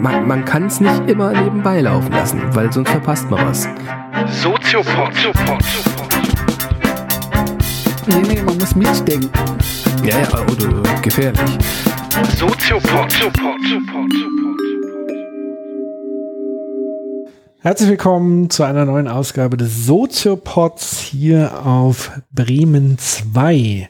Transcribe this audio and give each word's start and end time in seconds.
Man, 0.00 0.28
man 0.28 0.44
kann 0.44 0.66
es 0.66 0.78
nicht 0.78 1.08
immer 1.08 1.32
nebenbei 1.32 1.80
laufen 1.80 2.12
lassen, 2.12 2.40
weil 2.54 2.72
sonst 2.72 2.90
verpasst 2.90 3.28
man 3.28 3.44
was. 3.48 3.66
Soziopod. 4.40 5.12
Nee, 8.06 8.22
nee, 8.28 8.42
man 8.42 8.58
muss 8.58 8.76
mitdenken. 8.76 9.28
Ja, 10.04 10.20
ja, 10.20 10.28
oder 10.42 10.82
gefährlich. 11.02 11.58
Soziopod. 12.38 13.12
Herzlich 17.58 17.90
willkommen 17.90 18.50
zu 18.50 18.62
einer 18.62 18.84
neuen 18.84 19.08
Ausgabe 19.08 19.56
des 19.56 19.84
Soziopods 19.84 21.00
hier 21.00 21.66
auf 21.66 22.12
Bremen 22.32 22.98
2. 22.98 23.88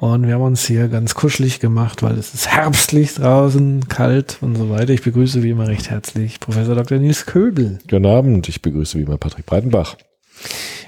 Und 0.00 0.28
wir 0.28 0.34
haben 0.34 0.42
uns 0.42 0.64
hier 0.64 0.86
ganz 0.86 1.16
kuschelig 1.16 1.58
gemacht, 1.58 2.04
weil 2.04 2.16
es 2.16 2.32
ist 2.32 2.46
herbstlich 2.46 3.14
draußen, 3.14 3.88
kalt 3.88 4.38
und 4.40 4.54
so 4.54 4.70
weiter. 4.70 4.92
Ich 4.92 5.02
begrüße 5.02 5.42
wie 5.42 5.50
immer 5.50 5.66
recht 5.66 5.90
herzlich 5.90 6.38
Professor 6.38 6.76
Dr. 6.76 6.98
Nils 6.98 7.26
Köbel. 7.26 7.80
Guten 7.90 8.06
Abend, 8.06 8.48
ich 8.48 8.62
begrüße 8.62 8.96
wie 8.96 9.02
immer 9.02 9.18
Patrick 9.18 9.44
Breitenbach. 9.44 9.96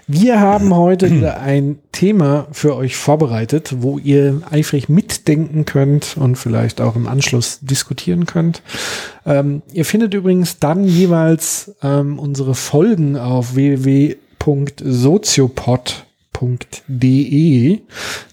Wir 0.06 0.38
haben 0.38 0.72
heute 0.72 1.10
wieder 1.10 1.40
ein 1.40 1.80
Thema 1.90 2.46
für 2.52 2.76
euch 2.76 2.96
vorbereitet, 2.96 3.74
wo 3.78 3.98
ihr 3.98 4.42
eifrig 4.48 4.88
mitdenken 4.88 5.64
könnt 5.64 6.16
und 6.16 6.36
vielleicht 6.36 6.80
auch 6.80 6.94
im 6.94 7.08
Anschluss 7.08 7.58
diskutieren 7.62 8.26
könnt. 8.26 8.62
Ähm, 9.26 9.62
ihr 9.72 9.84
findet 9.84 10.14
übrigens 10.14 10.60
dann 10.60 10.84
jeweils 10.84 11.74
ähm, 11.82 12.16
unsere 12.16 12.54
Folgen 12.54 13.16
auf 13.16 13.56
www.soziopod.de. 16.40 17.80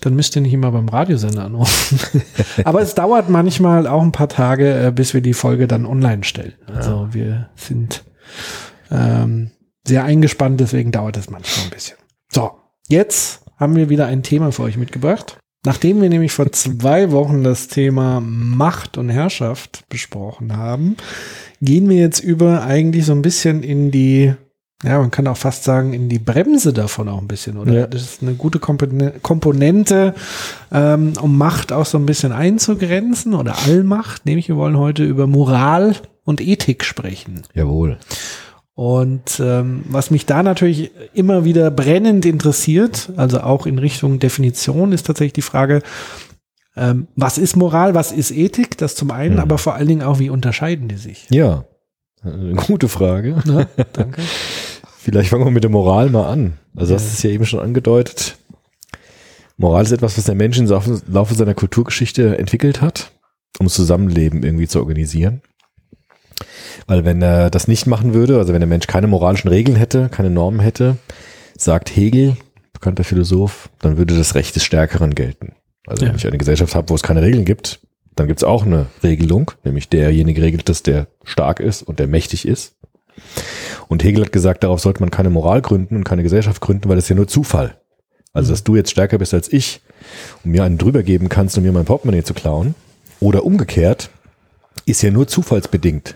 Dann 0.02 0.16
müsst 0.16 0.36
ihr 0.36 0.42
nicht 0.42 0.54
immer 0.54 0.72
beim 0.72 0.90
Radiosender 0.90 1.46
anrufen. 1.46 2.00
Aber 2.64 2.82
es 2.82 2.96
dauert 2.96 3.30
manchmal 3.30 3.88
auch 3.88 4.02
ein 4.02 4.12
paar 4.12 4.30
Tage, 4.30 4.88
äh, 4.88 4.92
bis 4.92 5.14
wir 5.14 5.22
die 5.22 5.34
Folge 5.34 5.68
dann 5.68 5.86
online 5.86 6.24
stellen. 6.24 6.54
Also 6.68 7.10
wir 7.12 7.50
sind 7.56 8.04
ähm, 8.92 9.52
sehr 9.86 10.04
eingespannt, 10.04 10.60
deswegen 10.60 10.92
dauert 10.92 11.18
es 11.18 11.30
manchmal 11.30 11.66
ein 11.66 11.72
bisschen. 11.72 11.98
So, 12.32 12.52
jetzt 12.88 13.44
haben 13.58 13.76
wir 13.76 13.90
wieder 13.90 14.08
ein 14.08 14.24
Thema 14.24 14.52
für 14.52 14.64
euch 14.64 14.78
mitgebracht. 14.78 15.38
Nachdem 15.66 16.02
wir 16.02 16.10
nämlich 16.10 16.32
vor 16.32 16.52
zwei 16.52 17.12
Wochen 17.12 17.44
das 17.44 17.68
Thema 17.68 18.22
Macht 18.22 18.98
und 18.98 19.10
Herrschaft 19.10 19.84
besprochen 19.90 20.56
haben, 20.56 20.96
gehen 21.62 21.90
wir 21.90 21.98
jetzt 21.98 22.20
über 22.20 22.64
eigentlich 22.64 23.06
so 23.06 23.14
ein 23.14 23.22
bisschen 23.22 23.64
in 23.64 23.92
die, 23.92 24.34
ja, 24.84 25.00
man 25.00 25.10
kann 25.12 25.28
auch 25.28 25.38
fast 25.38 25.64
sagen, 25.64 25.94
in 25.94 26.08
die 26.08 26.20
Bremse 26.20 26.72
davon 26.72 27.10
auch 27.10 27.20
ein 27.20 27.28
bisschen, 27.28 27.58
oder? 27.58 27.74
Ja. 27.74 27.88
Das 27.88 28.02
ist 28.04 28.22
eine 28.22 28.36
gute 28.36 28.60
Kompone- 28.60 29.20
Komponente, 29.22 30.14
ähm, 30.72 31.14
um 31.22 31.38
Macht 31.38 31.72
auch 31.74 31.86
so 31.86 31.98
ein 31.98 32.06
bisschen 32.06 32.32
einzugrenzen 32.32 33.34
oder 33.34 33.58
Allmacht. 33.66 34.26
Nämlich, 34.26 34.48
wir 34.50 34.56
wollen 34.58 34.78
heute 34.78 35.04
über 35.04 35.26
Moral 35.26 35.96
und 36.26 36.42
Ethik 36.42 36.84
sprechen. 36.84 37.42
Jawohl. 37.56 37.98
Und 38.76 39.40
ähm, 39.40 39.84
was 39.90 40.12
mich 40.12 40.28
da 40.28 40.44
natürlich 40.44 40.92
immer 41.16 41.44
wieder 41.44 41.72
brennend 41.72 42.28
interessiert, 42.28 43.10
also 43.18 43.40
auch 43.40 43.66
in 43.66 43.80
Richtung 43.80 44.20
Definition, 44.20 44.92
ist 44.92 45.08
tatsächlich 45.08 45.34
die 45.34 45.42
Frage, 45.42 45.82
ähm, 46.76 47.08
was 47.16 47.40
ist 47.40 47.56
Moral, 47.56 47.96
was 47.96 48.12
ist 48.12 48.30
Ethik? 48.30 48.78
Das 48.78 48.94
zum 48.94 49.10
einen, 49.10 49.36
Mhm. 49.36 49.40
aber 49.42 49.58
vor 49.58 49.74
allen 49.74 49.88
Dingen 49.88 50.04
auch, 50.04 50.20
wie 50.20 50.30
unterscheiden 50.30 50.88
die 50.88 50.98
sich? 50.98 51.26
Ja, 51.32 51.64
eine 52.24 52.54
gute 52.68 52.88
Frage. 52.88 53.42
Ja, 53.46 53.66
danke. 53.94 54.22
Vielleicht 55.10 55.30
fangen 55.30 55.46
wir 55.46 55.52
mit 55.52 55.64
der 55.64 55.72
Moral 55.72 56.10
mal 56.10 56.28
an. 56.30 56.58
Also 56.76 56.92
Ja. 56.92 56.98
das 57.00 57.14
ist 57.14 57.24
ja 57.24 57.30
eben 57.30 57.46
schon 57.46 57.62
angedeutet. 57.62 58.38
Moral 59.56 59.84
ist 59.86 59.94
etwas, 59.94 60.18
was 60.18 60.26
der 60.26 60.36
Mensch 60.36 60.58
im 60.58 60.66
Laufe 60.68 61.34
seiner 61.34 61.54
Kulturgeschichte 61.54 62.38
entwickelt 62.38 62.82
hat, 62.82 63.12
um 63.58 63.68
das 63.68 63.74
Zusammenleben 63.76 64.44
irgendwie 64.44 64.68
zu 64.68 64.80
organisieren. 64.80 65.42
Weil 66.88 67.06
wenn 67.06 67.22
er 67.22 67.50
das 67.50 67.70
nicht 67.70 67.88
machen 67.88 68.14
würde, 68.14 68.38
also 68.38 68.52
wenn 68.52 68.60
der 68.60 68.68
Mensch 68.68 68.86
keine 68.86 69.08
moralischen 69.08 69.48
Regeln 69.50 69.78
hätte, 69.78 70.10
keine 70.10 70.30
Normen 70.30 70.60
hätte, 70.60 70.98
sagt 71.58 71.96
Hegel, 71.96 72.36
bekannter 72.74 73.06
Philosoph, 73.06 73.70
dann 73.80 73.98
würde 73.98 74.16
das 74.18 74.36
Recht 74.36 74.58
des 74.58 74.66
Stärkeren 74.66 75.16
gelten. 75.16 75.54
Also 75.88 76.04
Ja. 76.04 76.10
wenn 76.12 76.18
ich 76.18 76.28
eine 76.28 76.38
Gesellschaft 76.38 76.76
habe, 76.76 76.90
wo 76.90 76.96
es 76.96 77.02
keine 77.02 77.22
Regeln 77.22 77.46
gibt, 77.46 77.80
dann 78.16 78.28
gibt 78.28 78.42
es 78.42 78.44
auch 78.44 78.66
eine 78.66 78.88
Regelung, 79.04 79.52
nämlich 79.64 79.88
derjenige 79.88 80.42
regelt 80.42 80.70
es, 80.70 80.84
der 80.84 81.08
stark 81.24 81.62
ist 81.62 81.82
und 81.82 82.00
der 82.00 82.08
mächtig 82.08 82.46
ist. 82.46 82.76
Und 83.88 84.04
Hegel 84.04 84.26
hat 84.26 84.32
gesagt, 84.32 84.64
darauf 84.64 84.80
sollte 84.80 85.00
man 85.02 85.12
keine 85.12 85.30
Moral 85.30 85.62
gründen 85.62 85.96
und 85.96 86.04
keine 86.04 86.24
Gesellschaft 86.24 86.62
gründen, 86.62 86.90
weil 86.90 86.96
das 86.96 87.06
ist 87.06 87.10
ja 87.10 87.16
nur 87.16 87.28
Zufall. 87.28 87.80
Also, 88.34 88.52
dass 88.52 88.64
du 88.64 88.76
jetzt 88.76 88.92
stärker 88.92 89.18
bist 89.18 89.34
als 89.34 89.52
ich 89.52 89.82
und 90.44 90.52
mir 90.52 90.64
einen 90.64 90.78
drüber 90.78 91.04
geben 91.04 91.30
kannst, 91.30 91.58
um 91.58 91.64
mir 91.64 91.72
mein 91.72 91.86
Portemonnaie 91.86 92.24
zu 92.24 92.34
klauen, 92.34 92.76
oder 93.20 93.46
umgekehrt, 93.46 94.10
ist 94.86 95.02
ja 95.02 95.12
nur 95.12 95.28
zufallsbedingt. 95.28 96.16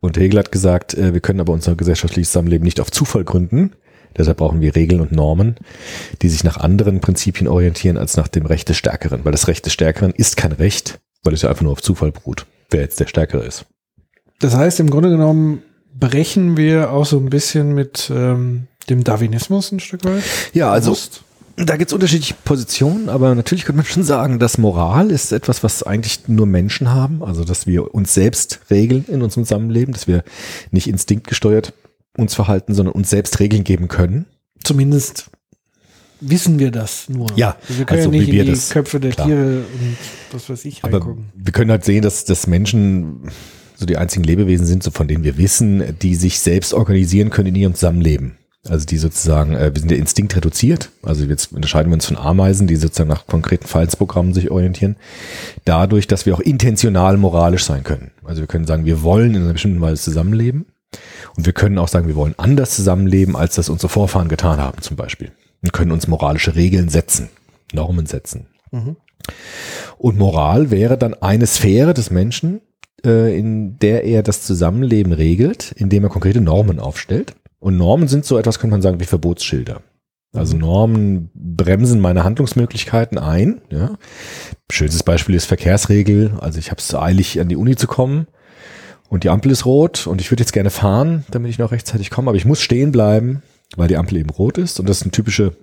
Und 0.00 0.18
Hegel 0.18 0.38
hat 0.38 0.52
gesagt, 0.52 0.94
äh, 0.94 1.12
wir 1.12 1.20
können 1.20 1.40
aber 1.40 1.52
unser 1.52 1.74
gesellschaftliches 1.74 2.30
Zusammenleben 2.30 2.64
nicht 2.64 2.80
auf 2.80 2.90
Zufall 2.90 3.24
gründen. 3.24 3.72
Deshalb 4.16 4.36
brauchen 4.36 4.60
wir 4.60 4.76
Regeln 4.76 5.00
und 5.00 5.12
Normen, 5.12 5.56
die 6.22 6.28
sich 6.28 6.44
nach 6.44 6.56
anderen 6.56 7.00
Prinzipien 7.00 7.48
orientieren 7.48 7.96
als 7.96 8.16
nach 8.16 8.28
dem 8.28 8.46
Recht 8.46 8.68
des 8.68 8.76
Stärkeren. 8.76 9.24
Weil 9.24 9.32
das 9.32 9.48
Recht 9.48 9.66
des 9.66 9.72
Stärkeren 9.72 10.12
ist 10.12 10.36
kein 10.36 10.52
Recht, 10.52 11.00
weil 11.24 11.34
es 11.34 11.42
ja 11.42 11.48
einfach 11.48 11.62
nur 11.62 11.72
auf 11.72 11.82
Zufall 11.82 12.12
beruht, 12.12 12.46
wer 12.70 12.82
jetzt 12.82 13.00
der 13.00 13.06
Stärkere 13.06 13.44
ist. 13.44 13.66
Das 14.40 14.54
heißt, 14.54 14.78
im 14.78 14.90
Grunde 14.90 15.10
genommen 15.10 15.62
brechen 15.98 16.56
wir 16.56 16.90
auch 16.90 17.06
so 17.06 17.18
ein 17.18 17.30
bisschen 17.30 17.74
mit 17.74 18.10
ähm, 18.14 18.66
dem 18.90 19.04
Darwinismus 19.04 19.72
ein 19.72 19.80
Stück 19.80 20.04
weit. 20.04 20.22
Ja, 20.52 20.70
also 20.70 20.90
Bewusst. 20.90 21.22
da 21.56 21.76
gibt 21.76 21.90
es 21.90 21.94
unterschiedliche 21.94 22.34
Positionen, 22.44 23.08
aber 23.08 23.34
natürlich 23.34 23.64
könnte 23.64 23.78
man 23.78 23.86
schon 23.86 24.02
sagen, 24.02 24.38
dass 24.38 24.58
Moral 24.58 25.10
ist 25.10 25.32
etwas, 25.32 25.62
was 25.62 25.82
eigentlich 25.82 26.28
nur 26.28 26.46
Menschen 26.46 26.92
haben. 26.92 27.22
Also 27.22 27.44
dass 27.44 27.66
wir 27.66 27.94
uns 27.94 28.12
selbst 28.12 28.60
regeln 28.70 29.04
in 29.08 29.22
unserem 29.22 29.44
Zusammenleben, 29.44 29.94
dass 29.94 30.06
wir 30.06 30.24
nicht 30.70 30.86
instinktgesteuert 30.88 31.72
uns 32.16 32.34
verhalten, 32.34 32.74
sondern 32.74 32.94
uns 32.94 33.10
selbst 33.10 33.40
Regeln 33.40 33.64
geben 33.64 33.88
können. 33.88 34.26
Zumindest 34.62 35.30
wissen 36.20 36.58
wir 36.58 36.70
das 36.70 37.08
nur. 37.08 37.28
Ja, 37.36 37.56
wir 37.68 37.84
können 37.84 38.00
also 38.00 38.12
ja 38.12 38.18
nicht 38.20 38.28
in 38.30 38.44
die 38.44 38.50
das- 38.50 38.70
Köpfe 38.70 39.00
der 39.00 39.10
klar. 39.12 39.26
Tiere 39.26 39.58
und 39.58 39.96
was 40.32 40.48
weiß 40.48 40.64
ich 40.64 40.82
Aber 40.84 40.94
reingucken. 40.98 41.26
wir 41.34 41.52
können 41.52 41.70
halt 41.70 41.84
sehen, 41.84 42.02
dass, 42.02 42.24
dass 42.24 42.46
Menschen 42.46 43.30
so 43.84 43.86
die 43.86 43.98
einzigen 43.98 44.24
Lebewesen 44.24 44.64
sind, 44.64 44.82
so 44.82 44.90
von 44.90 45.08
denen 45.08 45.24
wir 45.24 45.36
wissen, 45.36 45.98
die 46.00 46.14
sich 46.14 46.40
selbst 46.40 46.72
organisieren 46.72 47.28
können 47.28 47.48
in 47.48 47.56
ihrem 47.56 47.74
Zusammenleben. 47.74 48.38
Also 48.66 48.86
die 48.86 48.96
sozusagen, 48.96 49.54
äh, 49.54 49.74
wir 49.74 49.78
sind 49.78 49.90
ja 49.90 49.98
Instinkt 49.98 50.34
reduziert. 50.34 50.88
Also 51.02 51.24
jetzt 51.24 51.52
unterscheiden 51.52 51.90
wir 51.90 51.94
uns 51.94 52.06
von 52.06 52.16
Ameisen, 52.16 52.66
die 52.66 52.76
sozusagen 52.76 53.10
nach 53.10 53.26
konkreten 53.26 53.66
Verhaltensprogrammen 53.66 54.32
sich 54.32 54.50
orientieren. 54.50 54.96
Dadurch, 55.66 56.06
dass 56.06 56.24
wir 56.24 56.34
auch 56.34 56.40
intentional 56.40 57.18
moralisch 57.18 57.64
sein 57.64 57.84
können. 57.84 58.12
Also 58.24 58.40
wir 58.40 58.46
können 58.46 58.66
sagen, 58.66 58.86
wir 58.86 59.02
wollen 59.02 59.34
in 59.34 59.42
einer 59.42 59.52
bestimmten 59.52 59.82
Weise 59.82 60.02
zusammenleben. 60.02 60.64
Und 61.36 61.44
wir 61.44 61.52
können 61.52 61.76
auch 61.76 61.88
sagen, 61.88 62.06
wir 62.06 62.16
wollen 62.16 62.34
anders 62.38 62.74
zusammenleben, 62.74 63.36
als 63.36 63.56
das 63.56 63.68
unsere 63.68 63.90
Vorfahren 63.90 64.28
getan 64.28 64.58
haben, 64.58 64.80
zum 64.80 64.96
Beispiel. 64.96 65.32
Und 65.62 65.74
können 65.74 65.92
uns 65.92 66.08
moralische 66.08 66.54
Regeln 66.54 66.88
setzen, 66.88 67.28
Normen 67.74 68.06
setzen. 68.06 68.46
Und 69.98 70.16
Moral 70.16 70.70
wäre 70.70 70.96
dann 70.96 71.14
eine 71.14 71.46
Sphäre 71.46 71.92
des 71.92 72.10
Menschen, 72.10 72.60
in 73.04 73.78
der 73.78 74.04
er 74.04 74.22
das 74.22 74.42
Zusammenleben 74.42 75.12
regelt, 75.12 75.72
indem 75.72 76.04
er 76.04 76.10
konkrete 76.10 76.40
Normen 76.40 76.78
aufstellt. 76.78 77.34
Und 77.58 77.76
Normen 77.76 78.08
sind 78.08 78.24
so 78.24 78.38
etwas, 78.38 78.58
könnte 78.58 78.72
man 78.72 78.82
sagen, 78.82 79.00
wie 79.00 79.04
Verbotsschilder. 79.04 79.80
Also 80.34 80.56
Normen 80.56 81.30
bremsen 81.34 82.00
meine 82.00 82.24
Handlungsmöglichkeiten 82.24 83.18
ein. 83.18 83.60
Ja. 83.70 83.96
Schönstes 84.70 85.04
Beispiel 85.04 85.36
ist 85.36 85.46
Verkehrsregel. 85.46 86.32
Also 86.40 86.58
ich 86.58 86.70
habe 86.70 86.80
es 86.80 86.94
eilig, 86.94 87.40
an 87.40 87.48
die 87.48 87.56
Uni 87.56 87.76
zu 87.76 87.86
kommen 87.86 88.26
und 89.08 89.22
die 89.22 89.30
Ampel 89.30 89.52
ist 89.52 89.64
rot 89.64 90.08
und 90.08 90.20
ich 90.20 90.30
würde 90.30 90.42
jetzt 90.42 90.52
gerne 90.52 90.70
fahren, 90.70 91.24
damit 91.30 91.50
ich 91.50 91.58
noch 91.58 91.70
rechtzeitig 91.70 92.10
komme, 92.10 92.28
aber 92.28 92.36
ich 92.36 92.44
muss 92.44 92.60
stehen 92.60 92.90
bleiben, 92.90 93.42
weil 93.76 93.86
die 93.86 93.96
Ampel 93.96 94.18
eben 94.18 94.30
rot 94.30 94.58
ist 94.58 94.80
und 94.80 94.88
das 94.88 94.98
ist 94.98 95.02
eine 95.04 95.12
typische 95.12 95.56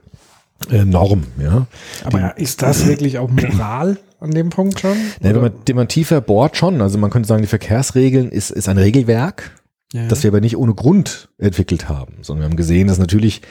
äh, 0.69 0.85
Norm. 0.85 1.25
Ja. 1.37 1.67
Aber 2.05 2.37
ist 2.37 2.61
das 2.61 2.87
wirklich 2.87 3.17
auch 3.17 3.29
Moral 3.29 3.97
an 4.21 4.31
dem 4.31 4.49
Punkt 4.49 4.79
schon? 4.79 4.95
Ja, 5.21 5.33
wenn 5.33 5.41
man, 5.41 5.51
wenn 5.65 5.75
man 5.75 5.87
tiefer 5.87 6.21
bohrt 6.21 6.55
schon, 6.55 6.81
also 6.81 6.97
man 6.97 7.09
könnte 7.09 7.27
sagen, 7.27 7.41
die 7.41 7.47
Verkehrsregeln 7.47 8.29
ist, 8.31 8.51
ist 8.51 8.69
ein 8.69 8.77
Regelwerk, 8.77 9.51
Ja. 9.93 10.07
das 10.07 10.23
wir 10.23 10.29
aber 10.29 10.39
nicht 10.41 10.55
ohne 10.57 10.73
Grund 10.73 11.29
entwickelt 11.37 11.89
haben, 11.89 12.17
sondern 12.21 12.43
wir 12.43 12.49
haben 12.51 12.57
gesehen, 12.57 12.87
dass 12.87 12.97
natürlich 12.99 13.41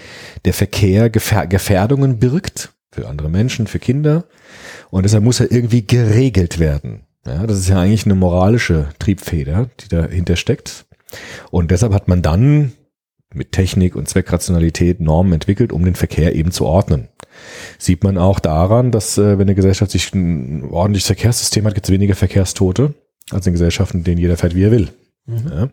der 0.46 0.54
Verkehr 0.54 1.10
Gefähr 1.10 1.46
Gefährdungen 1.46 2.18
birgt 2.18 2.72
für 2.92 3.06
andere 3.08 3.28
Menschen, 3.28 3.66
für 3.66 3.78
Kinder 3.78 4.24
und 4.90 5.02
deshalb 5.04 5.22
muss 5.24 5.40
er 5.40 5.52
irgendwie 5.52 5.86
geregelt 5.86 6.58
werden. 6.58 7.02
Ja, 7.26 7.46
das 7.46 7.58
ist 7.58 7.68
ja 7.68 7.78
eigentlich 7.80 8.06
eine 8.06 8.14
moralische 8.14 8.88
Triebfeder, 8.98 9.68
die 9.80 9.88
dahinter 9.88 10.36
steckt. 10.36 10.86
Und 11.50 11.70
deshalb 11.70 11.92
hat 11.92 12.08
man 12.08 12.22
dann 12.22 12.72
mit 13.34 13.52
Technik 13.52 13.94
und 13.94 14.08
Zweckrationalität 14.08 15.00
Normen 15.00 15.34
entwickelt, 15.34 15.72
um 15.72 15.84
den 15.84 15.94
Verkehr 15.96 16.34
eben 16.34 16.50
zu 16.50 16.64
ordnen. 16.64 17.08
Sieht 17.78 18.04
man 18.04 18.18
auch 18.18 18.40
daran, 18.40 18.90
dass 18.90 19.18
äh, 19.18 19.38
wenn 19.38 19.48
eine 19.48 19.54
Gesellschaft 19.54 19.90
sich 19.90 20.12
ein 20.14 20.64
ordentliches 20.70 21.06
Verkehrssystem 21.06 21.64
hat, 21.64 21.74
gibt 21.74 21.86
es 21.86 21.92
weniger 21.92 22.14
Verkehrstote 22.14 22.94
als 23.30 23.46
in 23.46 23.52
Gesellschaften, 23.52 23.98
in 23.98 24.04
denen 24.04 24.18
jeder 24.18 24.36
fährt, 24.36 24.54
wie 24.54 24.64
er 24.64 24.70
will. 24.70 24.88
Ja. 25.26 25.68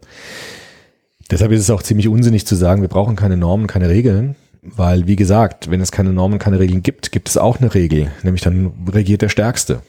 Deshalb 1.32 1.52
ist 1.52 1.62
es 1.62 1.70
auch 1.70 1.84
ziemlich 1.84 2.08
unsinnig 2.08 2.46
zu 2.46 2.56
sagen, 2.56 2.82
wir 2.82 2.90
brauchen 2.90 3.16
keine 3.16 3.38
Normen, 3.38 3.68
keine 3.68 3.90
Regeln, 3.90 4.36
Weil, 4.62 5.08
wie 5.08 5.16
gesagt, 5.16 5.72
wenn 5.72 5.82
es 5.82 5.92
keine 5.92 6.12
Normen, 6.12 6.40
keine 6.40 6.60
Regeln 6.60 6.84
gibt, 6.84 7.12
gibt 7.12 7.30
es 7.30 7.38
auch 7.38 7.60
eine 7.60 7.74
Regel, 7.74 8.12
nämlich 8.24 8.42
dann 8.42 8.74
regiert 8.92 9.22
der 9.22 9.30
Stärkste 9.30 9.82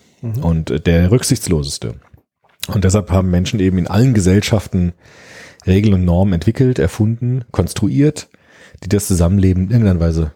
und 0.43 0.71
äh, 0.71 0.81
der 0.81 1.11
Rücksichtsloseste. 1.11 1.95
Und 2.69 2.85
deshalb 2.85 3.11
haben 3.11 3.31
Menschen 3.31 3.61
eben 3.61 3.79
in 3.79 3.87
allen 3.87 4.15
Gesellschaften 4.15 4.93
Regeln 5.67 5.95
und 5.95 6.05
Normen 6.05 6.35
entwickelt, 6.35 6.79
erfunden, 6.79 7.45
konstruiert, 7.51 8.29
die 8.85 8.89
das 8.89 9.07
Zusammenleben 9.07 9.65
in 9.65 9.71
irgendeiner 9.71 10.01
Weise 10.01 10.33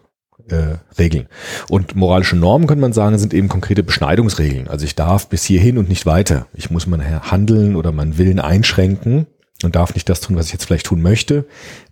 äh, 0.49 0.77
regeln. 0.97 1.27
Und 1.69 1.95
moralische 1.95 2.35
Normen, 2.35 2.67
könnte 2.67 2.81
man 2.81 2.93
sagen, 2.93 3.17
sind 3.17 3.33
eben 3.33 3.49
konkrete 3.49 3.83
Beschneidungsregeln. 3.83 4.67
Also 4.67 4.85
ich 4.85 4.95
darf 4.95 5.27
bis 5.27 5.43
hierhin 5.43 5.77
und 5.77 5.89
nicht 5.89 6.05
weiter. 6.05 6.47
Ich 6.53 6.69
muss 6.69 6.87
mein 6.87 7.31
Handeln 7.31 7.75
oder 7.75 7.91
meinen 7.91 8.17
Willen 8.17 8.39
einschränken 8.39 9.27
und 9.63 9.75
darf 9.75 9.93
nicht 9.93 10.09
das 10.09 10.21
tun, 10.21 10.35
was 10.35 10.47
ich 10.47 10.53
jetzt 10.53 10.65
vielleicht 10.65 10.85
tun 10.85 11.01
möchte, 11.01 11.45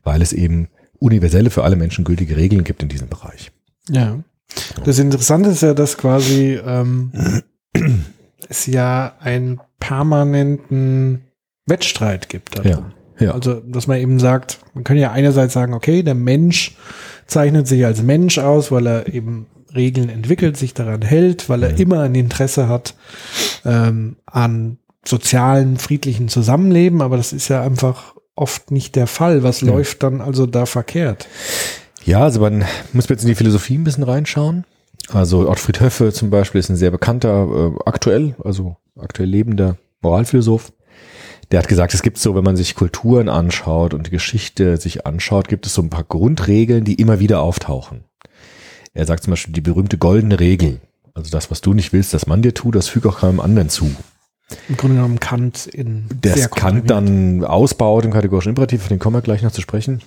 weil 0.03 0.21
es 0.21 0.33
eben 0.33 0.67
universelle 0.99 1.49
für 1.49 1.63
alle 1.63 1.75
Menschen 1.75 2.03
gültige 2.03 2.37
Regeln 2.37 2.63
gibt 2.63 2.83
in 2.83 2.89
diesem 2.89 3.07
Bereich. 3.07 3.51
Ja. 3.89 4.19
Das 4.83 4.99
Interessante 4.99 5.49
ist 5.49 5.61
ja, 5.61 5.73
dass 5.73 5.97
quasi 5.97 6.59
ähm, 6.63 7.41
es 8.49 8.65
ja 8.65 9.15
einen 9.19 9.61
permanenten 9.79 11.21
Wettstreit 11.65 12.29
gibt. 12.29 12.57
darum. 12.57 12.71
Ja. 12.71 12.91
Ja. 13.21 13.31
Also, 13.33 13.61
dass 13.65 13.87
man 13.87 13.97
eben 13.99 14.19
sagt, 14.19 14.59
man 14.73 14.83
kann 14.83 14.97
ja 14.97 15.11
einerseits 15.11 15.53
sagen, 15.53 15.73
okay, 15.73 16.03
der 16.03 16.15
Mensch 16.15 16.75
zeichnet 17.27 17.67
sich 17.67 17.85
als 17.85 18.01
Mensch 18.01 18.37
aus, 18.39 18.71
weil 18.71 18.87
er 18.87 19.13
eben 19.13 19.45
Regeln 19.73 20.09
entwickelt, 20.09 20.57
sich 20.57 20.73
daran 20.73 21.01
hält, 21.01 21.47
weil 21.47 21.63
er 21.63 21.71
Mhm. 21.71 21.77
immer 21.77 21.99
ein 22.01 22.15
Interesse 22.15 22.67
hat 22.67 22.95
ähm, 23.63 24.17
an 24.25 24.77
sozialen, 25.05 25.77
friedlichen 25.77 26.27
Zusammenleben, 26.27 27.01
aber 27.01 27.17
das 27.17 27.31
ist 27.33 27.47
ja 27.47 27.61
einfach 27.61 28.13
oft 28.35 28.71
nicht 28.71 28.95
der 28.95 29.07
Fall. 29.07 29.43
Was 29.43 29.61
läuft 29.61 30.03
dann 30.03 30.19
also 30.21 30.45
da 30.45 30.65
verkehrt? 30.65 31.27
Ja, 32.03 32.21
also 32.23 32.41
man 32.41 32.65
muss 32.93 33.07
jetzt 33.09 33.21
in 33.23 33.29
die 33.29 33.35
Philosophie 33.35 33.77
ein 33.77 33.83
bisschen 33.83 34.03
reinschauen. 34.03 34.65
Also 35.13 35.49
Ottfried 35.49 35.79
Höffe 35.79 36.11
zum 36.11 36.29
Beispiel 36.29 36.59
ist 36.59 36.69
ein 36.69 36.75
sehr 36.75 36.91
bekannter, 36.91 37.47
äh, 37.75 37.79
aktuell, 37.85 38.35
also 38.43 38.75
aktuell 38.99 39.29
lebender 39.29 39.77
Moralphilosoph. 40.01 40.71
Der 41.51 41.59
hat 41.59 41.67
gesagt, 41.67 41.93
es 41.93 42.01
gibt 42.01 42.17
so, 42.17 42.33
wenn 42.33 42.45
man 42.45 42.55
sich 42.55 42.75
Kulturen 42.75 43.27
anschaut 43.27 43.93
und 43.93 44.07
die 44.07 44.11
Geschichte 44.11 44.77
sich 44.77 45.05
anschaut, 45.05 45.49
gibt 45.49 45.65
es 45.65 45.73
so 45.73 45.81
ein 45.81 45.89
paar 45.89 46.05
Grundregeln, 46.05 46.85
die 46.85 46.95
immer 46.95 47.19
wieder 47.19 47.41
auftauchen. 47.41 48.05
Er 48.93 49.05
sagt 49.05 49.23
zum 49.23 49.31
Beispiel 49.31 49.53
die 49.53 49.61
berühmte 49.61 49.97
goldene 49.97 50.39
Regel. 50.39 50.79
Also 51.13 51.29
das, 51.29 51.51
was 51.51 51.59
du 51.59 51.73
nicht 51.73 51.91
willst, 51.91 52.13
dass 52.13 52.25
man 52.25 52.41
dir 52.41 52.53
tut, 52.53 52.75
das 52.75 52.87
füge 52.87 53.09
auch 53.09 53.19
keinem 53.19 53.41
anderen 53.41 53.69
zu. 53.69 53.93
Im 54.69 54.77
Grunde 54.77 54.95
genommen 54.95 55.19
Kant 55.19 55.67
in 55.67 56.05
Der 56.23 56.47
Kant 56.49 56.89
dann 56.89 57.43
ausbaut 57.43 58.05
im 58.05 58.11
kategorischen 58.11 58.49
Imperativ, 58.49 58.81
auf 58.81 58.87
den 58.87 58.99
kommen 58.99 59.15
wir 59.15 59.21
gleich 59.21 59.41
noch 59.41 59.51
zu 59.51 59.61
sprechen, 59.61 60.01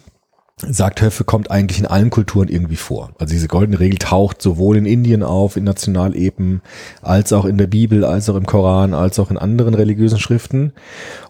sagt 0.61 1.03
Höffe, 1.03 1.25
kommt 1.25 1.51
eigentlich 1.51 1.81
in 1.81 1.87
allen 1.87 2.11
Kulturen 2.11 2.49
irgendwie 2.49 2.77
vor. 2.77 3.11
Also 3.19 3.33
diese 3.33 3.49
goldene 3.49 3.81
Regel 3.81 3.99
taucht 3.99 4.41
sowohl 4.41 4.77
in 4.77 4.87
Indien 4.87 5.23
auf, 5.25 5.57
in 5.57 5.65
Nationalepen, 5.65 6.63
als 7.03 7.33
auch 7.33 7.45
in 7.45 7.59
der 7.59 7.67
Bibel, 7.67 8.05
als 8.05 8.29
auch 8.29 8.37
im 8.37 8.47
Koran, 8.47 8.95
als 8.95 9.19
auch 9.19 9.31
in 9.31 9.37
anderen 9.37 9.75
religiösen 9.75 10.21
Schriften. 10.21 10.73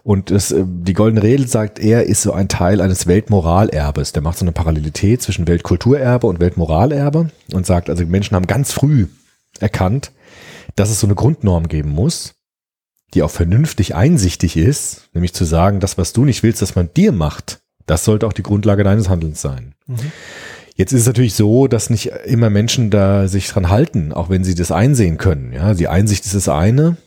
Und 0.03 0.29
das, 0.29 0.51
äh, 0.51 0.63
die 0.65 0.93
goldene 0.93 1.23
Regel, 1.23 1.47
sagt 1.47 1.79
er, 1.79 2.05
ist 2.05 2.21
so 2.21 2.33
ein 2.33 2.49
Teil 2.49 2.81
eines 2.81 3.07
Weltmoralerbes. 3.07 4.11
Der 4.11 4.21
macht 4.21 4.37
so 4.37 4.45
eine 4.45 4.51
Parallelität 4.51 5.21
zwischen 5.23 5.47
Weltkulturerbe 5.47 6.27
und 6.27 6.39
Weltmoralerbe 6.39 7.31
und 7.51 7.65
sagt, 7.65 7.89
also 7.89 8.05
Menschen 8.05 8.35
haben 8.35 8.47
ganz 8.47 8.73
früh 8.73 9.07
erkannt, 9.59 10.11
dass 10.75 10.89
es 10.89 10.99
so 10.99 11.07
eine 11.07 11.15
Grundnorm 11.15 11.67
geben 11.67 11.89
muss, 11.89 12.35
die 13.13 13.23
auch 13.23 13.31
vernünftig 13.31 13.95
einsichtig 13.95 14.57
ist, 14.57 15.09
nämlich 15.13 15.33
zu 15.33 15.45
sagen, 15.45 15.79
das, 15.79 15.97
was 15.97 16.13
du 16.13 16.25
nicht 16.25 16.43
willst, 16.43 16.61
dass 16.61 16.75
man 16.75 16.89
dir 16.93 17.11
macht, 17.11 17.61
das 17.85 18.05
sollte 18.05 18.27
auch 18.27 18.33
die 18.33 18.43
Grundlage 18.43 18.83
deines 18.83 19.09
Handelns 19.09 19.41
sein. 19.41 19.75
Jetzt 20.75 20.91
ist 20.91 21.01
es 21.01 21.07
natürlich 21.07 21.35
so, 21.35 21.67
dass 21.67 21.89
nicht 21.89 22.07
immer 22.25 22.49
Menschen 22.49 22.89
da 22.89 23.27
sich 23.27 23.47
dran 23.47 23.69
halten, 23.69 24.11
auch 24.11 24.29
wenn 24.29 24.43
sie 24.43 24.55
das 24.55 24.71
einsehen 24.71 25.17
können. 25.17 25.53
Ja, 25.53 25.73
die 25.73 25.87
Einsicht 25.87 26.25
ist 26.25 26.35
das 26.35 26.49
eine, 26.49 26.97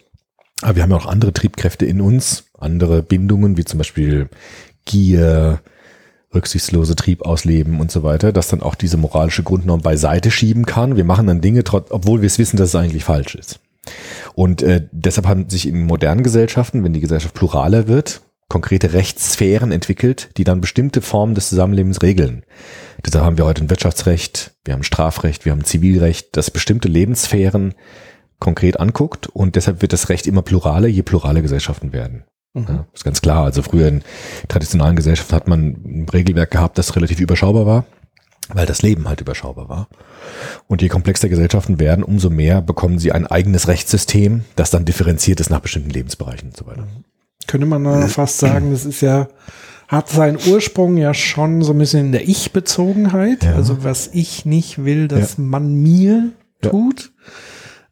aber 0.63 0.77
wir 0.77 0.83
haben 0.83 0.91
ja 0.91 0.97
auch 0.97 1.07
andere 1.07 1.33
Triebkräfte 1.33 1.85
in 1.85 2.01
uns, 2.01 2.45
andere 2.59 3.03
Bindungen, 3.03 3.57
wie 3.57 3.65
zum 3.65 3.79
Beispiel 3.79 4.29
Gier, 4.87 5.61
rücksichtslose 6.35 6.95
Trieb 6.97 7.23
ausleben 7.23 7.81
und 7.81 7.91
so 7.91 8.03
weiter, 8.03 8.33
dass 8.33 8.49
dann 8.49 8.63
auch 8.63 8.75
diese 8.75 8.97
moralische 8.97 9.43
Grundnorm 9.43 9.81
beiseite 9.81 10.31
schieben 10.31 10.67
kann. 10.67 10.97
Wir 10.97 11.05
machen 11.05 11.27
dann 11.27 11.41
Dinge, 11.41 11.65
trotz, 11.65 11.91
obwohl 11.91 12.21
wir 12.21 12.27
es 12.27 12.39
wissen, 12.39 12.57
dass 12.57 12.71
es 12.71 12.75
eigentlich 12.75 13.05
falsch 13.05 13.35
ist. 13.35 13.61
Und 14.35 14.63
äh, 14.63 14.87
deshalb 14.93 15.27
haben 15.27 15.49
sich 15.49 15.67
in 15.67 15.87
modernen 15.87 16.23
Gesellschaften, 16.23 16.85
wenn 16.85 16.93
die 16.93 17.01
Gesellschaft 17.01 17.35
pluraler 17.35 17.89
wird, 17.89 18.21
konkrete 18.49 18.95
Rechtssphären 18.95 19.73
entwickelt, 19.73 20.31
die 20.37 20.45
dann 20.45 20.61
bestimmte 20.61 21.03
Formen 21.03 21.35
des 21.35 21.51
Zusammenlebens 21.51 22.03
regeln. 22.03 22.45
Deshalb 23.05 23.25
haben 23.25 23.39
wir 23.39 23.45
heute 23.45 23.63
ein 23.63 23.71
Wirtschaftsrecht, 23.71 24.55
wir 24.65 24.75
haben 24.75 24.83
Strafrecht, 24.83 25.45
wir 25.45 25.53
haben 25.53 25.65
Zivilrecht, 25.65 26.37
das 26.37 26.51
bestimmte 26.51 26.89
Lebenssphären 26.89 27.75
konkret 28.39 28.81
anguckt 28.81 29.27
und 29.27 29.57
deshalb 29.57 29.83
wird 29.83 29.93
das 29.93 30.09
Recht 30.09 30.27
immer 30.27 30.43
pluraler, 30.43 30.89
je 30.89 31.03
plurale 31.03 31.43
Gesellschaften 31.43 31.93
werden. 31.93 32.25
Ja, 32.55 32.87
ist 32.93 33.05
ganz 33.05 33.21
klar. 33.21 33.45
Also 33.45 33.63
früher 33.63 33.89
in 33.89 34.03
traditionellen 34.49 34.97
Gesellschaften 34.97 35.35
hat 35.35 35.49
man 35.49 35.77
ein 35.85 36.07
Regelwerk 36.09 36.51
gehabt, 36.51 36.79
das 36.79 36.97
relativ 36.97 37.21
überschaubar 37.21 37.67
war, 37.67 37.85
weil 38.53 38.67
das 38.67 38.83
Leben 38.83 39.09
halt 39.09 39.21
überschaubar 39.21 39.69
war. 39.69 39.89
Und 40.67 40.83
je 40.83 40.89
komplexer 40.89 41.29
Gesellschaften 41.29 41.79
werden, 41.79 42.03
umso 42.03 42.31
mehr 42.31 42.63
bekommen 42.63 42.99
sie 42.99 43.13
ein 43.13 43.27
eigenes 43.27 43.69
Rechtssystem, 43.69 44.45
das 44.57 44.71
dann 44.71 44.87
differenziert 44.87 45.41
ist 45.41 45.51
nach 45.51 45.61
bestimmten 45.61 45.91
Lebensbereichen 45.91 46.49
und 46.49 46.57
so 46.57 46.67
weiter. 46.67 46.89
Könnte 47.49 47.67
man 47.67 47.83
da 47.83 48.07
fast 48.07 48.39
sagen, 48.39 48.71
das 48.71 48.85
ist 48.85 49.01
ja, 49.01 49.27
hat 49.89 50.09
seinen 50.09 50.39
Ursprung 50.49 50.97
ja 50.97 51.15
schon 51.15 51.63
so 51.63 51.73
ein 51.73 51.79
bisschen 51.79 52.07
in 52.07 52.13
der 52.13 52.29
Ich-Bezogenheit. 52.29 53.43
Ja. 53.43 53.55
Also 53.55 53.83
was 53.83 54.11
ich 54.13 54.45
nicht 54.45 54.85
will, 54.85 55.09
dass 55.09 55.39
man 55.39 55.75
mir 55.75 56.31
Ja. 56.65 56.71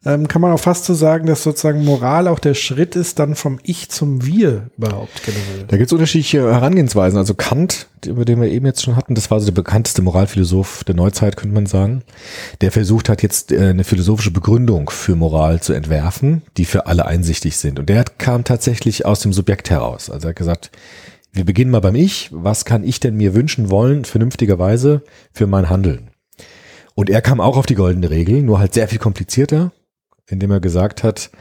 Ähm, 0.07 0.29
kann 0.29 0.41
man 0.41 0.53
auch 0.53 0.59
fast 0.59 0.85
so 0.85 0.93
sagen, 0.93 1.27
dass 1.27 1.43
sozusagen 1.43 1.83
Moral 1.83 2.29
auch 2.29 2.39
der 2.39 2.53
Schritt 2.53 2.95
ist, 2.95 3.19
dann 3.19 3.35
vom 3.35 3.59
Ich 3.63 3.89
zum 3.89 4.25
Wir 4.25 4.69
überhaupt 4.77 5.21
generell. 5.25 5.65
Da 5.67 5.75
gibt 5.75 5.87
es 5.87 5.93
unterschiedliche 5.93 6.49
Herangehensweisen. 6.49 7.19
Also 7.19 7.33
Kant, 7.33 7.87
über 8.05 8.23
den 8.23 8.39
wir 8.39 8.47
eben 8.47 8.65
jetzt 8.65 8.83
schon 8.83 8.95
hatten, 8.95 9.15
das 9.15 9.29
war 9.31 9.41
so 9.41 9.47
der 9.47 9.51
bekannteste 9.51 10.01
Moralphilosoph 10.01 10.85
der 10.85 10.95
Neuzeit, 10.95 11.35
könnte 11.35 11.53
man 11.53 11.65
sagen. 11.65 12.03
Der 12.61 12.71
versucht 12.71 13.09
hat 13.09 13.21
jetzt 13.21 13.51
äh, 13.51 13.57
eine 13.57 13.83
philosophische 13.83 14.31
Begründung 14.31 14.89
für 14.89 15.17
Moral 15.17 15.59
zu 15.59 15.73
entwerfen, 15.73 16.41
die 16.55 16.63
für 16.63 16.87
alle 16.87 17.05
einsichtig 17.05 17.57
sind. 17.57 17.77
Und 17.77 17.89
der 17.89 18.05
kam 18.05 18.45
tatsächlich 18.45 19.05
aus 19.05 19.19
dem 19.19 19.33
Subjekt 19.33 19.69
heraus. 19.69 20.09
Also 20.09 20.27
er 20.27 20.29
hat 20.29 20.37
gesagt, 20.37 20.71
wir 21.33 21.43
beginnen 21.43 21.69
mal 21.69 21.81
beim 21.81 21.95
Ich. 21.95 22.29
Was 22.31 22.63
kann 22.63 22.85
ich 22.85 23.01
denn 23.01 23.17
mir 23.17 23.35
wünschen 23.35 23.69
wollen, 23.69 24.05
vernünftigerweise 24.05 25.01
für 25.33 25.47
mein 25.47 25.69
Handeln? 25.69 26.11
Und 26.95 27.09
er 27.09 27.21
kam 27.21 27.41
auch 27.41 27.57
auf 27.57 27.65
die 27.65 27.75
goldene 27.75 28.09
Regel, 28.09 28.41
nur 28.41 28.57
halt 28.57 28.73
sehr 28.73 28.87
viel 28.87 28.97
komplizierter, 28.99 29.71
indem 30.29 30.51
er 30.51 30.59
gesagt 30.59 31.03
hat, 31.03 31.31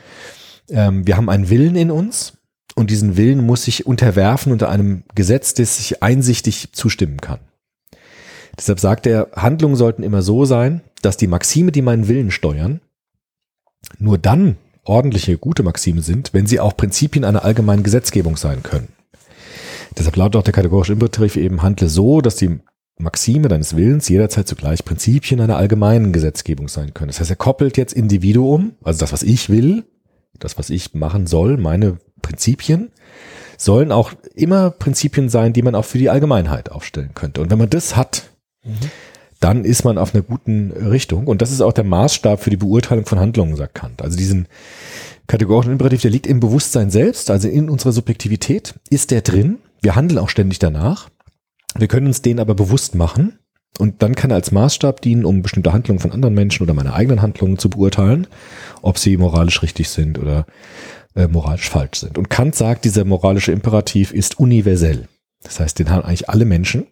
ähm, 0.71 1.07
wir 1.07 1.17
haben 1.17 1.29
einen 1.29 1.51
Willen 1.51 1.77
in 1.77 1.91
uns 1.91 2.35
und 2.75 2.91
diesen 2.91 3.17
Willen 3.17 3.45
muss 3.45 3.65
sich 3.65 3.87
unterwerfen 3.87 4.53
unter 4.53 4.69
einem 4.69 5.05
Gesetz, 5.15 5.55
das 5.55 5.79
sich 5.79 6.03
einsichtig 6.03 6.73
zustimmen 6.73 7.21
kann. 7.21 7.41
Deshalb 8.59 8.81
sagt 8.81 9.07
er, 9.07 9.29
Handlungen 9.35 9.77
sollten 9.77 10.03
immer 10.03 10.23
so 10.23 10.45
sein, 10.45 10.81
dass 11.03 11.17
die 11.17 11.27
Maxime, 11.27 11.73
die 11.73 11.83
meinen 11.83 12.09
Willen 12.09 12.31
steuern, 12.31 12.81
nur 13.99 14.19
dann 14.19 14.57
ordentliche, 14.83 15.37
gute 15.37 15.63
Maxime 15.63 16.01
sind, 16.01 16.33
wenn 16.33 16.47
sie 16.47 16.61
auch 16.61 16.77
Prinzipien 16.77 17.25
einer 17.25 17.45
allgemeinen 17.45 17.83
Gesetzgebung 17.83 18.37
sein 18.37 18.63
können. 18.63 18.89
Deshalb 19.99 20.17
lautet 20.17 20.37
auch 20.37 20.45
der 20.45 20.53
kategorische 20.53 20.93
Imperativ 20.93 21.37
eben, 21.37 21.63
handle 21.63 21.89
so, 21.89 22.21
dass 22.21 22.37
die 22.37 22.61
Maxime 22.99 23.49
deines 23.49 23.77
Willens 23.77 24.09
jederzeit 24.09 24.49
zugleich 24.49 24.85
Prinzipien 24.85 25.41
einer 25.41 25.57
allgemeinen 25.57 26.13
Gesetzgebung 26.13 26.69
sein 26.69 26.95
können. 26.95 27.09
Das 27.09 27.21
heißt, 27.21 27.31
er 27.31 27.37
koppelt 27.37 27.77
jetzt 27.77 27.93
Individuum, 27.93 28.73
also 28.83 29.01
das, 29.01 29.13
was 29.13 29.23
ich 29.23 29.51
will, 29.51 29.85
das, 30.39 30.59
was 30.59 30.71
ich 30.71 30.95
machen 30.95 31.27
soll, 31.27 31.59
meine 31.59 31.99
Prinzipien, 32.23 32.91
sollen 33.59 33.93
auch 33.93 34.13
immer 34.35 34.71
Prinzipien 34.71 35.29
sein, 35.29 35.53
die 35.53 35.63
man 35.63 35.75
auch 35.75 35.85
für 35.85 35.99
die 35.99 36.11
Allgemeinheit 36.11 36.71
aufstellen 36.71 37.11
könnte. 37.15 37.41
Und 37.41 37.51
wenn 37.51 37.59
man 37.59 37.71
das 37.71 37.97
hat, 37.97 38.31
dann 39.41 39.65
ist 39.65 39.85
man 39.85 39.99
auf 39.99 40.15
einer 40.15 40.23
guten 40.23 40.73
Richtung. 40.73 41.27
Und 41.27 41.43
das 41.43 41.51
ist 41.51 41.61
auch 41.61 41.73
der 41.73 41.85
Maßstab 41.85 42.43
für 42.43 42.51
die 42.51 42.57
Beurteilung 42.57 43.07
von 43.07 43.19
Handlungen, 43.19 43.57
sagt 43.57 43.75
Kant. 43.75 44.03
Also 44.03 44.17
diesen 44.17 44.49
kategorischen 45.27 45.73
Imperativ, 45.73 46.03
der 46.03 46.11
liegt 46.11 46.27
im 46.27 46.41
Bewusstsein 46.41 46.91
selbst, 46.91 47.31
also 47.31 47.49
in 47.49 47.69
unserer 47.69 47.93
Subjektivität, 47.93 48.75
ist 48.91 49.11
der 49.11 49.21
drin. 49.21 49.59
Wir 49.83 49.95
handeln 49.95 50.19
auch 50.19 50.29
ständig 50.29 50.59
danach. 50.59 51.09
Wir 51.79 51.89
können 51.89 52.07
uns 52.07 52.23
den 52.23 52.41
aber 52.41 52.55
bewusst 52.55 52.95
machen. 52.95 53.39
Und 53.79 54.03
dann 54.03 54.15
kann 54.15 54.31
er 54.31 54.37
als 54.37 54.53
Maßstab 54.53 55.03
dienen, 55.03 55.27
um 55.27 55.43
bestimmte 55.43 55.73
Handlungen 55.73 56.01
von 56.01 56.11
anderen 56.11 56.35
Menschen 56.35 56.63
oder 56.63 56.73
meine 56.73 56.95
eigenen 56.95 57.21
Handlungen 57.21 57.59
zu 57.59 57.69
beurteilen, 57.69 58.27
ob 58.81 58.97
sie 58.99 59.19
moralisch 59.19 59.63
richtig 59.63 59.91
sind 59.91 60.19
oder 60.19 60.47
äh, 61.15 61.29
moralisch 61.29 61.69
falsch 61.69 62.01
sind. 62.01 62.17
Und 62.17 62.31
Kant 62.31 62.55
sagt, 62.55 62.87
dieser 62.87 63.05
moralische 63.05 63.53
Imperativ 63.53 64.13
ist 64.13 64.39
universell. 64.39 65.09
Das 65.43 65.61
heißt, 65.61 65.79
den 65.79 65.91
haben 65.91 66.05
eigentlich 66.05 66.31
alle 66.31 66.47
Menschen, 66.47 66.87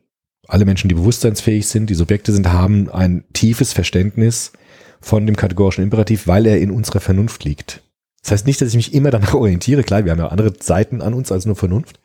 alle 0.47 0.67
Menschen, 0.67 0.89
die 0.89 0.95
bewusstseinsfähig 0.95 1.67
sind, 1.67 1.89
die 1.89 1.95
Subjekte 1.95 2.33
sind, 2.33 2.53
haben 2.53 2.91
ein 2.91 3.25
tiefes 3.33 3.73
Verständnis 3.73 4.53
von 5.01 5.27
dem 5.27 5.37
kategorischen 5.37 5.85
Imperativ, 5.85 6.27
weil 6.27 6.47
er 6.47 6.59
in 6.59 6.71
unserer 6.71 7.01
Vernunft 7.01 7.45
liegt. 7.45 7.83
Das 8.23 8.33
heißt 8.33 8.47
nicht, 8.47 8.61
dass 8.61 8.69
ich 8.69 8.77
mich 8.77 8.95
immer 8.95 9.11
danach 9.11 9.35
orientiere. 9.35 9.85
Klar, 9.85 10.05
wir 10.05 10.13
haben 10.13 10.19
ja 10.19 10.29
andere 10.29 10.53
Seiten 10.61 11.03
an 11.03 11.15
uns 11.15 11.33
als 11.33 11.47
nur 11.47 11.57
Vernunft. 11.57 12.01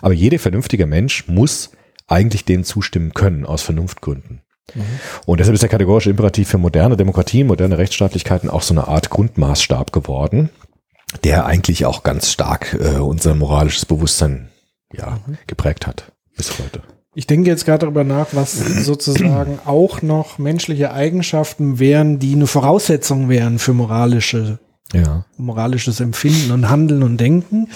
Aber 0.00 0.14
jeder 0.14 0.38
vernünftige 0.38 0.86
Mensch 0.86 1.28
muss 1.28 1.70
eigentlich 2.06 2.44
dem 2.44 2.64
zustimmen 2.64 3.14
können 3.14 3.44
aus 3.44 3.62
Vernunftgründen. 3.62 4.42
Und 5.26 5.38
deshalb 5.38 5.54
ist 5.54 5.62
der 5.62 5.70
kategorische 5.70 6.10
Imperativ 6.10 6.48
für 6.48 6.58
moderne 6.58 6.96
Demokratien, 6.96 7.46
moderne 7.46 7.78
Rechtsstaatlichkeiten 7.78 8.50
auch 8.50 8.62
so 8.62 8.74
eine 8.74 8.88
Art 8.88 9.10
Grundmaßstab 9.10 9.92
geworden, 9.92 10.50
der 11.24 11.46
eigentlich 11.46 11.86
auch 11.86 12.02
ganz 12.02 12.30
stark 12.32 12.76
äh, 12.80 12.98
unser 12.98 13.34
moralisches 13.34 13.86
Bewusstsein 13.86 14.48
ja, 14.92 15.20
geprägt 15.46 15.86
hat 15.86 16.12
bis 16.36 16.58
heute. 16.58 16.82
Ich 17.14 17.26
denke 17.26 17.48
jetzt 17.48 17.64
gerade 17.64 17.86
darüber 17.86 18.04
nach, 18.04 18.28
was 18.32 18.52
sozusagen 18.84 19.58
auch 19.64 20.02
noch 20.02 20.38
menschliche 20.38 20.92
Eigenschaften 20.92 21.78
wären, 21.78 22.18
die 22.18 22.34
eine 22.34 22.46
Voraussetzung 22.46 23.28
wären 23.28 23.58
für 23.58 23.72
moralische 23.72 24.58
Ja. 24.92 25.24
moralisches 25.36 25.98
Empfinden 26.00 26.52
und 26.52 26.70
Handeln 26.70 27.02
und 27.02 27.18
Denken. 27.18 27.68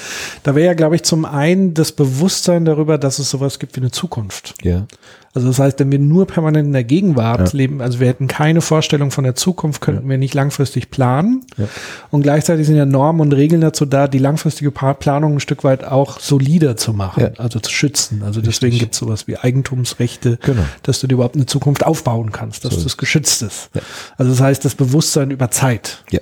Da 0.44 0.54
wäre 0.54 0.66
ja, 0.66 0.74
glaube 0.74 0.94
ich, 0.94 1.02
zum 1.02 1.24
einen 1.24 1.74
das 1.74 1.90
Bewusstsein 1.92 2.64
darüber, 2.64 2.98
dass 2.98 3.18
es 3.18 3.28
sowas 3.30 3.58
gibt 3.58 3.74
wie 3.76 3.80
eine 3.80 3.90
Zukunft. 3.90 4.54
Ja. 4.62 4.86
Also 5.34 5.46
das 5.48 5.58
heißt, 5.58 5.78
wenn 5.80 5.92
wir 5.92 5.98
nur 5.98 6.26
permanent 6.26 6.66
in 6.66 6.72
der 6.72 6.82
Gegenwart 6.84 7.52
Ja. 7.52 7.56
leben, 7.56 7.80
also 7.82 8.00
wir 8.00 8.06
hätten 8.08 8.26
keine 8.28 8.60
Vorstellung 8.60 9.10
von 9.10 9.22
der 9.24 9.34
Zukunft, 9.34 9.80
könnten 9.80 10.08
wir 10.08 10.18
nicht 10.18 10.34
langfristig 10.34 10.90
planen. 10.90 11.44
Ja. 11.56 11.66
Und 12.10 12.22
gleichzeitig 12.22 12.66
sind 12.66 12.76
ja 12.76 12.86
Normen 12.86 13.20
und 13.20 13.32
Regeln 13.32 13.60
dazu 13.60 13.86
da, 13.86 14.08
die 14.08 14.18
langfristige 14.18 14.70
Planung 14.70 15.34
ein 15.34 15.40
Stück 15.40 15.62
weit 15.64 15.84
auch 15.84 16.18
solider 16.20 16.76
zu 16.76 16.92
machen, 16.92 17.22
Ja. 17.22 17.30
also 17.38 17.58
zu 17.60 17.70
schützen. 17.72 18.22
Also 18.24 18.40
deswegen 18.40 18.78
gibt 18.78 18.94
es 18.94 19.00
sowas 19.00 19.26
wie 19.28 19.36
Eigentumsrechte, 19.36 20.38
Genau. 20.42 20.62
dass 20.84 21.00
du 21.00 21.06
dir 21.06 21.14
überhaupt 21.14 21.36
eine 21.36 21.46
Zukunft 21.46 21.84
aufbauen 21.86 22.32
kannst, 22.32 22.64
dass 22.64 22.74
So 22.74 22.82
das 22.84 22.96
geschützt 22.96 23.42
ist. 23.42 23.70
Ja. 23.74 23.82
Also 24.16 24.30
das 24.32 24.40
heißt, 24.40 24.64
das 24.64 24.74
Bewusstsein 24.74 25.30
über 25.32 25.50
Zeit. 25.50 26.02
Ja. 26.10 26.20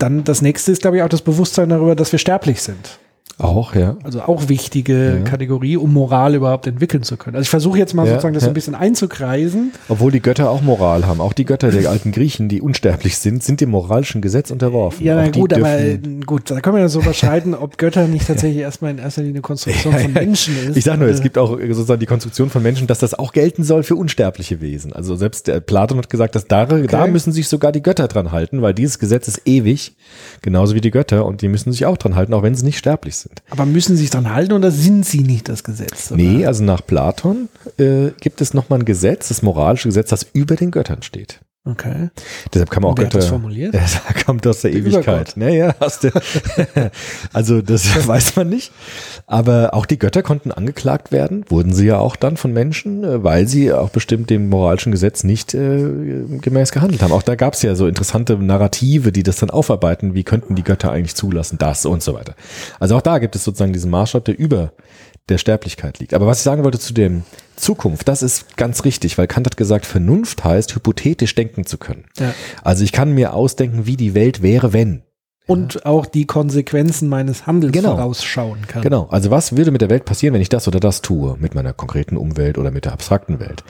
Dann 0.00 0.24
das 0.24 0.40
nächste 0.40 0.72
ist, 0.72 0.80
glaube 0.82 0.96
ich, 0.96 1.02
auch 1.02 1.08
das 1.08 1.22
Bewusstsein 1.22 1.68
darüber, 1.68 1.94
dass 1.94 2.10
wir 2.10 2.18
sterblich 2.18 2.62
sind. 2.62 2.98
Auch, 3.42 3.74
ja. 3.74 3.96
Also 4.04 4.20
auch 4.22 4.48
wichtige 4.48 5.18
Ja. 5.18 5.24
Kategorie, 5.24 5.76
um 5.76 5.92
Moral 5.92 6.34
überhaupt 6.34 6.66
entwickeln 6.66 7.02
zu 7.02 7.16
können. 7.16 7.36
Also 7.36 7.42
ich 7.42 7.50
versuche 7.50 7.78
jetzt 7.78 7.94
mal 7.94 8.04
Ja, 8.06 8.12
sozusagen 8.12 8.34
das 8.34 8.42
ja. 8.42 8.46
so 8.46 8.50
ein 8.50 8.54
bisschen 8.54 8.74
einzukreisen. 8.74 9.72
Obwohl 9.88 10.12
die 10.12 10.20
Götter 10.20 10.50
auch 10.50 10.60
Moral 10.62 11.06
haben. 11.06 11.20
Auch 11.20 11.32
die 11.32 11.44
Götter 11.44 11.70
der 11.70 11.88
alten 11.90 12.12
Griechen, 12.12 12.48
die 12.48 12.60
unsterblich 12.60 13.16
sind, 13.18 13.42
sind 13.42 13.60
dem 13.60 13.70
moralischen 13.70 14.20
Gesetz 14.20 14.50
unterworfen. 14.50 15.04
Ja, 15.04 15.16
na 15.16 15.28
gut, 15.30 15.52
aber 15.54 15.78
äh, 15.78 15.98
gut, 16.26 16.50
da 16.50 16.60
können 16.60 16.76
wir 16.76 16.82
ja 16.82 16.88
so 16.88 17.00
überschreiten, 17.00 17.54
ob 17.54 17.78
Götter 17.78 18.06
nicht 18.06 18.26
tatsächlich 18.28 18.60
erstmal 18.60 18.90
in 18.92 18.98
erster 18.98 19.22
Linie 19.22 19.36
eine 19.36 19.42
Konstruktion 19.42 19.94
von 19.94 20.12
Menschen 20.12 20.54
ist. 20.68 20.76
Ich 20.76 20.84
sag 20.84 20.98
nur, 20.98 21.08
es 21.08 21.20
Äh, 21.20 21.22
gibt 21.22 21.38
auch 21.38 21.58
sozusagen 21.58 22.00
die 22.00 22.06
Konstruktion 22.06 22.50
von 22.50 22.62
Menschen, 22.62 22.86
dass 22.86 22.98
das 22.98 23.14
auch 23.14 23.32
gelten 23.32 23.64
soll 23.64 23.82
für 23.82 23.96
unsterbliche 23.96 24.60
Wesen. 24.60 24.92
Also 24.92 25.16
selbst 25.16 25.46
der 25.46 25.60
Platon 25.60 25.98
hat 25.98 26.10
gesagt, 26.10 26.34
dass 26.34 26.46
da, 26.46 26.66
da 26.66 27.06
müssen 27.06 27.32
sich 27.32 27.48
sogar 27.48 27.72
die 27.72 27.82
Götter 27.82 28.08
dran 28.08 28.32
halten, 28.32 28.62
weil 28.62 28.74
dieses 28.74 28.98
Gesetz 28.98 29.28
ist 29.28 29.42
ewig, 29.46 29.94
genauso 30.42 30.74
wie 30.74 30.80
die 30.80 30.90
Götter, 30.90 31.24
und 31.24 31.42
die 31.42 31.48
müssen 31.48 31.72
sich 31.72 31.86
auch 31.86 31.96
dran 31.96 32.16
halten, 32.16 32.34
auch 32.34 32.42
wenn 32.42 32.54
sie 32.54 32.64
nicht 32.64 32.78
sterblich 32.78 33.16
sind. 33.16 33.29
Aber 33.50 33.66
müssen 33.66 33.96
sie 33.96 34.02
sich 34.02 34.10
dran 34.10 34.32
halten 34.32 34.52
oder 34.52 34.70
sind 34.70 35.04
sie 35.06 35.22
nicht 35.22 35.48
das 35.48 35.64
Gesetz? 35.64 36.10
Oder? 36.10 36.22
Nee, 36.22 36.46
also 36.46 36.64
nach 36.64 36.84
Platon 36.84 37.48
äh, 37.78 38.10
gibt 38.20 38.40
es 38.40 38.54
nochmal 38.54 38.80
ein 38.80 38.84
Gesetz, 38.84 39.28
das 39.28 39.42
moralische 39.42 39.88
Gesetz, 39.88 40.10
das 40.10 40.26
über 40.32 40.56
den 40.56 40.70
Göttern 40.70 41.02
steht. 41.02 41.40
Okay. 41.66 42.08
Deshalb 42.54 42.70
kann 42.70 42.82
man 42.82 42.92
auch 42.92 42.96
Wer 42.96 43.04
hat 43.04 43.12
Götter. 43.12 43.18
das 43.18 43.28
formuliert? 43.28 43.74
Ja, 43.80 43.82
da 44.08 44.22
kommt 44.24 44.46
aus 44.46 44.62
der, 44.62 44.70
Der 44.70 44.80
Ewigkeit. 44.80 45.36
Naja, 45.36 45.74
der, 46.02 46.12
also 47.34 47.60
das 47.60 48.06
weiß 48.06 48.36
man 48.36 48.48
nicht. 48.48 48.72
Aber 49.26 49.74
auch 49.74 49.84
die 49.84 49.98
Götter 49.98 50.22
konnten 50.22 50.52
angeklagt 50.52 51.12
werden, 51.12 51.44
wurden 51.50 51.74
sie 51.74 51.86
ja 51.86 51.98
auch 51.98 52.16
dann 52.16 52.38
von 52.38 52.54
Menschen, 52.54 53.04
äh, 53.04 53.22
weil 53.22 53.46
sie 53.46 53.74
auch 53.74 53.90
bestimmt 53.90 54.30
dem 54.30 54.48
moralischen 54.48 54.90
Gesetz 54.90 55.22
nicht 55.22 55.52
äh, 55.52 55.84
gemäß 56.40 56.72
gehandelt 56.72 57.02
haben. 57.02 57.12
Auch 57.12 57.22
da 57.22 57.34
gab 57.34 57.52
es 57.52 57.60
ja 57.60 57.74
so 57.74 57.86
interessante 57.86 58.38
Narrative, 58.38 59.12
die 59.12 59.22
das 59.22 59.36
dann 59.36 59.50
aufarbeiten, 59.50 60.14
wie 60.14 60.24
könnten 60.24 60.54
die 60.54 60.64
Götter 60.64 60.90
eigentlich 60.90 61.14
zulassen, 61.14 61.58
das 61.58 61.84
und 61.84 62.02
so 62.02 62.14
weiter. 62.14 62.36
Also 62.78 62.96
auch 62.96 63.02
da 63.02 63.18
gibt 63.18 63.36
es 63.36 63.44
sozusagen 63.44 63.74
diesen 63.74 63.90
Maßstab, 63.90 64.24
der 64.24 64.38
über 64.38 64.72
der 65.28 65.38
Sterblichkeit 65.38 65.98
liegt. 65.98 66.14
Aber 66.14 66.26
was 66.26 66.38
ich 66.38 66.44
sagen 66.44 66.64
wollte 66.64 66.78
zu 66.78 66.92
dem 66.92 67.22
Zukunft, 67.56 68.08
das 68.08 68.22
ist 68.22 68.56
ganz 68.56 68.84
richtig, 68.84 69.18
weil 69.18 69.26
Kant 69.26 69.46
hat 69.46 69.56
gesagt, 69.56 69.86
Vernunft 69.86 70.44
heißt, 70.44 70.74
hypothetisch 70.74 71.34
denken 71.34 71.66
zu 71.66 71.78
können. 71.78 72.04
Ja. 72.18 72.34
Also 72.62 72.82
ich 72.84 72.92
kann 72.92 73.12
mir 73.12 73.34
ausdenken, 73.34 73.86
wie 73.86 73.96
die 73.96 74.14
Welt 74.14 74.42
wäre, 74.42 74.72
wenn. 74.72 75.02
Und 75.46 75.84
auch 75.84 76.06
die 76.06 76.26
Konsequenzen 76.26 77.08
meines 77.08 77.46
Handels 77.46 77.72
Genau. 77.72 77.96
vorausschauen 77.96 78.66
kann. 78.68 78.82
Genau. 78.82 79.08
Also 79.10 79.30
was 79.32 79.56
würde 79.56 79.72
mit 79.72 79.80
der 79.82 79.90
Welt 79.90 80.04
passieren, 80.04 80.32
wenn 80.34 80.40
ich 80.42 80.48
das 80.48 80.68
oder 80.68 80.78
das 80.78 81.02
tue? 81.02 81.36
Mit 81.40 81.54
meiner 81.56 81.72
konkreten 81.72 82.16
Umwelt 82.16 82.56
oder 82.56 82.70
mit 82.70 82.84
der 82.84 82.92
abstrakten 82.92 83.40
Welt? 83.40 83.64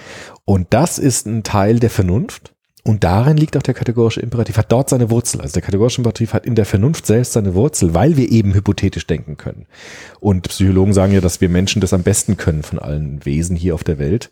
Und 0.45 0.69
das 0.71 0.99
ist 0.99 1.27
ein 1.27 1.43
Teil 1.43 1.79
der 1.79 1.89
Vernunft. 1.91 2.53
Und 2.85 3.05
darin 3.05 3.37
liegt 3.37 3.57
auch 3.57 3.63
der 3.63 3.75
kategorische 3.75 4.21
Imperativ, 4.21 4.57
hat 4.57 4.73
dort 4.73 4.89
seine 4.89 5.11
Wurzel. 5.11 5.41
Also 5.41 5.55
der 5.55 5.63
kategorische 5.63 5.99
Imperativ 5.99 6.33
hat 6.33 6.47
in 6.47 6.55
der 6.55 6.65
Vernunft 6.65 7.07
selbst 7.07 7.33
seine 7.33 7.55
Wurzel, 7.55 7.95
weil 7.95 8.17
wir 8.17 8.31
eben 8.31 8.55
hypothetisch 8.55 9.07
denken 9.07 9.37
können. 9.37 9.67
Und 10.19 10.49
Psychologen 10.49 10.93
sagen 10.93 11.13
ja, 11.13 11.21
dass 11.21 11.41
wir 11.41 11.49
Menschen 11.49 11.81
das 11.81 11.93
am 11.93 12.03
besten 12.03 12.37
können 12.37 12.63
von 12.63 12.79
allen 12.79 13.25
Wesen 13.25 13.57
hier 13.57 13.75
auf 13.75 13.85
der 13.85 13.99
Welt, 13.99 14.31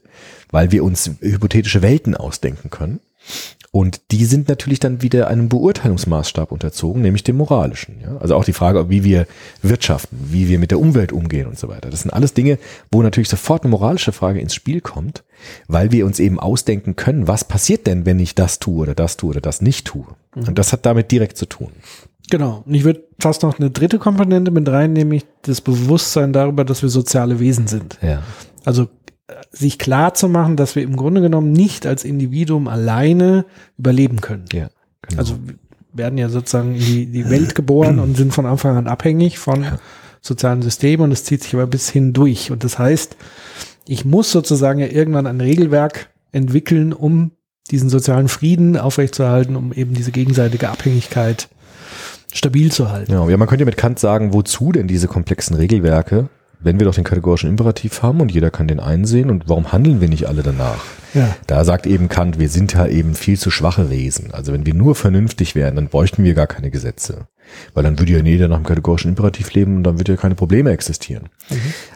weil 0.51 0.73
wir 0.73 0.85
uns 0.85 1.11
hypothetische 1.21 1.83
Welten 1.83 2.15
ausdenken 2.15 2.71
können. 2.71 3.01
Und 3.79 4.11
die 4.11 4.25
sind 4.25 4.49
natürlich 4.49 4.81
dann 4.81 5.03
wieder 5.03 5.29
einem 5.29 5.49
Beurteilungsmaßstab 5.49 6.51
unterzogen, 6.51 7.01
nämlich 7.01 7.23
dem 7.23 7.37
moralischen. 7.37 8.01
Ja? 8.01 8.17
Also 8.17 8.35
auch 8.35 8.43
die 8.43 8.53
Frage, 8.53 8.91
wie 8.91 9.05
wir 9.05 9.29
wirtschaften, 9.63 10.19
wie 10.21 10.49
wir 10.49 10.59
mit 10.59 10.73
der 10.73 10.81
Umwelt 10.81 11.13
umgehen 11.13 11.47
und 11.47 11.57
so 11.57 11.69
weiter. 11.69 11.89
Das 11.89 12.03
sind 12.03 12.11
alles 12.11 12.35
Dinge, 12.35 12.59
wo 12.91 13.03
natürlich 13.03 13.29
sofort 13.29 13.63
eine 13.63 13.71
moralische 13.71 14.11
Frage 14.11 14.41
ins 14.41 14.53
Spiel 14.53 14.81
kommt, 14.81 15.23
weil 15.69 15.93
wir 15.93 16.07
uns 16.07 16.19
eben 16.19 16.41
ausdenken 16.41 16.97
können, 16.97 17.29
was 17.29 17.45
passiert 17.45 17.87
denn, 17.87 18.05
wenn 18.05 18.19
ich 18.19 18.35
das 18.35 18.59
tue 18.59 18.83
oder 18.83 18.97
das 18.97 19.17
tue 19.17 19.31
oder 19.31 19.41
das 19.41 19.61
nicht 19.61 19.87
tue. 19.87 20.07
Und 20.35 20.59
das 20.59 20.73
hat 20.73 20.85
damit 20.85 21.13
direkt 21.13 21.37
zu 21.37 21.47
tun. 21.47 21.71
Genau. 22.31 22.65
Und 22.67 22.75
ich 22.75 22.83
würde 22.83 23.05
fast 23.21 23.45
noch 23.45 23.61
eine 23.61 23.71
dritte 23.71 24.01
Komponente 24.01 24.51
mit 24.51 24.69
rein, 24.69 24.93
nämlich 24.93 25.25
das 25.43 25.61
Bewusstsein 25.61 26.33
darüber, 26.33 26.65
dass 26.65 26.83
wir 26.83 26.89
soziale 26.89 27.39
Wesen 27.39 27.69
sind. 27.69 27.97
Ja. 28.03 28.25
Also 28.65 28.89
sich 29.51 29.79
klar 29.79 30.15
zu 30.15 30.29
machen, 30.29 30.57
dass 30.57 30.75
wir 30.77 30.83
im 30.83 30.97
Grunde 30.97 31.21
genommen 31.21 31.53
nicht 31.53 31.87
als 31.87 32.05
Individuum 32.05 32.69
alleine 32.69 33.45
überleben 33.77 34.21
können. 34.21 34.45
Ja. 34.53 34.69
Genau. 35.03 35.21
Also 35.21 35.39
werden 35.93 36.19
ja 36.19 36.29
sozusagen 36.29 36.75
in 36.75 36.81
die, 36.81 37.07
die 37.07 37.31
Welt 37.31 37.55
geboren 37.55 37.99
und 37.99 38.17
sind 38.17 38.33
von 38.33 38.47
Anfang 38.47 38.77
an 38.77 38.87
abhängig 38.87 39.39
von 39.39 39.65
sozialen 40.21 40.63
Systemen 40.63 41.05
und 41.05 41.13
es 41.13 41.25
zieht 41.25 41.43
sich 41.43 41.55
aber 41.55 41.67
bis 41.67 41.89
hin 41.89 42.13
durch. 42.13 42.51
Und 42.51 42.65
das 42.65 42.79
heißt, 42.79 43.17
ich 43.87 44.05
muss 44.05 44.31
sozusagen 44.31 44.81
ja 44.81 44.87
irgendwann 44.87 45.27
ein 45.27 45.41
Regelwerk 45.41 46.11
entwickeln, 46.33 46.93
um 46.93 47.33
diesen 47.71 47.89
sozialen 47.89 48.29
Frieden 48.29 48.77
aufrechtzuerhalten, 48.77 49.57
um 49.57 49.73
eben 49.73 49.95
diese 49.95 50.13
gegenseitige 50.13 50.69
Abhängigkeit 50.69 51.49
stabil 52.33 52.71
zu 52.71 52.91
halten. 52.91 53.13
Ja, 53.13 53.29
ja, 53.29 53.37
man 53.37 53.49
könnte 53.49 53.65
mit 53.65 53.77
Kant 53.77 53.99
sagen, 53.99 54.33
wozu 54.33 54.73
denn 54.73 54.89
diese 54.89 55.09
komplexen 55.09 55.57
Regelwerke, 55.57 56.29
wenn 56.61 56.79
wir 56.79 56.87
doch 56.87 56.95
den 56.95 57.05
kategorischen 57.05 57.49
Imperativ 57.49 58.03
haben 58.03 58.21
und 58.21 58.33
jeder 58.33 58.51
kann 58.51 58.69
den 58.69 58.81
einsehen 58.81 59.31
und 59.31 59.49
warum 59.49 59.73
handeln 59.73 60.01
wir 60.01 60.09
nicht 60.09 60.27
alle 60.27 60.43
danach? 60.43 60.85
Ja. 61.15 61.37
Da 61.47 61.65
sagt 61.65 61.87
eben 61.87 62.09
Kant, 62.09 62.39
wir 62.39 62.49
sind 62.49 62.75
ja 62.75 62.87
eben 62.87 63.15
viel 63.15 63.39
zu 63.39 63.51
schwache 63.51 63.91
Wesen. 63.91 64.33
Also 64.33 64.53
wenn 64.53 64.67
wir 64.67 64.75
nur 64.75 64.95
vernünftig 64.95 65.55
wären, 65.55 65.77
dann 65.77 65.89
bräuchten 65.89 66.25
wir 66.25 66.35
gar 66.35 66.47
keine 66.47 66.71
Gesetze. 66.71 67.27
Weil 67.73 67.83
dann 67.83 67.99
würde 67.99 68.13
ja 68.13 68.19
jeder 68.19 68.49
nach 68.49 68.59
dem 68.59 68.67
kategorischen 68.67 69.11
Imperativ 69.11 69.55
leben 69.55 69.77
und 69.79 69.85
dann 69.85 69.99
würde 69.99 70.13
ja 70.13 70.19
keine 70.19 70.35
Probleme 70.35 70.71
existieren. 70.71 71.31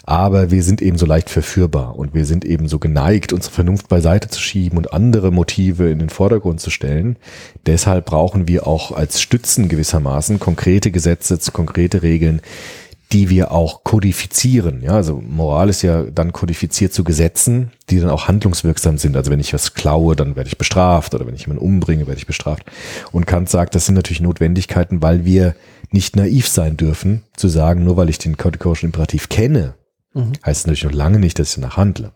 Aber 0.05 0.51
wir 0.51 0.63
sind 0.63 0.81
eben 0.81 0.97
so 0.97 1.05
leicht 1.05 1.29
verführbar 1.29 1.97
und 1.97 2.15
wir 2.15 2.25
sind 2.25 2.47
eben 2.47 2.69
so 2.69 2.79
geneigt, 2.79 3.35
unsere 3.35 3.53
Vernunft 3.53 3.89
beiseite 3.89 4.29
zu 4.29 4.41
schieben 4.41 4.79
und 4.79 4.95
andere 4.95 5.31
Motive 5.31 5.91
in 5.91 5.99
den 5.99 6.09
Vordergrund 6.09 6.61
zu 6.61 6.71
stellen. 6.71 7.17
Deshalb 7.67 8.07
brauchen 8.07 8.49
wir 8.49 8.67
auch 8.67 8.93
als 8.93 9.21
Stützen 9.21 9.69
gewissermaßen 9.69 10.39
konkrete 10.39 10.91
Gesetze, 10.91 11.39
konkrete 11.53 12.03
Regeln, 12.03 12.41
die 13.13 13.29
wir 13.29 13.53
auch 13.53 13.85
kodifizieren. 13.85 14.81
Ja, 14.83 14.93
also 14.93 15.21
Moral 15.21 15.69
ist 15.69 15.83
ja 15.83 16.05
dann 16.05 16.33
kodifiziert 16.33 16.95
zu 16.95 17.05
Gesetzen, 17.05 17.71
die 17.91 18.01
dann 18.01 18.09
auch 18.09 18.27
handlungswirksam 18.27 18.97
sind. 18.97 19.17
Also 19.17 19.31
wenn 19.31 19.41
ich 19.41 19.53
was 19.53 19.75
klaue, 19.75 20.17
dann 20.17 20.35
werde 20.35 20.49
ich 20.49 20.57
bestraft 20.57 21.15
oder 21.15 21.27
wenn 21.27 21.35
ich 21.35 21.43
jemanden 21.43 21.65
umbringe, 21.65 22.07
werde 22.07 22.19
ich 22.19 22.27
bestraft. 22.27 22.65
Und 23.13 23.27
Kant 23.27 23.51
sagt, 23.51 23.75
das 23.75 23.87
sind 23.87 23.95
natürlich 23.95 24.23
Notwendigkeiten, 24.23 25.03
weil 25.03 25.25
wir 25.25 25.55
nicht 25.91 26.17
naiv 26.17 26.49
sein 26.49 26.79
dürfen, 26.79 27.23
zu 27.37 27.49
sagen, 27.49 27.85
nur 27.85 27.99
weil 27.99 28.09
ich 28.09 28.19
den 28.19 28.39
kategorischen 28.39 28.87
Imperativ 28.87 29.29
kenne, 29.29 29.75
heißt 30.15 30.61
es 30.61 30.67
natürlich 30.67 30.85
noch 30.85 30.93
lange 30.93 31.19
nicht, 31.19 31.39
dass 31.39 31.51
ich 31.51 31.55
danach 31.57 31.77
handle. 31.77 32.13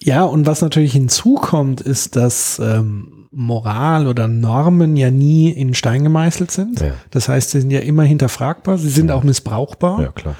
Ja, 0.00 0.24
und 0.24 0.46
was 0.46 0.60
natürlich 0.60 0.92
hinzukommt, 0.92 1.80
ist, 1.80 2.14
dass 2.14 2.58
ähm, 2.58 3.13
Moral 3.34 4.06
oder 4.06 4.28
Normen 4.28 4.96
ja 4.96 5.10
nie 5.10 5.50
in 5.50 5.74
Stein 5.74 6.04
gemeißelt 6.04 6.50
sind. 6.50 6.80
Ja. 6.80 6.92
Das 7.10 7.28
heißt, 7.28 7.50
sie 7.50 7.60
sind 7.60 7.70
ja 7.70 7.80
immer 7.80 8.04
hinterfragbar, 8.04 8.78
sie 8.78 8.90
sind 8.90 9.10
auch 9.10 9.22
missbrauchbar. 9.22 10.00
Ja, 10.02 10.12
klar. 10.12 10.36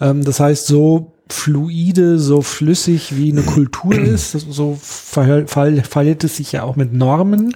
Ähm, 0.00 0.24
das 0.24 0.40
heißt, 0.40 0.66
so 0.66 1.14
fluide, 1.28 2.18
so 2.18 2.42
flüssig 2.42 3.16
wie 3.16 3.32
eine 3.32 3.42
Kultur 3.42 3.94
ist, 3.98 4.32
so 4.32 4.78
verhält, 4.80 6.24
es 6.24 6.36
sich 6.36 6.52
ja 6.52 6.62
auch 6.62 6.76
mit 6.76 6.92
Normen 6.92 7.54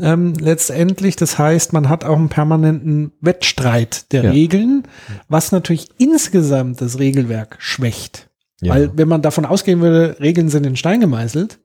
ähm, 0.00 0.34
letztendlich. 0.38 1.16
Das 1.16 1.38
heißt, 1.38 1.72
man 1.72 1.88
hat 1.88 2.04
auch 2.04 2.16
einen 2.16 2.28
permanenten 2.28 3.12
Wettstreit 3.20 4.12
der 4.12 4.24
Ja. 4.24 4.30
Regeln, 4.30 4.84
was 5.28 5.52
natürlich 5.52 5.88
insgesamt 5.98 6.80
das 6.80 6.98
Regelwerk 6.98 7.56
schwächt. 7.58 8.28
Ja. 8.60 8.74
Weil 8.74 8.90
wenn 8.94 9.08
man 9.08 9.22
davon 9.22 9.46
ausgehen 9.46 9.80
würde, 9.80 10.16
Regeln 10.20 10.50
sind 10.50 10.66
in 10.66 10.76
Stein 10.76 11.00
gemeißelt, 11.00 11.58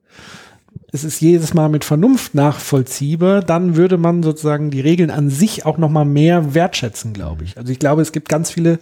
es 0.92 1.04
ist 1.04 1.20
jedes 1.20 1.52
Mal 1.54 1.68
mit 1.68 1.84
Vernunft 1.84 2.34
nachvollziehbar, 2.34 3.40
dann 3.42 3.76
würde 3.76 3.98
man 3.98 4.22
sozusagen 4.22 4.70
die 4.70 4.80
Regeln 4.80 5.10
an 5.10 5.30
sich 5.30 5.66
auch 5.66 5.78
noch 5.78 5.90
mal 5.90 6.04
mehr 6.04 6.54
wertschätzen, 6.54 7.12
glaube 7.12 7.44
ich. 7.44 7.56
Also 7.58 7.72
ich 7.72 7.78
glaube, 7.78 8.02
es 8.02 8.12
gibt 8.12 8.28
ganz 8.28 8.50
viele 8.50 8.78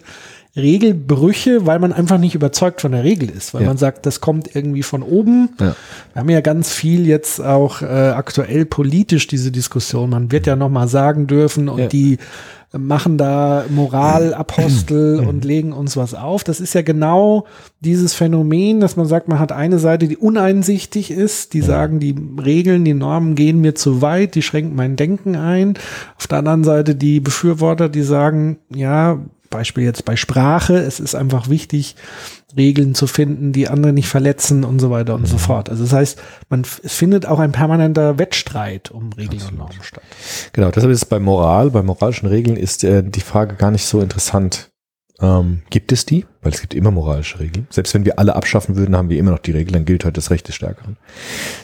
Regelbrüche, 0.55 1.65
weil 1.65 1.79
man 1.79 1.93
einfach 1.93 2.17
nicht 2.17 2.33
überzeugt 2.35 2.81
von 2.81 2.91
der 2.93 3.03
Regel 3.03 3.29
ist, 3.29 3.53
weil 3.53 3.61
Ja. 3.63 3.67
man 3.67 3.77
sagt, 3.77 4.05
das 4.05 4.21
kommt 4.21 4.55
irgendwie 4.55 4.83
von 4.83 5.03
oben. 5.03 5.49
Ja. 5.59 5.75
Wir 6.13 6.19
haben 6.21 6.29
ja 6.29 6.41
ganz 6.41 6.71
viel 6.71 7.05
jetzt 7.05 7.39
auch 7.41 7.81
äh, 7.81 7.85
aktuell 7.85 8.65
politisch 8.65 9.27
diese 9.27 9.51
Diskussion. 9.51 10.09
Man 10.09 10.31
wird 10.31 10.47
ja 10.47 10.55
noch 10.55 10.69
mal 10.69 10.87
sagen 10.87 11.27
dürfen 11.27 11.67
und 11.69 11.79
Ja. 11.79 11.87
die 11.87 12.17
machen 12.77 13.17
da 13.17 13.65
Moralapostel 13.69 15.19
und 15.19 15.45
legen 15.45 15.73
uns 15.73 15.97
was 15.97 16.13
auf. 16.13 16.43
Das 16.43 16.59
ist 16.59 16.73
ja 16.73 16.81
genau 16.81 17.45
dieses 17.79 18.13
Phänomen, 18.13 18.79
dass 18.79 18.95
man 18.95 19.05
sagt, 19.05 19.27
man 19.27 19.39
hat 19.39 19.51
eine 19.51 19.79
Seite, 19.79 20.07
die 20.07 20.17
uneinsichtig 20.17 21.11
ist, 21.11 21.53
die 21.53 21.61
sagen, 21.61 21.99
die 21.99 22.15
Regeln, 22.43 22.85
die 22.85 22.93
Normen 22.93 23.35
gehen 23.35 23.61
mir 23.61 23.75
zu 23.75 24.01
weit, 24.01 24.35
die 24.35 24.41
schränken 24.41 24.75
mein 24.75 24.95
Denken 24.95 25.35
ein. 25.35 25.75
Auf 26.17 26.27
der 26.27 26.39
anderen 26.39 26.63
Seite 26.63 26.95
die 26.95 27.19
Befürworter, 27.19 27.89
die 27.89 28.03
sagen, 28.03 28.57
ja, 28.73 29.19
Beispiel 29.55 29.83
jetzt 29.83 30.05
bei 30.05 30.15
Sprache, 30.15 30.77
es 30.77 30.99
ist 30.99 31.15
einfach 31.15 31.49
wichtig, 31.49 31.95
Regeln 32.55 32.95
zu 32.95 33.07
finden, 33.07 33.51
die 33.51 33.67
andere 33.67 33.91
nicht 33.91 34.07
verletzen 34.07 34.63
und 34.63 34.79
so 34.79 34.89
weiter 34.89 35.15
und 35.15 35.27
so 35.27 35.37
fort. 35.37 35.69
Also 35.69 35.83
das 35.83 35.93
heißt, 35.93 36.21
man 36.49 36.61
es 36.83 36.95
findet 36.95 37.25
auch 37.25 37.39
ein 37.39 37.51
permanenter 37.51 38.17
Wettstreit 38.17 38.91
um 38.91 39.11
Regeln 39.13 39.41
und 39.49 39.57
Normen 39.57 39.83
statt. 39.83 40.03
Genau, 40.53 40.71
deshalb 40.71 40.91
ist 40.91 41.03
es 41.03 41.09
bei 41.09 41.19
Moral, 41.19 41.71
bei 41.71 41.81
moralischen 41.81 42.27
Regeln 42.27 42.55
ist 42.55 42.83
äh, 42.83 43.03
die 43.03 43.21
Frage 43.21 43.55
gar 43.55 43.71
nicht 43.71 43.85
so 43.85 43.99
interessant. 43.99 44.69
Ähm, 45.19 45.63
gibt 45.69 45.91
es 45.91 46.05
die? 46.05 46.25
Weil 46.45 46.53
es 46.53 46.61
gibt 46.61 46.75
immer 46.75 46.91
moralische 46.91 47.39
Regeln. 47.39 47.65
Selbst 47.71 47.95
wenn 47.95 48.05
wir 48.05 48.19
alle 48.19 48.35
abschaffen 48.35 48.75
würden, 48.75 48.95
haben 48.95 49.09
wir 49.09 49.17
immer 49.17 49.31
noch 49.31 49.39
die 49.39 49.49
Regel, 49.49 49.71
dann 49.73 49.83
gilt 49.83 50.05
heute 50.05 50.13
das 50.13 50.29
Recht 50.29 50.47
des 50.47 50.53
Stärkeren. 50.53 50.95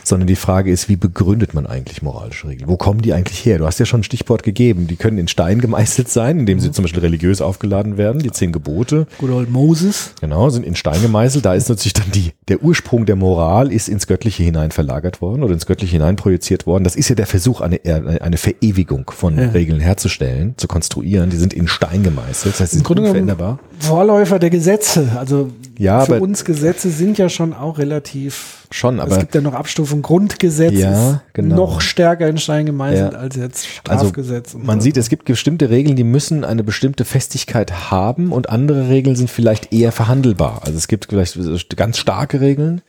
Sondern 0.03 0.25
die 0.25 0.35
Frage 0.35 0.71
ist, 0.71 0.89
wie 0.89 0.95
begründet 0.95 1.53
man 1.53 1.67
eigentlich 1.67 2.01
moralische 2.01 2.47
Regeln? 2.47 2.67
Wo 2.67 2.77
kommen 2.77 3.03
die 3.03 3.13
eigentlich 3.13 3.45
her? 3.45 3.59
Du 3.59 3.67
hast 3.67 3.79
ja 3.79 3.85
schon 3.85 3.99
ein 3.99 4.03
Stichwort 4.03 4.41
gegeben. 4.41 4.87
Die 4.87 4.95
können 4.95 5.19
in 5.19 5.27
Stein 5.27 5.61
gemeißelt 5.61 6.09
sein, 6.09 6.39
indem 6.39 6.59
sie 6.59 6.71
zum 6.71 6.83
Beispiel 6.83 7.01
religiös 7.01 7.41
aufgeladen 7.41 7.97
werden. 7.97 8.23
Die 8.23 8.31
zehn 8.31 8.51
Gebote, 8.51 9.05
Good 9.19 9.29
old 9.29 9.51
Moses. 9.51 10.13
Genau, 10.19 10.49
sind 10.49 10.65
in 10.65 10.75
Stein 10.75 10.99
gemeißelt. 10.99 11.45
Da 11.45 11.53
ist 11.53 11.69
natürlich 11.69 11.93
dann 11.93 12.09
die, 12.09 12.31
der 12.47 12.63
Ursprung 12.63 13.05
der 13.05 13.15
Moral 13.15 13.71
ist 13.71 13.87
ins 13.87 14.07
Göttliche 14.07 14.41
hinein 14.41 14.71
verlagert 14.71 15.21
worden 15.21 15.43
oder 15.43 15.53
ins 15.53 15.67
Göttliche 15.67 15.93
hinein 15.93 16.15
projiziert 16.15 16.65
worden. 16.65 16.83
Das 16.83 16.95
ist 16.95 17.07
ja 17.07 17.13
der 17.13 17.27
Versuch, 17.27 17.61
eine, 17.61 17.79
eine 17.85 18.37
Verewigung 18.37 19.11
von 19.11 19.37
Ja. 19.37 19.49
Regeln 19.49 19.79
herzustellen, 19.79 20.55
zu 20.57 20.67
konstruieren. 20.67 21.29
Die 21.29 21.37
sind 21.37 21.53
in 21.53 21.67
Stein 21.67 22.01
gemeißelt. 22.01 22.55
Das 22.55 22.61
heißt, 22.61 22.71
sie 22.71 22.77
sind 22.77 22.83
Grunde 22.87 23.03
genommen 23.03 23.21
unveränderbar. 23.21 23.59
Vorläufer 23.81 24.39
der 24.39 24.49
Gesetze. 24.49 25.09
Also 25.17 25.49
Ja, 25.77 26.05
für 26.05 26.19
uns 26.21 26.45
Gesetze 26.45 26.89
sind 26.89 27.17
ja 27.17 27.29
schon 27.29 27.53
auch 27.53 27.77
relativ. 27.77 28.67
Schon, 28.71 28.99
es 28.99 29.01
aber 29.05 29.17
gibt 29.17 29.35
ja 29.35 29.41
noch 29.41 29.53
Abstufung. 29.53 30.01
Grundgesetz 30.01 30.73
Ja, 30.73 31.21
genau. 31.33 31.55
noch 31.55 31.81
stärker 31.81 32.27
in 32.29 32.37
Stein 32.37 32.65
gemeißelt 32.65 33.13
Ja. 33.13 33.19
als 33.19 33.35
jetzt 33.35 33.67
Also 33.87 34.05
Strafgesetz. 34.05 34.53
und 34.53 34.65
man 34.65 34.79
so. 34.79 34.85
sieht, 34.85 34.97
es 34.97 35.09
gibt 35.09 35.25
bestimmte 35.25 35.69
Regeln, 35.69 35.95
die 35.95 36.03
müssen 36.05 36.43
eine 36.45 36.63
bestimmte 36.63 37.03
Festigkeit 37.03 37.91
haben 37.91 38.31
und 38.31 38.49
andere 38.49 38.87
Regeln 38.89 39.15
sind 39.15 39.29
vielleicht 39.29 39.73
eher 39.73 39.91
verhandelbar. 39.91 40.61
Also 40.63 40.77
es 40.77 40.87
gibt 40.87 41.07
vielleicht 41.09 41.37
ganz 41.75 41.97
starke 41.97 42.39
Regeln, 42.39 42.81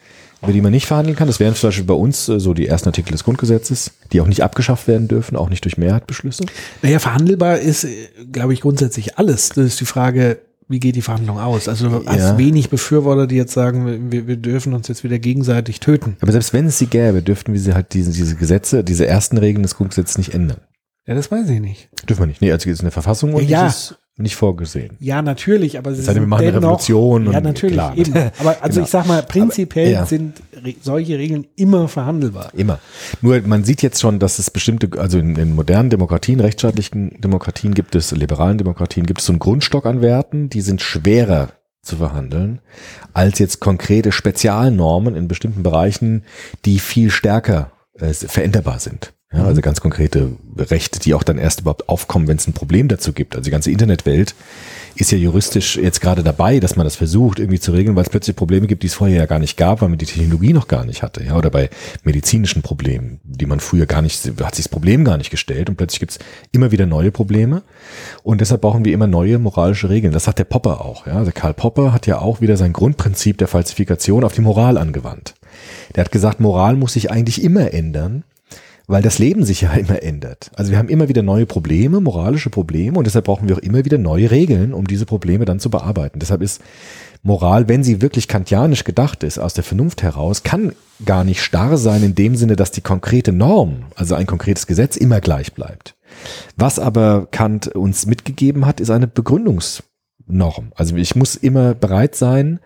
über 0.42 0.52
die 0.52 0.60
man 0.60 0.72
nicht 0.72 0.86
verhandeln 0.86 1.16
kann. 1.16 1.26
Das 1.28 1.40
wären 1.40 1.54
zum 1.54 1.68
Beispiel 1.68 1.84
bei 1.84 1.94
uns 1.94 2.28
äh, 2.28 2.38
so 2.40 2.52
die 2.54 2.66
ersten 2.66 2.88
Artikel 2.88 3.12
des 3.12 3.24
Grundgesetzes, 3.24 3.92
die 4.12 4.20
auch 4.20 4.26
nicht 4.26 4.42
abgeschafft 4.42 4.86
werden 4.88 5.08
dürfen, 5.08 5.36
auch 5.36 5.48
nicht 5.48 5.64
durch 5.64 5.78
Mehrheitsbeschlüsse. 5.78 6.44
Naja, 6.82 6.98
verhandelbar 6.98 7.58
ist, 7.58 7.84
äh, 7.84 7.88
glaube 8.30 8.52
ich, 8.52 8.60
grundsätzlich 8.60 9.18
alles. 9.18 9.50
Das 9.50 9.64
ist 9.66 9.80
die 9.80 9.84
Frage, 9.84 10.38
wie 10.68 10.80
geht 10.80 10.96
die 10.96 11.02
Verhandlung 11.02 11.38
aus? 11.38 11.68
Also 11.68 11.88
du 11.88 12.06
hast 12.06 12.16
Ja. 12.18 12.38
wenig 12.38 12.70
Befürworter, 12.70 13.26
die 13.26 13.36
jetzt 13.36 13.52
sagen, 13.52 14.10
wir, 14.12 14.26
wir 14.26 14.36
dürfen 14.36 14.72
uns 14.74 14.88
jetzt 14.88 15.04
wieder 15.04 15.18
gegenseitig 15.18 15.80
töten. 15.80 16.16
Aber 16.20 16.32
selbst 16.32 16.52
wenn 16.52 16.66
es 16.66 16.78
sie 16.78 16.86
gäbe, 16.86 17.22
dürften 17.22 17.52
wir 17.52 17.60
sie 17.60 17.74
halt 17.74 17.92
diese, 17.94 18.12
diese 18.12 18.36
Gesetze, 18.36 18.84
diese 18.84 19.06
ersten 19.06 19.38
Regeln 19.38 19.62
des 19.62 19.76
Grundgesetzes 19.76 20.18
nicht 20.18 20.34
ändern. 20.34 20.58
Ja, 21.06 21.14
das 21.14 21.30
weiß 21.30 21.48
ich 21.50 21.60
nicht. 21.60 21.88
Dürfen 22.08 22.22
wir 22.22 22.26
nicht. 22.28 22.40
Nee, 22.40 22.52
also 22.52 22.68
es 22.70 22.74
ist 22.76 22.80
eine 22.82 22.90
Verfassung 22.92 23.34
und 23.34 23.48
Ja. 23.48 23.66
ist 23.66 23.96
nicht 24.18 24.36
vorgesehen. 24.36 24.96
Ja, 25.00 25.22
natürlich, 25.22 25.78
aber 25.78 25.94
sie 25.94 26.02
sind 26.02 26.28
machen 26.28 26.42
eine 26.42 26.52
dennoch, 26.52 26.68
Revolution 26.68 27.32
Ja, 27.32 27.40
natürlich, 27.40 27.74
klar. 27.76 27.96
eben. 27.96 28.12
Aber 28.38 28.56
also 28.62 28.74
Genau. 28.74 28.84
ich 28.84 28.90
sag 28.90 29.06
mal, 29.06 29.22
prinzipiell 29.22 29.86
Aber, 29.86 29.94
ja. 29.94 30.06
sind 30.06 30.42
re 30.62 30.74
solche 30.82 31.18
Regeln 31.18 31.46
immer 31.56 31.88
verhandelbar. 31.88 32.50
Immer. 32.54 32.78
Nur 33.22 33.40
man 33.42 33.64
sieht 33.64 33.80
jetzt 33.82 34.00
schon, 34.00 34.18
dass 34.18 34.38
es 34.38 34.50
bestimmte, 34.50 35.00
also 35.00 35.18
in, 35.18 35.36
in 35.36 35.54
modernen 35.54 35.88
Demokratien, 35.88 36.40
rechtsstaatlichen 36.40 37.20
Demokratien 37.20 37.72
gibt 37.72 37.94
es, 37.94 38.12
liberalen 38.12 38.58
Demokratien 38.58 39.06
gibt 39.06 39.20
es 39.20 39.26
so 39.26 39.32
einen 39.32 39.38
Grundstock 39.40 39.86
an 39.86 40.02
Werten, 40.02 40.50
die 40.50 40.60
sind 40.60 40.82
schwerer 40.82 41.48
zu 41.80 41.96
verhandeln, 41.96 42.60
als 43.12 43.38
jetzt 43.38 43.60
konkrete 43.60 44.12
Spezialnormen 44.12 45.16
in 45.16 45.26
bestimmten 45.26 45.62
Bereichen, 45.62 46.24
die 46.64 46.78
viel 46.78 47.10
stärker 47.10 47.72
äh, 47.98 48.12
veränderbar 48.12 48.78
sind. 48.78 49.14
Ja, 49.32 49.44
also 49.44 49.62
ganz 49.62 49.80
konkrete 49.80 50.36
Rechte, 50.58 50.98
die 51.00 51.14
auch 51.14 51.22
dann 51.22 51.38
erst 51.38 51.60
überhaupt 51.60 51.88
aufkommen, 51.88 52.28
wenn 52.28 52.36
es 52.36 52.46
ein 52.46 52.52
Problem 52.52 52.88
dazu 52.88 53.14
gibt. 53.14 53.34
Also 53.34 53.44
die 53.44 53.50
ganze 53.50 53.70
Internetwelt 53.70 54.34
ist 54.94 55.10
ja 55.10 55.16
juristisch 55.16 55.76
jetzt 55.76 56.02
gerade 56.02 56.22
dabei, 56.22 56.60
dass 56.60 56.76
man 56.76 56.84
das 56.84 56.96
versucht 56.96 57.38
irgendwie 57.38 57.58
zu 57.58 57.72
regeln, 57.72 57.96
weil 57.96 58.02
es 58.02 58.10
plötzlich 58.10 58.36
Probleme 58.36 58.66
gibt, 58.66 58.82
die 58.82 58.88
es 58.88 58.94
vorher 58.94 59.16
ja 59.16 59.26
gar 59.26 59.38
nicht 59.38 59.56
gab, 59.56 59.80
weil 59.80 59.88
man 59.88 59.96
die 59.96 60.04
Technologie 60.04 60.52
noch 60.52 60.68
gar 60.68 60.84
nicht 60.84 61.02
hatte. 61.02 61.24
Ja, 61.24 61.36
oder 61.36 61.48
bei 61.48 61.70
medizinischen 62.04 62.60
Problemen, 62.60 63.20
die 63.24 63.46
man 63.46 63.60
früher 63.60 63.86
gar 63.86 64.02
nicht, 64.02 64.22
hat 64.42 64.54
sich 64.54 64.66
das 64.66 64.68
Problem 64.68 65.02
gar 65.04 65.16
nicht 65.16 65.30
gestellt 65.30 65.70
und 65.70 65.76
plötzlich 65.76 66.00
gibt 66.00 66.12
es 66.12 66.18
immer 66.50 66.70
wieder 66.70 66.84
neue 66.84 67.10
Probleme. 67.10 67.62
Und 68.22 68.42
deshalb 68.42 68.60
brauchen 68.60 68.84
wir 68.84 68.92
immer 68.92 69.06
neue 69.06 69.38
moralische 69.38 69.88
Regeln. 69.88 70.12
Das 70.12 70.24
sagt 70.24 70.40
der 70.40 70.44
Popper 70.44 70.82
auch. 70.82 71.06
Ja, 71.06 71.14
also 71.14 71.30
Karl 71.32 71.54
Popper 71.54 71.94
hat 71.94 72.06
ja 72.06 72.18
auch 72.18 72.42
wieder 72.42 72.58
sein 72.58 72.74
Grundprinzip 72.74 73.38
der 73.38 73.48
Falsifikation 73.48 74.24
auf 74.24 74.34
die 74.34 74.42
Moral 74.42 74.76
angewandt. 74.76 75.34
Der 75.96 76.04
hat 76.04 76.12
gesagt, 76.12 76.38
Moral 76.38 76.76
muss 76.76 76.92
sich 76.94 77.10
eigentlich 77.10 77.42
immer 77.42 77.72
ändern, 77.72 78.24
weil 78.92 79.02
das 79.02 79.18
Leben 79.18 79.44
sich 79.44 79.62
ja 79.62 79.72
immer 79.72 80.02
ändert. 80.02 80.50
Also 80.54 80.70
wir 80.70 80.78
haben 80.78 80.88
immer 80.88 81.08
wieder 81.08 81.22
neue 81.22 81.46
Probleme, 81.46 82.00
moralische 82.00 82.50
Probleme 82.50 82.98
und 82.98 83.06
deshalb 83.06 83.24
brauchen 83.24 83.48
wir 83.48 83.56
auch 83.56 83.62
immer 83.62 83.84
wieder 83.84 83.98
neue 83.98 84.30
Regeln, 84.30 84.74
um 84.74 84.86
diese 84.86 85.06
Probleme 85.06 85.44
dann 85.46 85.60
zu 85.60 85.70
bearbeiten. 85.70 86.18
Deshalb 86.18 86.42
ist 86.42 86.60
Moral, 87.22 87.68
wenn 87.68 87.84
sie 87.84 88.02
wirklich 88.02 88.28
kantianisch 88.28 88.84
gedacht 88.84 89.22
ist, 89.22 89.38
aus 89.38 89.54
der 89.54 89.64
Vernunft 89.64 90.02
heraus, 90.02 90.42
kann 90.42 90.72
gar 91.04 91.24
nicht 91.24 91.40
starr 91.40 91.78
sein 91.78 92.02
in 92.02 92.14
dem 92.14 92.36
Sinne, 92.36 92.56
dass 92.56 92.72
die 92.72 92.80
konkrete 92.80 93.32
Norm, 93.32 93.84
also 93.94 94.14
ein 94.14 94.26
konkretes 94.26 94.66
Gesetz, 94.66 94.96
immer 94.96 95.20
gleich 95.20 95.52
bleibt. 95.54 95.94
Was 96.56 96.78
aber 96.78 97.28
Kant 97.30 97.68
uns 97.68 98.06
mitgegeben 98.06 98.66
hat, 98.66 98.80
ist 98.80 98.90
eine 98.90 99.06
Begründungsnorm. 99.06 100.72
Also 100.74 100.96
ich 100.96 101.16
muss 101.16 101.36
immer 101.36 101.74
bereit 101.74 102.16
sein, 102.16 102.58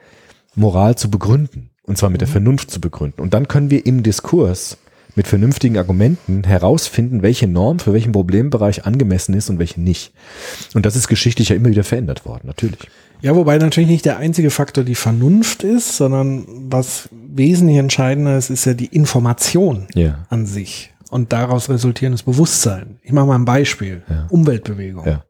Moral 0.54 0.96
zu 0.96 1.10
begründen. 1.10 1.70
Und 1.82 1.98
zwar 1.98 2.10
mit 2.10 2.20
der 2.20 2.28
Vernunft 2.28 2.70
zu 2.70 2.80
begründen. 2.80 3.20
Und 3.20 3.32
dann 3.32 3.46
können 3.46 3.70
wir 3.70 3.86
im 3.86 4.02
Diskurs 4.02 4.78
mit 5.16 5.26
vernünftigen 5.26 5.78
Argumenten 5.78 6.44
herausfinden, 6.44 7.22
welche 7.22 7.48
Norm 7.48 7.78
für 7.78 7.92
welchen 7.92 8.12
Problembereich 8.12 8.84
angemessen 8.86 9.34
ist 9.34 9.50
und 9.50 9.58
welche 9.58 9.80
nicht. 9.80 10.12
Und 10.74 10.86
das 10.86 10.94
ist 10.94 11.08
geschichtlich 11.08 11.48
ja 11.48 11.56
immer 11.56 11.70
wieder 11.70 11.84
verändert 11.84 12.24
worden, 12.24 12.46
natürlich. 12.46 12.78
Ja, 13.22 13.34
wobei 13.34 13.56
natürlich 13.58 13.88
nicht 13.88 14.04
der 14.04 14.18
einzige 14.18 14.50
Faktor 14.50 14.84
die 14.84 14.94
Vernunft 14.94 15.64
ist, 15.64 15.96
sondern 15.96 16.44
was 16.70 17.08
wesentlich 17.10 17.78
entscheidender 17.78 18.36
ist, 18.36 18.50
ist 18.50 18.66
ja 18.66 18.74
die 18.74 18.86
Information 18.86 19.88
Ja. 19.94 20.26
an 20.28 20.44
sich 20.46 20.92
und 21.10 21.32
daraus 21.32 21.70
resultierendes 21.70 22.22
Bewusstsein. 22.24 22.98
Ich 23.02 23.12
mache 23.12 23.26
mal 23.26 23.36
ein 23.36 23.46
Beispiel. 23.46 24.02
Ja. 24.08 24.26
Umweltbewegung. 24.28 25.06
Ja. 25.06 25.24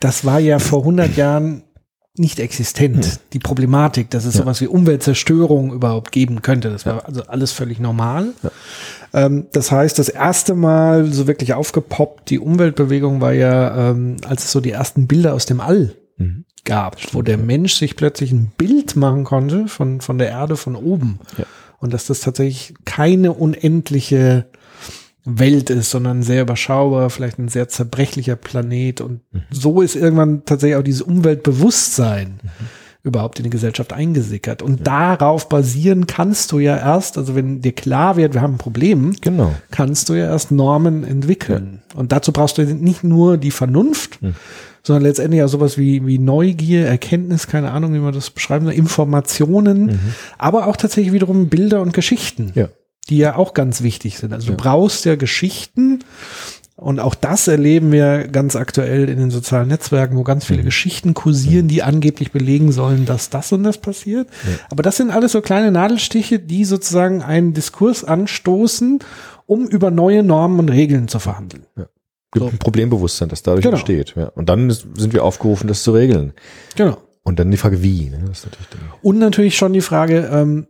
Das 0.00 0.24
war 0.24 0.38
ja 0.40 0.58
vor 0.58 0.80
100 0.80 1.16
Jahren 1.16 1.64
nicht 2.16 2.40
existent. 2.40 3.04
Hm. 3.04 3.12
Die 3.32 3.38
Problematik, 3.38 4.10
dass 4.10 4.24
es 4.24 4.34
sowas 4.34 4.60
wie 4.60 4.66
Umweltzerstörung 4.66 5.72
überhaupt 5.72 6.12
geben 6.12 6.42
könnte. 6.42 6.70
Das 6.70 6.84
war 6.84 7.06
also 7.06 7.22
alles 7.22 7.52
völlig 7.52 7.78
normal. 7.78 8.28
Ähm, 9.12 9.46
das 9.52 9.70
heißt, 9.70 9.98
das 9.98 10.08
erste 10.08 10.54
Mal 10.54 11.12
so 11.12 11.26
wirklich 11.26 11.54
aufgepoppt, 11.54 12.30
die 12.30 12.38
Umweltbewegung 12.38 13.20
war 13.20 13.32
ja, 13.32 13.90
ähm, 13.90 14.16
als 14.26 14.44
es 14.44 14.52
so 14.52 14.60
die 14.60 14.72
ersten 14.72 15.06
Bilder 15.06 15.34
aus 15.34 15.46
dem 15.46 15.60
All 15.60 15.94
Mhm. 16.20 16.44
gab, 16.64 16.98
wo 17.14 17.22
der 17.22 17.38
Mensch 17.38 17.74
sich 17.74 17.96
plötzlich 17.96 18.30
ein 18.30 18.52
Bild 18.56 18.94
machen 18.94 19.24
konnte 19.24 19.66
von, 19.68 20.00
von 20.00 20.18
der 20.18 20.28
Erde 20.28 20.56
von 20.56 20.76
oben. 20.76 21.18
Ja. 21.38 21.44
Und 21.78 21.94
dass 21.94 22.06
das 22.06 22.20
tatsächlich 22.20 22.74
keine 22.84 23.32
unendliche 23.32 24.44
Welt 25.38 25.70
ist, 25.70 25.90
sondern 25.90 26.22
sehr 26.22 26.42
überschaubar, 26.42 27.10
vielleicht 27.10 27.38
ein 27.38 27.48
sehr 27.48 27.68
zerbrechlicher 27.68 28.36
Planet. 28.36 29.00
Und 29.00 29.20
Mhm. 29.32 29.42
so 29.50 29.80
ist 29.82 29.96
irgendwann 29.96 30.44
tatsächlich 30.44 30.76
auch 30.76 30.82
dieses 30.84 31.02
Umweltbewusstsein 31.02 32.40
überhaupt 33.02 33.38
in 33.38 33.44
die 33.44 33.50
Gesellschaft 33.50 33.92
eingesickert. 33.94 34.60
Und 34.60 34.86
darauf 34.86 35.48
basieren 35.48 36.06
kannst 36.06 36.52
du 36.52 36.58
ja 36.58 36.76
erst, 36.76 37.16
also 37.16 37.34
wenn 37.34 37.62
dir 37.62 37.72
klar 37.72 38.16
wird, 38.16 38.34
wir 38.34 38.42
haben 38.42 38.54
ein 38.54 38.58
Problem, 38.58 39.14
Genau. 39.22 39.54
kannst 39.70 40.08
du 40.10 40.14
ja 40.14 40.26
erst 40.26 40.50
Normen 40.50 41.04
entwickeln. 41.04 41.80
Und 41.94 42.12
dazu 42.12 42.30
brauchst 42.32 42.58
du 42.58 42.62
nicht 42.62 43.02
nur 43.02 43.38
die 43.38 43.50
Vernunft, 43.52 44.20
Hm. 44.20 44.34
sondern 44.82 45.04
letztendlich 45.04 45.42
auch 45.42 45.48
sowas 45.48 45.78
wie, 45.78 46.06
wie 46.06 46.18
Neugier, 46.18 46.86
Erkenntnis, 46.86 47.46
keine 47.46 47.70
Ahnung, 47.70 47.94
wie 47.94 47.98
man 48.00 48.12
das 48.12 48.28
beschreiben 48.30 48.66
soll, 48.66 48.74
Informationen, 48.74 49.98
aber 50.36 50.66
auch 50.66 50.76
tatsächlich 50.76 51.12
wiederum 51.14 51.48
Bilder 51.48 51.80
und 51.80 51.94
Geschichten, 51.94 52.52
Ja. 52.54 52.68
Die 53.10 53.18
ja 53.18 53.36
auch 53.36 53.52
ganz 53.54 53.82
wichtig 53.82 54.18
sind. 54.18 54.32
Also 54.32 54.50
Ja. 54.50 54.56
du 54.56 54.62
brauchst 54.62 55.04
ja 55.04 55.16
Geschichten, 55.16 56.00
Und 56.82 56.98
auch 56.98 57.14
das 57.14 57.46
erleben 57.46 57.92
wir 57.92 58.26
ganz 58.28 58.56
aktuell 58.56 59.10
in 59.10 59.18
den 59.18 59.30
sozialen 59.30 59.68
Netzwerken, 59.68 60.16
wo 60.16 60.22
ganz 60.22 60.44
Mhm. 60.44 60.54
viele 60.54 60.62
Geschichten 60.64 61.12
kursieren, 61.12 61.68
die 61.68 61.82
angeblich 61.82 62.32
belegen 62.32 62.72
sollen, 62.72 63.04
dass 63.04 63.28
das 63.28 63.52
und 63.52 63.64
das 63.64 63.76
passiert. 63.76 64.28
Aber 64.70 64.82
das 64.82 64.96
sind 64.96 65.10
alles 65.10 65.32
so 65.32 65.42
kleine 65.42 65.70
Nadelstiche, 65.72 66.38
die 66.38 66.64
sozusagen 66.64 67.20
einen 67.22 67.52
Diskurs 67.52 68.02
anstoßen, 68.02 69.00
um 69.44 69.66
über 69.68 69.90
neue 69.90 70.22
Normen 70.22 70.58
und 70.58 70.70
Regeln 70.70 71.06
zu 71.08 71.18
verhandeln. 71.18 71.66
Gibt 72.32 72.46
So. 72.46 72.46
ein 72.46 72.56
Problembewusstsein, 72.58 73.28
das 73.28 73.42
dadurch 73.42 73.64
Genau. 73.64 73.76
entsteht. 73.76 74.14
Ja. 74.16 74.28
Und 74.28 74.48
dann 74.48 74.70
sind 74.70 75.12
wir 75.12 75.22
aufgerufen, 75.22 75.68
das 75.68 75.82
zu 75.82 75.92
regeln. 75.92 76.32
Genau. 76.76 76.96
Und 77.22 77.38
dann 77.38 77.50
die 77.50 77.58
Frage, 77.58 77.82
wie. 77.82 78.08
Ne? 78.08 78.20
Natürlich 78.20 78.56
Und 79.02 79.18
natürlich 79.18 79.56
schon 79.58 79.74
die 79.74 79.82
Frage, 79.82 80.30
ähm, 80.32 80.66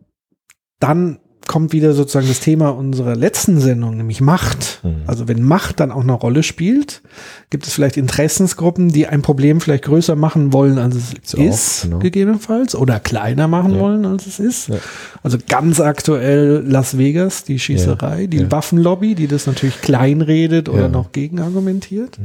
dann 0.81 1.20
kommt 1.46 1.72
wieder 1.72 1.94
sozusagen 1.94 2.29
das 2.29 2.40
Thema 2.40 2.68
unserer 2.70 3.16
letzten 3.16 3.61
Sendung, 3.61 3.96
nämlich 3.96 4.20
Macht. 4.20 4.81
Mhm. 4.83 5.03
Also 5.07 5.26
wenn 5.26 5.42
Macht 5.42 5.81
dann 5.81 5.90
auch 5.90 6.03
eine 6.03 6.12
Rolle 6.12 6.42
spielt, 6.42 7.03
gibt 7.50 7.66
es 7.66 7.72
vielleicht 7.72 7.96
Interessensgruppen, 7.96 8.90
die 8.90 9.07
ein 9.07 9.22
Problem 9.22 9.61
vielleicht 9.61 9.85
größer 9.85 10.16
machen 10.16 10.53
wollen, 10.53 10.79
als 10.79 10.94
es 10.94 11.11
Gibt's 11.11 11.35
auch, 11.35 11.38
ist, 11.40 11.83
genau. 11.83 11.98
gegebenenfalls, 11.98 12.74
oder 12.74 13.00
kleiner 13.00 13.48
machen 13.48 13.74
Ja. 13.74 13.81
wollen, 13.81 14.05
als 14.07 14.26
es 14.26 14.38
ist. 14.38 14.68
Ja. 14.68 14.76
Also 15.22 15.38
ganz 15.48 15.81
aktuell 15.81 16.64
Las 16.66 16.98
Vegas, 16.98 17.44
die 17.44 17.59
Schießerei, 17.59 18.26
die 18.26 18.38
ja. 18.38 18.50
Waffenlobby, 18.50 19.14
die 19.14 19.26
das 19.26 19.46
natürlich 19.46 19.81
kleinredet 19.81 20.68
oder. 20.68 20.88
Mhm. 20.88 20.94
noch 20.94 21.12
gegenargumentiert. 21.12 22.18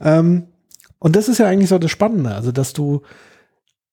Ähm, 0.00 0.44
und 0.98 1.16
das 1.16 1.28
ist 1.28 1.38
ja 1.38 1.46
eigentlich 1.46 1.68
so 1.68 1.78
das 1.78 1.90
Spannende, 1.90 2.34
also 2.34 2.50
dass 2.52 2.72
du 2.72 3.02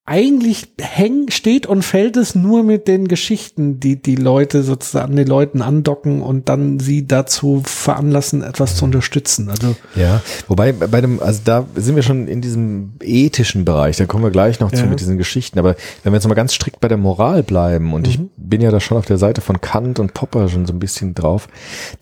eigentlich 0.07 0.67
häng, 0.79 1.31
steht 1.31 1.65
und 1.65 1.81
fällt 1.81 2.15
es 2.15 2.35
nur 2.35 2.63
mit 2.63 2.87
den 2.87 3.07
Geschichten, 3.07 3.79
die 3.79 3.99
die 3.99 4.15
Leute 4.15 4.61
sozusagen 4.61 5.15
den 5.15 5.25
Leuten 5.25 5.63
andocken 5.63 6.21
und 6.21 6.47
dann 6.47 6.79
sie 6.79 7.07
dazu 7.07 7.63
veranlassen, 7.65 8.43
etwas 8.43 8.75
zu 8.75 8.85
unterstützen. 8.85 9.49
Also 9.49 9.75
Ja, 9.95 10.21
wobei 10.47 10.73
bei 10.73 11.01
dem, 11.01 11.19
also 11.19 11.41
da 11.43 11.65
sind 11.73 11.95
wir 11.95 12.03
schon 12.03 12.27
in 12.27 12.41
diesem 12.41 12.93
ethischen 13.01 13.65
Bereich, 13.65 13.97
da 13.97 14.05
kommen 14.05 14.23
wir 14.23 14.29
gleich 14.29 14.59
noch 14.59 14.71
zu 14.71 14.83
Ja. 14.83 14.85
mit 14.85 14.99
diesen 14.99 15.17
Geschichten, 15.17 15.57
aber 15.57 15.75
wenn 16.03 16.13
wir 16.13 16.17
jetzt 16.17 16.27
mal 16.27 16.35
ganz 16.35 16.53
strikt 16.53 16.79
bei 16.81 16.87
der 16.87 16.97
Moral 16.97 17.41
bleiben 17.41 17.91
und 17.93 18.07
ich 18.07 18.19
bin 18.37 18.61
ja 18.61 18.69
da 18.69 18.79
schon 18.79 18.99
auf 18.99 19.07
der 19.07 19.17
Seite 19.17 19.41
von 19.41 19.59
Kant 19.59 19.97
und 19.97 20.13
Popper 20.13 20.49
schon 20.49 20.67
so 20.67 20.73
ein 20.73 20.79
bisschen 20.79 21.15
drauf, 21.15 21.47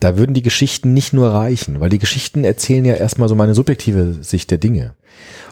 da 0.00 0.18
würden 0.18 0.34
die 0.34 0.42
Geschichten 0.42 0.92
nicht 0.92 1.14
nur 1.14 1.30
reichen, 1.32 1.80
weil 1.80 1.88
die 1.88 1.98
Geschichten 1.98 2.44
erzählen 2.44 2.84
ja 2.84 2.96
erstmal 2.96 3.30
so 3.30 3.34
meine 3.34 3.54
subjektive 3.54 4.18
Sicht 4.20 4.50
der 4.50 4.58
Dinge. 4.58 4.92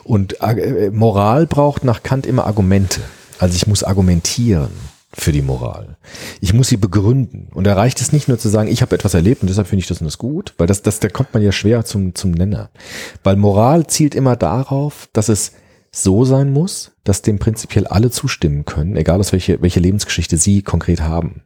Und 0.05 0.40
äh, 0.40 0.90
Moral 0.90 1.46
braucht 1.46 1.85
nach 1.85 2.03
Kant 2.03 2.27
immer 2.27 2.46
Argumente. 2.46 3.01
Also 3.38 3.57
ich 3.57 3.66
muss 3.66 3.83
argumentieren 3.83 4.70
für 5.14 5.33
die 5.33 5.42
Moral. 5.42 5.96
Ich 6.40 6.55
muss 6.55 6.68
sie 6.68 6.77
begründen. 6.77 7.48
Und 7.53 7.64
da 7.64 7.75
reicht 7.75 8.01
es 8.01 8.12
nicht 8.12 8.29
nur 8.29 8.38
zu 8.38 8.48
sagen, 8.48 8.68
ich 8.68 8.83
habe 8.83 8.94
etwas 8.94 9.14
erlebt 9.14 9.42
und 9.42 9.48
deshalb 9.48 9.66
finde 9.66 9.83
ich 9.83 9.88
das 9.88 10.01
und 10.01 10.07
das 10.07 10.18
gut, 10.18 10.55
weil 10.57 10.66
das, 10.66 10.83
das, 10.83 11.01
da 11.01 11.09
kommt 11.09 11.35
man 11.35 11.42
ja 11.42 11.53
schwer 11.53 11.85
zum, 11.85 12.14
zum 12.14 12.31
Nenner. 12.31 12.70
Weil 13.22 13.37
Moral 13.37 13.87
zielt 13.87 14.14
immer 14.14 14.37
darauf, 14.37 15.09
dass 15.12 15.29
es 15.29 15.53
so 15.94 16.24
sein 16.24 16.52
muss, 16.52 16.92
dass 17.05 17.20
dem 17.20 17.38
prinzipiell 17.38 17.87
alle 17.87 18.11
zustimmen 18.11 18.64
können, 18.64 18.96
egal 18.96 19.20
aus 19.20 19.33
welche, 19.33 19.61
welche 19.61 19.78
Lebensgeschichte 19.78 20.38
sie 20.38 20.62
konkret 20.62 21.02
haben. 21.02 21.42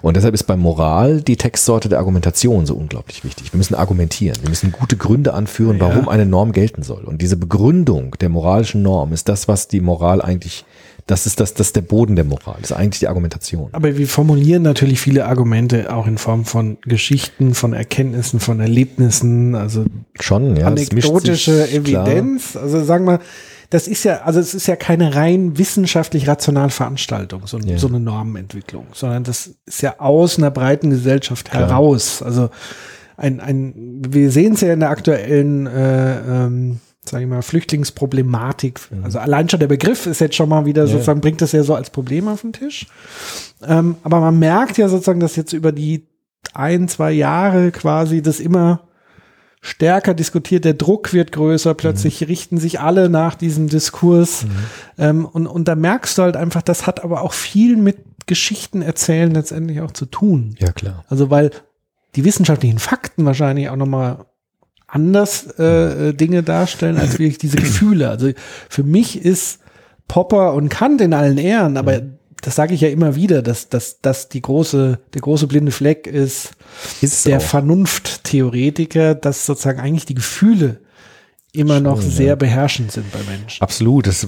Und 0.00 0.16
deshalb 0.16 0.32
ist 0.32 0.44
bei 0.44 0.56
Moral 0.56 1.20
die 1.20 1.36
Textsorte 1.36 1.90
der 1.90 1.98
Argumentation 1.98 2.64
so 2.64 2.74
unglaublich 2.74 3.22
wichtig. 3.22 3.52
Wir 3.52 3.58
müssen 3.58 3.74
argumentieren. 3.74 4.38
Wir 4.40 4.48
müssen 4.48 4.72
gute 4.72 4.96
Gründe 4.96 5.34
anführen, 5.34 5.76
Ja. 5.76 5.88
warum 5.88 6.08
eine 6.08 6.24
Norm 6.24 6.52
gelten 6.52 6.82
soll. 6.82 7.04
Und 7.04 7.20
diese 7.20 7.36
Begründung 7.36 8.12
der 8.20 8.30
moralischen 8.30 8.80
Norm 8.82 9.12
ist 9.12 9.28
das, 9.28 9.46
was 9.46 9.68
die 9.68 9.80
Moral 9.80 10.22
eigentlich, 10.22 10.64
das 11.06 11.26
ist 11.26 11.38
das, 11.40 11.52
das 11.52 11.66
ist 11.68 11.76
der 11.76 11.82
Boden 11.82 12.16
der 12.16 12.24
Moral. 12.24 12.56
Das 12.62 12.70
ist 12.70 12.76
eigentlich 12.76 13.00
die 13.00 13.08
Argumentation. 13.08 13.68
Aber 13.72 13.98
wir 13.98 14.06
formulieren 14.08 14.62
natürlich 14.62 15.00
viele 15.00 15.26
Argumente 15.26 15.94
auch 15.94 16.06
in 16.06 16.16
Form 16.16 16.46
von 16.46 16.78
Geschichten, 16.80 17.52
von 17.52 17.74
Erkenntnissen, 17.74 18.40
von 18.40 18.58
Erlebnissen, 18.60 19.54
also 19.54 19.84
Schon, 20.18 20.56
ja. 20.56 20.68
anekdotische 20.68 21.66
sich, 21.66 21.84
klar. 21.84 22.06
Evidenz. 22.08 22.56
Also 22.56 22.82
sagen 22.84 23.04
wir, 23.04 23.20
das 23.72 23.88
ist 23.88 24.04
ja, 24.04 24.22
also 24.22 24.38
es 24.38 24.54
ist 24.54 24.66
ja 24.66 24.76
keine 24.76 25.14
rein 25.14 25.56
wissenschaftlich 25.56 26.28
rationale 26.28 26.70
Veranstaltung, 26.70 27.46
so, 27.46 27.58
Ja. 27.58 27.78
so 27.78 27.88
eine 27.88 28.00
Normenentwicklung, 28.00 28.86
sondern 28.92 29.24
das 29.24 29.54
ist 29.66 29.80
ja 29.82 29.98
aus 29.98 30.36
einer 30.38 30.50
breiten 30.50 30.90
Gesellschaft 30.90 31.50
Klar. 31.50 31.68
heraus. 31.68 32.22
Also 32.22 32.50
ein, 33.16 33.40
ein, 33.40 33.72
wir 34.08 34.30
sehen 34.30 34.54
es 34.54 34.60
ja 34.60 34.72
in 34.72 34.80
der 34.80 34.90
aktuellen, 34.90 35.66
äh, 35.66 36.20
ähm, 36.20 36.80
sage 37.04 37.24
ich 37.24 37.30
mal, 37.30 37.42
Flüchtlingsproblematik. 37.42 38.80
Also 39.02 39.18
allein 39.18 39.48
schon 39.48 39.60
der 39.60 39.66
Begriff 39.68 40.06
ist 40.06 40.20
jetzt 40.20 40.36
schon 40.36 40.48
mal 40.48 40.66
wieder 40.66 40.82
Mhm. 40.82 40.88
Ja. 40.88 40.92
sozusagen, 40.94 41.20
bringt 41.20 41.40
das 41.40 41.52
ja 41.52 41.62
so 41.62 41.74
als 41.74 41.90
Problem 41.90 42.28
auf 42.28 42.42
den 42.42 42.52
Tisch. 42.52 42.86
Ähm, 43.66 43.96
aber 44.02 44.20
man 44.20 44.38
merkt 44.38 44.76
ja 44.78 44.88
sozusagen, 44.88 45.20
dass 45.20 45.36
jetzt 45.36 45.52
über 45.52 45.72
die 45.72 46.06
ein, 46.54 46.88
zwei 46.88 47.12
Jahre 47.12 47.70
quasi 47.70 48.20
das 48.22 48.38
immer 48.40 48.80
stärker 49.62 50.12
diskutiert, 50.12 50.64
der 50.64 50.74
Druck 50.74 51.12
wird 51.12 51.30
größer, 51.30 51.72
plötzlich 51.74 52.28
richten 52.28 52.58
sich 52.58 52.80
alle 52.80 53.08
nach 53.08 53.36
diesem 53.36 53.68
Diskurs. 53.68 54.44
Ähm, 54.98 55.24
und, 55.24 55.46
und 55.46 55.68
da 55.68 55.76
merkst 55.76 56.18
du 56.18 56.22
halt 56.22 56.36
einfach, 56.36 56.62
das 56.62 56.86
hat 56.86 57.02
aber 57.02 57.22
auch 57.22 57.32
viel 57.32 57.76
mit 57.76 57.98
Geschichten 58.26 58.82
erzählen 58.82 59.30
letztendlich 59.30 59.80
auch 59.80 59.92
zu 59.92 60.06
tun. 60.06 60.56
Ja, 60.58 60.72
klar. 60.72 61.04
Also 61.08 61.30
weil 61.30 61.52
die 62.16 62.24
wissenschaftlichen 62.24 62.80
Fakten 62.80 63.24
wahrscheinlich 63.24 63.68
auch 63.70 63.76
nochmal 63.76 64.26
anders 64.88 65.46
äh, 65.58 66.08
äh, 66.08 66.12
Dinge 66.12 66.42
darstellen 66.42 66.98
als 66.98 67.12
wirklich 67.12 67.38
diese 67.38 67.56
Gefühle. 67.56 68.10
Also 68.10 68.30
für 68.68 68.82
mich 68.82 69.24
ist 69.24 69.60
Popper 70.08 70.54
und 70.54 70.68
Kant 70.70 71.00
in 71.00 71.14
allen 71.14 71.38
Ehren, 71.38 71.76
aber 71.76 72.02
das 72.42 72.56
sage 72.56 72.74
ich 72.74 72.80
ja 72.80 72.88
immer 72.88 73.14
wieder, 73.14 73.40
dass, 73.40 73.68
dass, 73.68 74.00
dass 74.00 74.28
die 74.28 74.42
große, 74.42 74.98
der 75.14 75.20
große 75.20 75.46
blinde 75.46 75.72
Fleck 75.72 76.06
ist, 76.06 76.50
Ist 77.00 77.24
der. 77.24 77.40
Vernunfttheoretiker, 77.40 79.14
dass 79.14 79.46
sozusagen 79.46 79.80
eigentlich 79.80 80.06
die 80.06 80.14
Gefühle 80.14 80.80
immer 81.52 81.80
noch 81.80 82.02
Schon, 82.02 82.10
sehr 82.10 82.26
ja. 82.26 82.34
beherrschend 82.34 82.90
sind 82.90 83.10
bei 83.12 83.20
Menschen. 83.30 83.62
Absolut, 83.62 84.08
das 84.08 84.26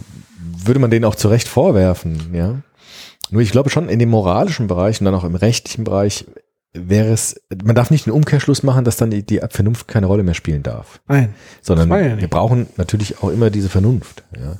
würde 0.64 0.78
man 0.78 0.90
denen 0.90 1.04
auch 1.04 1.16
zu 1.16 1.28
Recht 1.28 1.48
vorwerfen, 1.48 2.32
ja. 2.32 2.62
Nur 3.30 3.42
ich 3.42 3.50
glaube 3.50 3.70
schon 3.70 3.88
in 3.88 3.98
dem 3.98 4.10
moralischen 4.10 4.68
Bereich 4.68 5.00
und 5.00 5.06
dann 5.06 5.14
auch 5.14 5.24
im 5.24 5.34
rechtlichen 5.34 5.82
Bereich 5.82 6.24
wäre 6.74 7.12
es, 7.12 7.40
man 7.64 7.76
darf 7.76 7.90
nicht 7.90 8.06
den 8.06 8.12
Umkehrschluss 8.12 8.64
machen, 8.64 8.84
dass 8.84 8.96
dann 8.96 9.10
die, 9.10 9.24
die 9.24 9.40
Vernunft 9.48 9.86
keine 9.86 10.06
Rolle 10.06 10.24
mehr 10.24 10.34
spielen 10.34 10.64
darf. 10.64 11.00
Nein. 11.06 11.34
Sondern 11.62 11.88
ja 11.88 12.18
wir 12.18 12.28
brauchen 12.28 12.66
natürlich 12.76 13.22
auch 13.22 13.30
immer 13.30 13.50
diese 13.50 13.68
Vernunft. 13.68 14.24
Ja. 14.36 14.56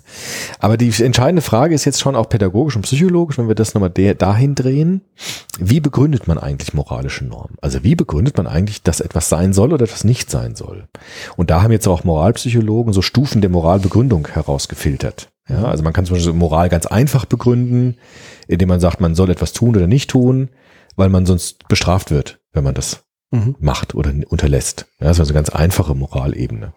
Aber 0.61 0.77
die 0.77 0.93
entscheidende 1.03 1.43
Frage 1.43 1.75
ist 1.75 1.85
jetzt 1.85 2.01
schon 2.01 2.15
auch 2.15 2.29
pädagogisch 2.29 2.77
und 2.77 2.83
psychologisch, 2.83 3.37
wenn 3.37 3.49
wir 3.49 3.57
das 3.57 3.75
nochmal 3.75 3.91
dahin 3.91 4.55
drehen, 4.55 5.03
wie 5.59 5.81
begründet 5.81 6.29
man 6.29 6.39
eigentlich 6.39 6.73
moralische 6.73 7.25
Normen? 7.25 7.57
Also 7.61 7.83
wie 7.83 7.97
begründet 7.97 8.37
man 8.37 8.47
eigentlich, 8.47 8.83
dass 8.83 9.01
etwas 9.01 9.29
sein 9.29 9.53
soll 9.53 9.73
oder 9.73 9.85
etwas 9.85 10.05
nicht 10.05 10.31
sein 10.31 10.55
soll? 10.55 10.85
Und 11.37 11.51
da 11.51 11.63
haben 11.63 11.73
jetzt 11.73 11.89
auch 11.89 12.05
Moralpsychologen 12.05 12.93
so 12.93 13.03
Stufen 13.03 13.41
der 13.41 13.51
Moralbegründung 13.51 14.29
herausgefiltert. 14.29 15.31
Ja, 15.49 15.65
also 15.65 15.83
man 15.85 15.93
kann 15.93 16.07
zum 16.07 16.17
Beispiel 16.17 16.33
Moral 16.33 16.71
ganz 16.71 16.87
einfach 16.87 17.27
begründen, 17.27 17.97
indem 18.47 18.69
man 18.69 18.81
sagt, 18.81 19.01
man 19.01 19.15
soll 19.15 19.29
etwas 19.31 19.53
tun 19.53 19.77
oder 19.77 19.87
nicht 19.87 20.09
tun, 20.09 20.49
weil 20.97 21.09
man 21.09 21.27
sonst 21.27 21.69
bestraft 21.69 22.11
wird, 22.11 22.41
wenn 22.53 22.65
man 22.65 22.75
das 22.75 23.05
Mhm. 23.31 23.57
macht 23.59 23.97
oder 23.97 24.13
unterlässt. 24.29 24.87
Ja, 25.01 25.09
das 25.09 25.17
ist 25.17 25.21
also 25.21 25.31
eine 25.33 25.39
ganz 25.39 25.49
einfache 25.49 25.95
Moralebene. 25.97 26.73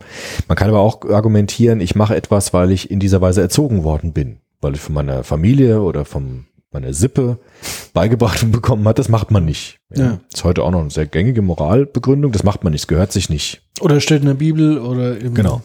Man 0.47 0.56
kann 0.58 0.69
aber 0.69 0.80
auch 0.80 1.03
argumentieren, 1.08 1.80
ich 1.82 1.93
mache 1.93 2.15
etwas, 2.15 2.51
weil 2.51 2.71
ich 2.71 2.89
in 2.89 2.99
dieser 2.99 3.21
Weise 3.21 3.41
erzogen 3.41 3.84
worden 3.84 4.12
bin, 4.12 4.39
weil 4.60 4.73
ich 4.73 4.82
von 4.82 4.95
meiner 4.95 5.23
Familie 5.23 5.82
oder 5.82 6.03
von 6.03 6.45
meiner 6.71 6.93
Sippe 6.93 7.38
beigebracht 7.93 8.51
bekommen 8.51 8.88
hat, 8.88 8.97
das 8.97 9.08
macht 9.08 9.30
man 9.30 9.45
nicht. 9.45 9.80
Ja. 9.93 10.19
Ist 10.34 10.43
heute 10.43 10.63
auch 10.63 10.71
noch 10.71 10.80
eine 10.80 10.89
sehr 10.89 11.06
gängige 11.06 11.43
Moralbegründung, 11.43 12.32
das 12.32 12.43
macht 12.43 12.63
man 12.63 12.71
nicht, 12.73 12.82
es 12.82 12.88
gehört 12.88 13.12
sich 13.12 13.30
nicht. 13.30 13.62
Oder 13.80 13.99
steht 13.99 14.21
in 14.21 14.27
der 14.27 14.34
Bibel 14.34 14.80
oder 14.80 15.15
im 15.19 15.36
Genau. 15.36 15.62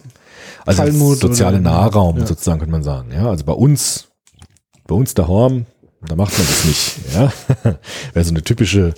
Also 0.67 0.83
Talmud 0.83 1.19
soziale 1.19 1.61
Nahraum 1.61 2.19
ja. 2.19 2.27
sozusagen 2.27 2.59
könnte 2.59 2.73
man 2.73 2.83
sagen. 2.83 3.11
Ja, 3.15 3.31
also 3.31 3.45
bei 3.45 3.55
uns, 3.55 4.09
bei 4.87 4.95
uns 4.95 5.15
daheim, 5.15 5.65
da 6.07 6.17
macht 6.17 6.37
man 6.37 6.47
das 6.47 6.65
nicht. 6.65 7.15
Ja, 7.15 7.33
wäre 8.13 8.25
so 8.25 8.31
eine 8.31 8.43
typische 8.43 8.95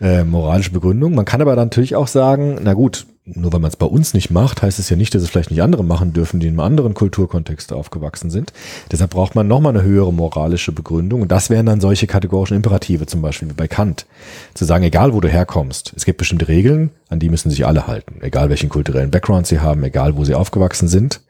äh, 0.00 0.24
moralische 0.24 0.70
Begründung. 0.70 1.14
Man 1.14 1.24
kann 1.24 1.40
aber 1.40 1.56
natürlich 1.56 1.96
auch 1.96 2.08
sagen, 2.08 2.58
na 2.62 2.74
gut, 2.74 3.06
nur 3.24 3.52
weil 3.52 3.60
man 3.60 3.70
es 3.70 3.76
bei 3.76 3.86
uns 3.86 4.14
nicht 4.14 4.30
macht, 4.30 4.62
heißt 4.62 4.78
es 4.78 4.88
ja 4.88 4.96
nicht, 4.96 5.14
dass 5.14 5.22
es 5.22 5.28
vielleicht 5.28 5.50
nicht 5.50 5.62
andere 5.62 5.84
machen 5.84 6.12
dürfen, 6.12 6.40
die 6.40 6.46
in 6.46 6.54
einem 6.54 6.60
anderen 6.60 6.94
Kulturkontext 6.94 7.72
aufgewachsen 7.72 8.30
sind. 8.30 8.52
Deshalb 8.90 9.10
braucht 9.10 9.34
man 9.34 9.46
nochmal 9.46 9.76
eine 9.76 9.84
höhere 9.84 10.12
moralische 10.12 10.72
Begründung. 10.72 11.22
Und 11.22 11.32
das 11.32 11.50
wären 11.50 11.66
dann 11.66 11.80
solche 11.80 12.06
kategorischen 12.06 12.56
Imperative, 12.56 13.06
zum 13.06 13.20
Beispiel 13.20 13.50
wie 13.50 13.54
bei 13.54 13.68
Kant. 13.68 14.06
Zu 14.54 14.64
sagen, 14.64 14.84
egal 14.84 15.12
wo 15.12 15.20
du 15.20 15.28
herkommst, 15.28 15.92
es 15.96 16.04
gibt 16.04 16.18
bestimmte 16.18 16.48
Regeln, 16.48 16.90
an 17.08 17.18
die 17.18 17.28
müssen 17.28 17.50
sich 17.50 17.66
alle 17.66 17.86
halten. 17.86 18.20
Egal 18.22 18.48
welchen 18.48 18.68
kulturellen 18.70 19.10
Background 19.10 19.46
sie 19.46 19.60
haben, 19.60 19.84
egal 19.84 20.16
wo 20.16 20.24
sie 20.24 20.34
aufgewachsen 20.34 20.88
sind. 20.88 21.20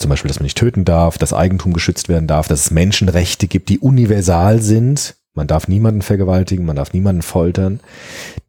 Zum 0.00 0.08
Beispiel, 0.08 0.28
dass 0.28 0.40
man 0.40 0.44
nicht 0.44 0.58
töten 0.58 0.86
darf, 0.86 1.18
dass 1.18 1.34
Eigentum 1.34 1.74
geschützt 1.74 2.08
werden 2.08 2.26
darf, 2.26 2.48
dass 2.48 2.62
es 2.62 2.70
Menschenrechte 2.70 3.46
gibt, 3.48 3.68
die 3.68 3.78
universal 3.78 4.62
sind. 4.62 5.14
Man 5.34 5.46
darf 5.46 5.68
niemanden 5.68 6.00
vergewaltigen, 6.00 6.64
man 6.64 6.76
darf 6.76 6.92
niemanden 6.94 7.22
foltern, 7.22 7.80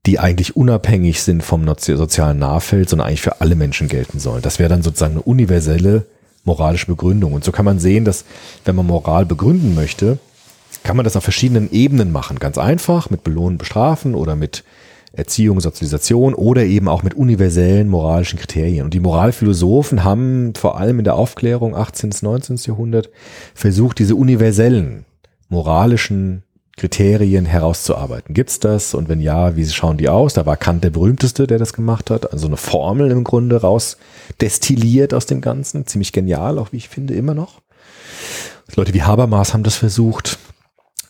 die 0.06 0.18
eigentlich 0.18 0.56
unabhängig 0.56 1.22
sind 1.22 1.44
vom 1.44 1.68
sozialen 1.78 2.40
Nahfeld, 2.40 2.90
sondern 2.90 3.08
eigentlich 3.08 3.22
für 3.22 3.42
alle 3.42 3.56
Menschen 3.56 3.90
gelten 3.90 4.20
sollen. 4.20 4.42
Das 4.42 4.60
wäre 4.60 4.70
dann 4.70 4.82
sozusagen 4.82 5.14
eine 5.14 5.22
universelle 5.24 6.06
moralische 6.44 6.88
Begründung. 6.88 7.34
Und 7.34 7.44
so 7.44 7.52
kann 7.52 7.66
man 7.66 7.80
sehen, 7.80 8.06
dass 8.06 8.24
wenn 8.66 8.76
man 8.76 8.88
Moral 8.88 9.26
begründen 9.26 9.76
möchte, 9.76 10.20
kann 10.84 10.96
man 10.96 11.04
das 11.04 11.16
auf 11.16 11.24
verschiedenen 11.24 11.70
Ebenen 11.72 12.12
machen. 12.12 12.40
Ganz 12.40 12.58
einfach, 12.58 13.10
mit 13.10 13.24
Belohnen, 13.24 13.58
Bestrafen 13.58 14.16
oder 14.16 14.36
mit 14.36 14.64
Erziehung, 15.14 15.60
Sozialisation 15.60 16.34
oder 16.34 16.64
eben 16.64 16.88
auch 16.88 17.04
mit 17.04 17.14
universellen 17.16 17.90
moralischen 17.90 18.40
Kriterien. 18.40 18.86
Und 18.86 18.94
die 18.94 19.02
Moralphilosophen 19.02 20.04
haben 20.04 20.54
vor 20.56 20.80
allem 20.80 21.00
in 21.00 21.04
der 21.04 21.16
Aufklärung 21.16 21.76
18. 21.76 22.12
bis 22.12 22.22
19. 22.22 22.56
Jahrhundert 22.66 23.10
versucht, 23.54 24.00
diese 24.00 24.16
universellen 24.16 25.06
moralischen 25.50 26.44
Kriterien 26.78 27.46
herauszuarbeiten. 27.46 28.34
Gibt's 28.34 28.60
das? 28.60 28.94
Und 28.94 29.10
wenn 29.10 29.20
ja, 29.20 29.58
wie 29.58 29.66
schauen 29.66 29.98
die 29.98 30.08
aus? 30.08 30.34
Da 30.34 30.46
war 30.46 30.56
Kant 30.56 30.84
der 30.84 30.90
berühmteste, 30.90 31.46
der 31.46 31.60
das 31.60 31.74
gemacht 31.74 32.10
hat. 32.10 32.32
Also 32.32 32.48
eine 32.48 32.58
Formel 32.58 33.12
im 33.12 33.26
Grunde 33.26 33.62
raus 33.62 33.98
destilliert 34.40 35.14
aus 35.14 35.26
dem 35.26 35.42
Ganzen. 35.42 35.86
Ziemlich 35.86 36.14
genial, 36.14 36.58
auch 36.58 36.72
wie 36.72 36.78
ich 36.78 36.88
finde, 36.88 37.14
immer 37.14 37.34
noch. 37.34 37.62
Leute 38.76 38.94
wie 38.94 39.04
Habermas 39.04 39.54
haben 39.54 39.64
das 39.64 39.76
versucht 39.76 40.40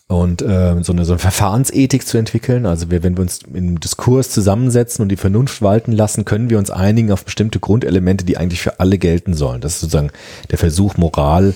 und 0.08 0.42
äh, 0.42 0.76
so, 0.82 0.92
eine, 0.92 1.04
so 1.04 1.12
eine 1.12 1.18
Verfahrensethik 1.18 2.06
zu 2.06 2.18
entwickeln. 2.18 2.66
Also 2.66 2.90
wir, 2.90 3.02
wenn 3.02 3.16
wir 3.16 3.22
uns 3.22 3.40
im 3.52 3.80
Diskurs 3.80 4.30
zusammensetzen 4.30 5.02
und 5.02 5.08
die 5.08 5.16
Vernunft 5.16 5.62
walten 5.62 5.92
lassen, 5.92 6.24
können 6.24 6.50
wir 6.50 6.58
uns 6.58 6.70
einigen 6.70 7.12
auf 7.12 7.24
bestimmte 7.24 7.60
Grundelemente, 7.60 8.24
die 8.24 8.36
eigentlich 8.36 8.60
für 8.60 8.78
alle 8.80 8.98
gelten 8.98 9.34
sollen. 9.34 9.60
Das 9.60 9.74
ist 9.74 9.80
sozusagen 9.80 10.10
der 10.50 10.58
Versuch, 10.58 10.96
Moral 10.96 11.54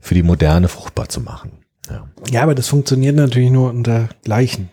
für 0.00 0.14
die 0.14 0.24
Moderne 0.24 0.68
fruchtbar 0.68 1.08
zu 1.08 1.20
machen. 1.20 1.52
Ja. 1.88 2.08
Ja, 2.30 2.42
aber 2.42 2.54
das 2.56 2.68
funktioniert 2.68 3.14
natürlich 3.16 3.50
nur 3.50 3.70
unter 3.70 4.08
Gleichen. 4.24 4.70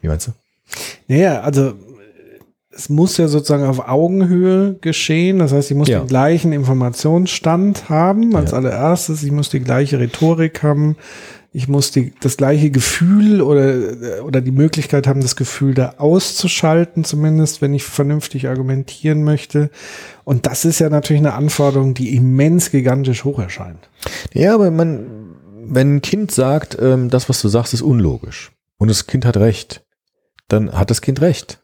Wie 0.00 0.08
meinst 0.08 0.28
du? 0.28 0.32
Naja, 1.08 1.40
also 1.40 1.72
es 2.72 2.88
muss 2.88 3.16
ja 3.16 3.26
sozusagen 3.26 3.64
auf 3.64 3.88
Augenhöhe 3.88 4.74
geschehen. 4.80 5.40
Das 5.40 5.52
heißt, 5.52 5.70
ich 5.70 5.76
muss 5.76 5.88
Ja. 5.88 5.98
den 6.00 6.06
gleichen 6.06 6.52
Informationsstand 6.52 7.88
haben 7.88 8.34
als 8.36 8.52
Ja. 8.52 8.58
allererstes. 8.58 9.22
Ich 9.24 9.32
muss 9.32 9.50
die 9.50 9.60
gleiche 9.60 9.98
Rhetorik 9.98 10.62
haben. 10.62 10.96
Ich 11.52 11.66
muss 11.66 11.90
die, 11.90 12.12
das 12.20 12.36
gleiche 12.36 12.70
Gefühl 12.70 13.42
oder, 13.42 14.24
oder 14.24 14.40
die 14.40 14.52
Möglichkeit 14.52 15.08
haben, 15.08 15.20
das 15.20 15.34
Gefühl 15.34 15.74
da 15.74 15.94
auszuschalten, 15.98 17.02
zumindest, 17.02 17.60
wenn 17.60 17.74
ich 17.74 17.82
vernünftig 17.82 18.48
argumentieren 18.48 19.24
möchte. 19.24 19.70
Und 20.22 20.46
das 20.46 20.64
ist 20.64 20.78
ja 20.78 20.88
natürlich 20.90 21.20
eine 21.20 21.34
Anforderung, 21.34 21.94
die 21.94 22.14
immens 22.14 22.70
gigantisch 22.70 23.24
hoch 23.24 23.40
erscheint. 23.40 23.88
Ja, 24.32 24.54
aber 24.54 24.70
man, 24.70 25.34
wenn 25.64 25.96
ein 25.96 26.02
Kind 26.02 26.30
sagt, 26.30 26.78
ähm, 26.80 27.10
das, 27.10 27.28
was 27.28 27.42
du 27.42 27.48
sagst, 27.48 27.74
ist 27.74 27.82
unlogisch 27.82 28.52
und 28.78 28.88
das 28.88 29.08
Kind 29.08 29.24
hat 29.24 29.36
recht, 29.36 29.84
dann 30.46 30.72
hat 30.72 30.90
das 30.90 31.00
Kind 31.00 31.20
recht 31.20 31.60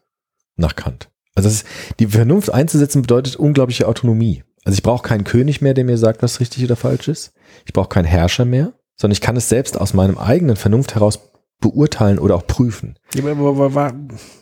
nach 0.57 0.75
Kant. 0.75 1.09
Also 1.33 1.47
ist, 1.49 1.65
die 1.99 2.07
Vernunft 2.07 2.53
einzusetzen 2.53 3.03
bedeutet 3.03 3.35
unglaubliche 3.35 3.87
Autonomie. 3.87 4.43
Also 4.65 4.75
ich 4.75 4.83
brauche 4.83 5.07
keinen 5.07 5.23
König 5.23 5.61
mehr, 5.61 5.73
der 5.73 5.85
mir 5.85 5.97
sagt, 5.97 6.23
was 6.23 6.41
richtig 6.41 6.63
oder 6.65 6.75
falsch 6.75 7.07
ist. 7.07 7.31
Ich 7.65 7.73
brauche 7.73 7.89
keinen 7.89 8.05
Herrscher 8.05 8.43
mehr, 8.43 8.73
sondern 8.97 9.13
ich 9.13 9.21
kann 9.21 9.37
es 9.37 9.47
selbst 9.47 9.79
aus 9.79 9.93
meinem 9.93 10.17
eigenen 10.17 10.55
Vernunft 10.55 10.95
heraus 10.95 11.19
beurteilen 11.59 12.19
oder 12.19 12.35
auch 12.35 12.45
prüfen. 12.45 12.95
Ja, 13.15 13.23
wo, 13.37 13.57
wo, 13.57 13.73
wo, 13.73 13.89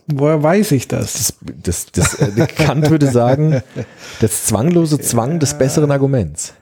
woher 0.08 0.44
weiß 0.44 0.72
ich 0.72 0.88
das? 0.88 1.14
Das, 1.14 1.86
das, 1.92 1.92
das, 1.92 2.38
äh, 2.38 2.48
Kant 2.48 2.90
würde 2.90 3.08
sagen, 3.08 3.62
das 4.20 4.46
zwanglose 4.46 5.00
Zwang 5.00 5.40
des 5.40 5.58
besseren 5.58 5.92
Arguments. 5.92 6.54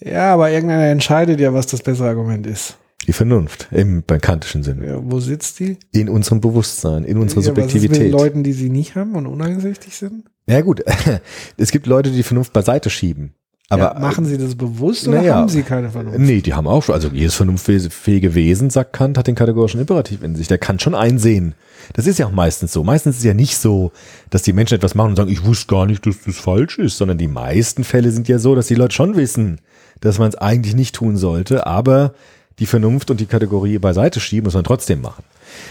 Ja, 0.00 0.34
aber 0.34 0.50
irgendeiner 0.50 0.86
entscheidet 0.86 1.40
ja, 1.40 1.54
was 1.54 1.66
das 1.66 1.82
bessere 1.82 2.08
Argument 2.08 2.46
ist. 2.46 2.76
Die 3.06 3.12
Vernunft 3.12 3.68
im 3.72 4.02
beim 4.06 4.20
kantischen 4.20 4.62
Sinne. 4.62 4.86
Ja, 4.86 4.98
wo 5.02 5.18
sitzt 5.20 5.58
die? 5.58 5.76
In 5.90 6.08
unserem 6.08 6.40
Bewusstsein, 6.40 7.04
in 7.04 7.18
unserer 7.18 7.42
Ja, 7.42 7.50
was 7.50 7.56
ist 7.56 7.72
mit 7.72 7.72
Subjektivität. 7.72 8.12
Leuten, 8.12 8.44
die 8.44 8.52
sie 8.52 8.68
nicht 8.68 8.94
haben 8.94 9.16
und 9.16 9.26
uneinsichtig 9.26 9.96
sind? 9.96 10.24
Ja 10.46 10.60
gut, 10.60 10.84
es 11.56 11.70
gibt 11.70 11.86
Leute, 11.86 12.10
die 12.10 12.16
die 12.16 12.22
Vernunft 12.22 12.52
beiseite 12.52 12.90
schieben. 12.90 13.34
Aber 13.68 13.94
ja, 13.94 13.98
machen 13.98 14.26
sie 14.26 14.36
das 14.36 14.54
bewusst 14.54 15.08
oder 15.08 15.18
naja. 15.18 15.36
haben 15.36 15.48
sie 15.48 15.62
keine 15.62 15.88
Vernunft? 15.88 16.18
Nee, 16.18 16.42
die 16.42 16.52
haben 16.52 16.66
auch 16.66 16.82
schon, 16.82 16.94
also 16.94 17.08
jedes 17.08 17.36
vernunftfähige 17.36 18.34
Wesen, 18.34 18.68
sagt 18.68 18.92
Kant, 18.92 19.16
hat 19.16 19.26
den 19.26 19.34
kategorischen 19.34 19.80
Imperativ 19.80 20.22
in 20.22 20.36
sich. 20.36 20.46
Der 20.46 20.58
kann 20.58 20.78
schon 20.78 20.94
einsehen. 20.94 21.54
Das 21.94 22.06
ist 22.06 22.18
ja 22.18 22.26
auch 22.26 22.32
meistens 22.32 22.72
so. 22.72 22.84
Meistens 22.84 23.14
ist 23.14 23.20
es 23.20 23.24
ja 23.24 23.34
nicht 23.34 23.56
so, 23.56 23.92
dass 24.28 24.42
die 24.42 24.52
Menschen 24.52 24.74
etwas 24.74 24.94
machen 24.94 25.10
und 25.10 25.16
sagen, 25.16 25.30
ich 25.30 25.44
wusste 25.44 25.68
gar 25.68 25.86
nicht, 25.86 26.06
dass 26.06 26.20
das 26.20 26.36
falsch 26.36 26.78
ist, 26.78 26.98
sondern 26.98 27.16
die 27.16 27.28
meisten 27.28 27.82
Fälle 27.82 28.10
sind 28.10 28.28
ja 28.28 28.38
so, 28.38 28.54
dass 28.54 28.66
die 28.66 28.74
Leute 28.74 28.94
schon 28.94 29.16
wissen, 29.16 29.60
dass 30.00 30.18
man 30.18 30.28
es 30.28 30.36
eigentlich 30.36 30.74
nicht 30.74 30.94
tun 30.94 31.16
sollte, 31.16 31.66
aber 31.66 32.12
die 32.58 32.66
Vernunft 32.66 33.10
und 33.10 33.20
die 33.20 33.26
Kategorie 33.26 33.78
beiseite 33.78 34.20
schieben, 34.20 34.44
muss 34.44 34.54
man 34.54 34.64
trotzdem 34.64 35.00
machen. 35.00 35.24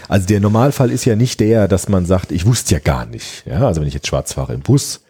Also 0.08 0.26
der 0.26 0.40
Normalfall 0.40 0.90
ist 0.90 1.04
ja 1.04 1.16
nicht 1.16 1.40
der, 1.40 1.68
dass 1.68 1.88
man 1.88 2.06
sagt, 2.06 2.32
ich 2.32 2.46
wusste 2.46 2.74
ja 2.74 2.80
gar 2.80 3.06
nicht. 3.06 3.44
Ja, 3.46 3.66
also 3.66 3.80
wenn 3.80 3.88
ich 3.88 3.94
jetzt 3.94 4.08
schwarz 4.08 4.32
fahre 4.32 4.54
im 4.54 4.60
Bus, 4.60 5.01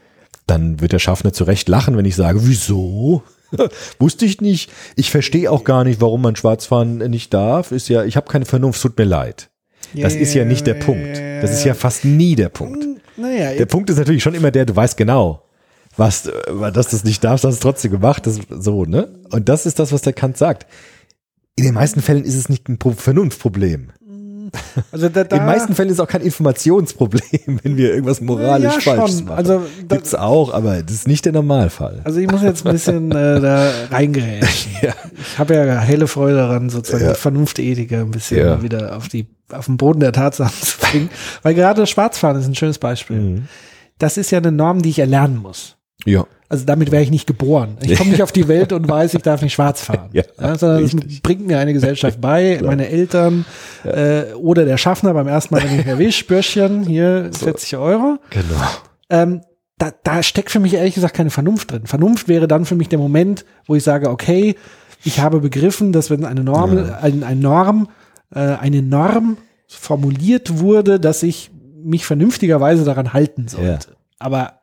dann 0.53 0.81
wird 0.81 0.93
der 0.93 0.99
Schaffner 0.99 1.33
zu 1.33 1.45
Recht 1.45 1.69
lachen, 1.69 1.97
wenn 1.97 2.05
ich 2.05 2.17
sage, 2.17 2.41
wieso? 2.47 3.23
Wusste 3.99 4.25
ich 4.25 4.41
nicht. 4.41 4.71
Ich 4.97 5.11
verstehe 5.11 5.51
auch 5.51 5.65
gar 5.65 5.85
nicht, 5.85 6.01
warum 6.01 6.23
man 6.23 6.37
schwarz 6.37 6.67
fahren 6.67 6.99
nicht 6.99 7.35
darf. 7.35 7.73
Ist 7.73 7.88
ja, 7.88 8.05
ich 8.05 8.17
habe 8.17 8.31
keine 8.31 8.45
Vernunft, 8.47 8.81
tut 8.81 8.97
mir 8.97 9.05
leid. 9.05 9.51
Das 9.95 10.15
ist 10.15 10.33
ja 10.33 10.45
nicht 10.45 10.67
der 10.67 10.75
Punkt. 10.75 11.19
Das 11.43 11.51
ist 11.53 11.65
ja 11.65 11.75
fast 11.75 12.05
nie 12.05 12.35
der 12.35 12.49
Punkt. 12.49 12.87
Naja, 13.17 13.53
Der 13.55 13.67
Punkt 13.67 13.91
ist 13.91 13.99
natürlich 13.99 14.23
schon 14.23 14.35
immer 14.35 14.51
der, 14.51 14.65
du 14.65 14.75
weißt 14.75 14.97
genau, 14.97 15.43
was, 15.99 16.27
äh, 16.29 16.33
dass 16.73 16.88
du 16.88 16.97
das 16.97 17.05
nicht 17.05 17.23
darfst, 17.23 17.45
hast 17.45 17.53
du 17.53 17.57
es 17.57 17.61
trotzdem 17.61 17.91
gemacht, 17.91 18.27
das, 18.27 18.38
so, 18.49 18.87
ne? 18.87 19.09
Und 19.31 19.51
das 19.51 19.67
ist 19.67 19.79
das, 19.79 19.93
was 19.93 20.01
der 20.01 20.15
Kant 20.15 20.38
sagt. 20.38 20.67
In 21.57 21.65
den 21.65 21.75
meisten 21.75 22.01
Fällen 22.01 22.25
ist 22.25 22.37
es 22.37 22.49
nicht 22.49 22.67
ein 22.71 22.79
Pro- 22.79 22.93
Vernunftproblem. 22.93 23.91
Also 24.91 25.09
da, 25.09 25.25
da, 25.25 25.37
In 25.37 25.43
den 25.43 25.47
meisten 25.47 25.75
Fällen 25.75 25.88
ist 25.88 25.95
es 25.95 26.01
auch 26.01 26.09
kein 26.09 26.21
Informationsproblem, 26.23 27.61
wenn 27.62 27.77
wir 27.77 27.91
irgendwas 27.93 28.21
moralisch 28.21 28.75
Ja, 28.85 28.97
falsch 28.97 29.12
schon. 29.17 29.25
machen. 29.25 29.37
Also, 29.38 29.62
da- 29.87 29.97
Gibt's 29.97 30.15
auch, 30.15 30.53
aber 30.53 30.83
das 30.83 30.93
ist 30.95 31.09
nicht 31.09 31.25
der 31.25 31.33
Normalfall. 31.33 32.01
also 32.05 32.19
ich 32.21 32.31
muss 32.31 32.43
jetzt 32.43 32.67
ein 32.67 32.73
bisschen 32.73 33.11
äh, 33.12 33.41
da 33.41 33.71
reingerätschen. 33.91 34.73
Ja. 34.83 34.95
Ich 35.21 35.38
habe 35.38 35.55
ja 35.55 35.79
helle 35.79 36.09
Freude 36.09 36.37
daran, 36.38 36.69
sozusagen 36.69 37.05
Ja. 37.05 37.12
die 37.12 37.19
Vernunftethiker 37.19 38.01
ein 38.01 38.11
bisschen 38.11 38.38
Ja. 38.38 38.62
wieder 38.62 38.97
auf 38.97 39.09
die 39.09 39.27
auf 39.53 39.67
den 39.67 39.77
Boden 39.77 40.01
der 40.01 40.12
Tatsachen 40.12 40.61
zu 40.61 40.79
bringen. 40.79 41.11
Weil 41.43 41.55
gerade 41.55 41.81
das 41.83 41.91
Schwarzfahren 41.91 42.37
ist 42.41 42.47
ein 42.49 42.55
schönes 42.55 42.79
Beispiel. 42.79 43.17
Mhm. 43.21 43.49
Das 43.99 44.17
ist 44.17 44.31
ja 44.33 44.38
eine 44.38 44.51
Norm, 44.51 44.83
die 44.83 44.88
ich 44.88 44.99
erlernen 44.99 45.37
muss. 45.37 45.77
Ja. 46.05 46.27
Also 46.53 46.67
damit 46.67 46.91
wäre 46.93 47.03
ich 47.03 47.11
nicht 47.11 47.27
geboren. 47.27 47.79
Ich 47.81 47.97
komme 47.97 48.11
nicht 48.11 48.23
auf 48.23 48.31
die 48.31 48.47
Welt 48.47 48.75
und 48.75 48.87
weiß, 48.87 49.15
ich 49.15 49.23
darf 49.23 49.41
nicht 49.41 49.55
schwarz 49.55 49.81
fahren. 49.85 50.11
Ja, 50.12 50.23
sondern 50.37 50.83
das 50.83 50.93
richtig. 50.93 51.23
bringt 51.23 51.47
mir 51.47 51.59
eine 51.59 51.73
Gesellschaft 51.73 52.21
bei, 52.21 52.61
meine 52.62 52.91
Eltern 52.91 53.47
äh, 53.85 54.35
oder 54.35 54.67
der 54.67 54.77
Schaffner 54.77 55.15
beim 55.15 55.29
ersten 55.29 55.55
Mal, 55.55 55.65
wenn 55.65 55.81
ich 55.81 55.87
erwischt, 55.87 56.29
Bürschchen, 56.29 56.83
hier 56.83 57.31
40 57.33 57.79
Euro. 57.79 58.19
Genau. 58.29 58.45
Ähm, 59.09 59.41
da, 59.79 59.93
da 60.03 60.23
steckt 60.23 60.51
für 60.51 60.61
mich 60.61 60.75
ehrlich 60.75 60.93
gesagt 60.95 61.15
keine 61.15 61.31
Vernunft 61.31 61.73
drin. 61.73 61.87
Vernunft 61.87 62.29
wäre 62.29 62.47
dann 62.47 62.67
für 62.67 62.75
mich 62.75 62.91
der 62.91 62.99
Moment, 62.99 63.47
wo 63.65 63.75
ich 63.75 63.83
sage, 63.83 64.11
okay, 64.11 64.55
ich 65.05 65.21
habe 65.21 65.41
begriffen, 65.41 65.93
dass 65.93 66.11
wenn 66.11 66.27
eine 66.27 66.45
Norm, 66.45 66.77
ein, 67.01 67.25
ein 67.25 67.38
Norm, 67.38 67.88
äh, 68.35 68.41
eine 68.41 68.83
Norm 68.83 69.38
formuliert 69.69 70.59
wurde, 70.59 71.01
dass 71.01 71.23
ich 71.23 71.51
mich 71.83 72.05
vernünftigerweise 72.05 72.85
daran 72.85 73.15
halten 73.15 73.49
sollte. 73.49 73.88
Ja. 73.88 73.97
Aber 74.19 74.62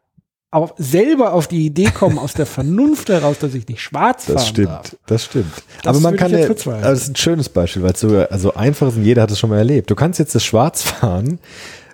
auch 0.51 0.73
selber 0.77 1.33
auf 1.33 1.47
die 1.47 1.65
Idee 1.65 1.91
kommen, 1.91 2.17
aus 2.17 2.33
der 2.33 2.45
Vernunft 2.47 3.09
heraus, 3.09 3.38
dass 3.39 3.53
ich 3.53 3.67
nicht 3.67 3.81
schwarz 3.81 4.25
fahren 4.25 4.35
Das 4.35 4.47
stimmt, 4.47 4.67
darf. 4.69 4.95
das 5.05 5.25
stimmt. 5.25 5.53
Das 5.83 5.88
aber 5.95 5.99
man 5.99 6.15
kann 6.15 6.31
ja, 6.31 6.43
aber 6.45 6.53
das 6.81 7.01
ist 7.03 7.09
ein 7.09 7.15
schönes 7.15 7.49
Beispiel, 7.49 7.83
weil 7.83 7.93
es 7.93 7.99
so 7.99 8.17
also 8.17 8.53
einfach 8.55 8.88
ist 8.88 8.95
und 8.95 9.03
jeder 9.03 9.21
hat 9.21 9.31
es 9.31 9.39
schon 9.39 9.51
mal 9.51 9.57
erlebt. 9.57 9.91
Du 9.91 9.95
kannst 9.95 10.17
jetzt 10.17 10.33
das 10.33 10.43
Schwarzfahren 10.43 11.39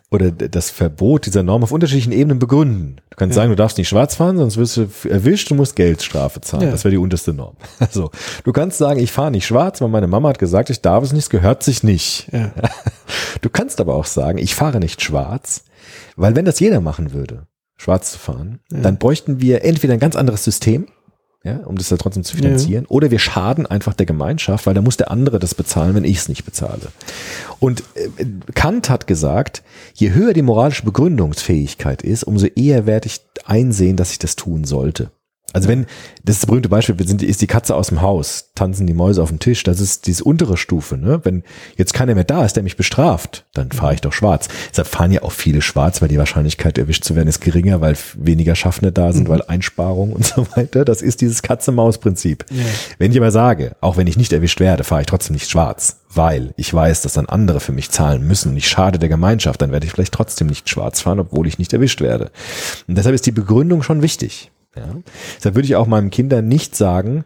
oder 0.10 0.32
das 0.32 0.70
Verbot 0.70 1.26
dieser 1.26 1.44
Norm 1.44 1.64
auf 1.64 1.74
unterschiedlichen 1.74 2.14
Ebenen 2.14 2.40
begründen. 2.40 3.02
Du 3.10 3.18
kannst 3.18 3.36
sagen, 3.36 3.50
du 3.50 3.56
darfst 3.58 3.78
nicht 3.78 3.90
schwarz 3.90 4.16
fahren, 4.16 4.38
sonst 4.38 4.56
wirst 4.56 4.78
du 4.78 4.88
erwischt 5.10 5.52
und 5.52 5.58
musst 5.58 5.76
Geldstrafe 5.76 6.40
zahlen. 6.40 6.64
Ja. 6.64 6.72
Das 6.72 6.86
wäre 6.86 6.92
die 6.92 6.98
unterste 6.98 7.34
Norm. 7.34 7.58
Also, 7.80 8.12
du 8.46 8.54
kannst 8.54 8.78
sagen, 8.78 9.00
ich 9.00 9.12
fahre 9.12 9.32
nicht 9.32 9.46
schwarz, 9.46 9.82
weil 9.82 9.90
meine 9.90 10.08
Mama 10.08 10.30
hat 10.30 10.40
gesagt, 10.40 10.70
ich 10.70 10.82
darf 10.82 11.04
es 11.04 11.12
nicht, 11.12 11.24
es 11.24 11.30
gehört 11.30 11.64
sich 11.64 11.84
nicht. 11.84 12.30
Ja. 12.32 12.52
Du 13.42 13.50
kannst 13.50 13.80
aber 13.80 13.94
auch 13.94 14.06
sagen, 14.06 14.40
ich 14.40 14.56
fahre 14.56 14.80
nicht 14.80 15.04
schwarz, 15.04 15.66
weil 16.16 16.36
wenn 16.36 16.46
das 16.46 16.60
jeder 16.60 16.82
machen 16.82 17.14
würde, 17.14 17.46
schwarz 17.78 18.12
zu 18.14 18.20
fahren, 18.20 18.60
dann 18.70 18.98
bräuchten 18.98 19.42
wir 19.42 19.64
entweder 19.64 19.94
ein 19.94 20.00
ganz 20.00 20.16
anderes 20.16 20.44
System, 20.44 20.88
ja, 21.44 21.58
um 21.58 21.78
das 21.78 21.92
ja 21.92 21.98
trotzdem 21.98 22.24
zu 22.24 22.36
finanzieren, 22.36 22.86
oder 22.88 23.12
wir 23.12 23.20
schaden 23.20 23.68
einfach 23.68 23.94
der 23.94 24.08
Gemeinschaft, 24.08 24.66
weil 24.66 24.74
da 24.74 24.82
muss 24.82 24.98
der 24.98 25.12
andere 25.12 25.38
das 25.38 25.54
bezahlen, 25.54 25.94
wenn 25.94 26.04
ich 26.04 26.18
es 26.18 26.28
nicht 26.28 26.44
bezahle. 26.44 26.88
Und 27.60 27.84
äh, 27.94 28.26
Kant 28.56 28.90
hat 28.90 29.06
gesagt, 29.06 29.62
je 29.94 30.12
höher 30.12 30.34
die 30.34 30.42
moralische 30.42 30.84
Begründungsfähigkeit 30.86 32.02
ist, 32.02 32.24
umso 32.24 32.48
eher 32.48 32.88
werde 32.88 33.08
ich 33.08 33.22
einsehen, 33.46 33.96
dass 33.96 34.12
ich 34.12 34.20
das 34.20 34.36
tun 34.36 34.64
sollte. 34.64 35.12
Also 35.56 35.70
wenn, 35.70 35.86
das 36.26 36.36
ist 36.36 36.44
das 36.44 36.48
berühmte 36.48 36.68
Beispiel, 36.68 37.00
wir 37.00 37.08
sind, 37.08 37.24
ist 37.24 37.42
die 37.42 37.48
Katze 37.48 37.76
aus 37.76 37.88
dem 37.88 38.02
Haus, 38.02 38.52
tanzen 38.56 38.88
die 38.88 38.94
Mäuse 38.94 39.24
auf 39.24 39.30
dem 39.30 39.40
Tisch, 39.40 39.64
das 39.64 39.80
ist 39.80 40.06
diese 40.06 40.26
untere 40.26 40.58
Stufe. 40.58 40.98
Ne? 40.98 41.22
Wenn 41.24 41.44
jetzt 41.78 41.94
keiner 41.94 42.14
mehr 42.14 42.26
da 42.26 42.44
ist, 42.44 42.58
der 42.58 42.64
mich 42.64 42.76
bestraft, 42.76 43.46
dann 43.54 43.72
fahre 43.72 43.94
ich 43.94 44.02
doch 44.02 44.12
schwarz. 44.12 44.50
Deshalb 44.72 44.90
fahren 44.90 45.14
ja 45.14 45.24
auch 45.24 45.32
viele 45.32 45.62
schwarz, 45.62 46.02
weil 46.02 46.10
die 46.10 46.18
Wahrscheinlichkeit 46.18 46.78
erwischt 46.78 47.06
zu 47.06 47.16
werden 47.16 47.30
ist 47.30 47.40
geringer, 47.40 47.80
weil 47.80 47.96
weniger 48.16 48.54
Schaffner 48.54 48.92
da 48.92 49.14
sind, 49.14 49.30
weil 49.30 49.44
Einsparung 49.44 50.12
und 50.12 50.26
so 50.36 50.46
weiter. 50.58 50.84
Das 50.84 51.02
ist 51.02 51.22
dieses 51.22 51.42
Katze-Maus-Prinzip. 51.42 52.44
Wenn 52.98 53.12
ich 53.14 53.18
aber 53.18 53.32
sage, 53.32 53.78
auch 53.80 53.96
wenn 53.96 54.08
ich 54.08 54.18
nicht 54.18 54.34
erwischt 54.34 54.60
werde, 54.60 54.84
fahre 54.84 55.02
ich 55.02 55.08
trotzdem 55.08 55.36
nicht 55.36 55.50
schwarz, 55.50 56.02
weil 56.14 56.54
ich 56.58 56.74
weiß, 56.74 57.02
dass 57.02 57.14
dann 57.14 57.28
andere 57.28 57.62
für 57.62 57.72
mich 57.72 57.92
zahlen 57.92 58.28
müssen 58.28 58.52
und 58.52 58.58
ich 58.58 58.68
schade 58.68 59.00
der 59.00 59.08
Gemeinschaft, 59.08 59.62
dann 59.62 59.72
werde 59.72 59.86
ich 59.86 59.94
vielleicht 59.94 60.14
trotzdem 60.14 60.48
nicht 60.48 60.70
schwarz 60.70 61.00
fahren, 61.00 61.22
obwohl 61.22 61.48
ich 61.48 61.60
nicht 61.60 61.72
erwischt 61.72 62.02
werde. 62.02 62.30
Und 62.90 62.98
deshalb 62.98 63.16
ist 63.16 63.26
die 63.26 63.32
Begründung 63.32 63.84
schon 63.84 64.02
wichtig. 64.02 64.52
Ja. 64.76 64.96
Deshalb 65.38 65.56
würde 65.56 65.66
ich 65.66 65.76
auch 65.76 65.88
meinem 65.88 66.10
Kindern 66.10 66.48
nicht 66.48 66.76
sagen, 66.76 67.26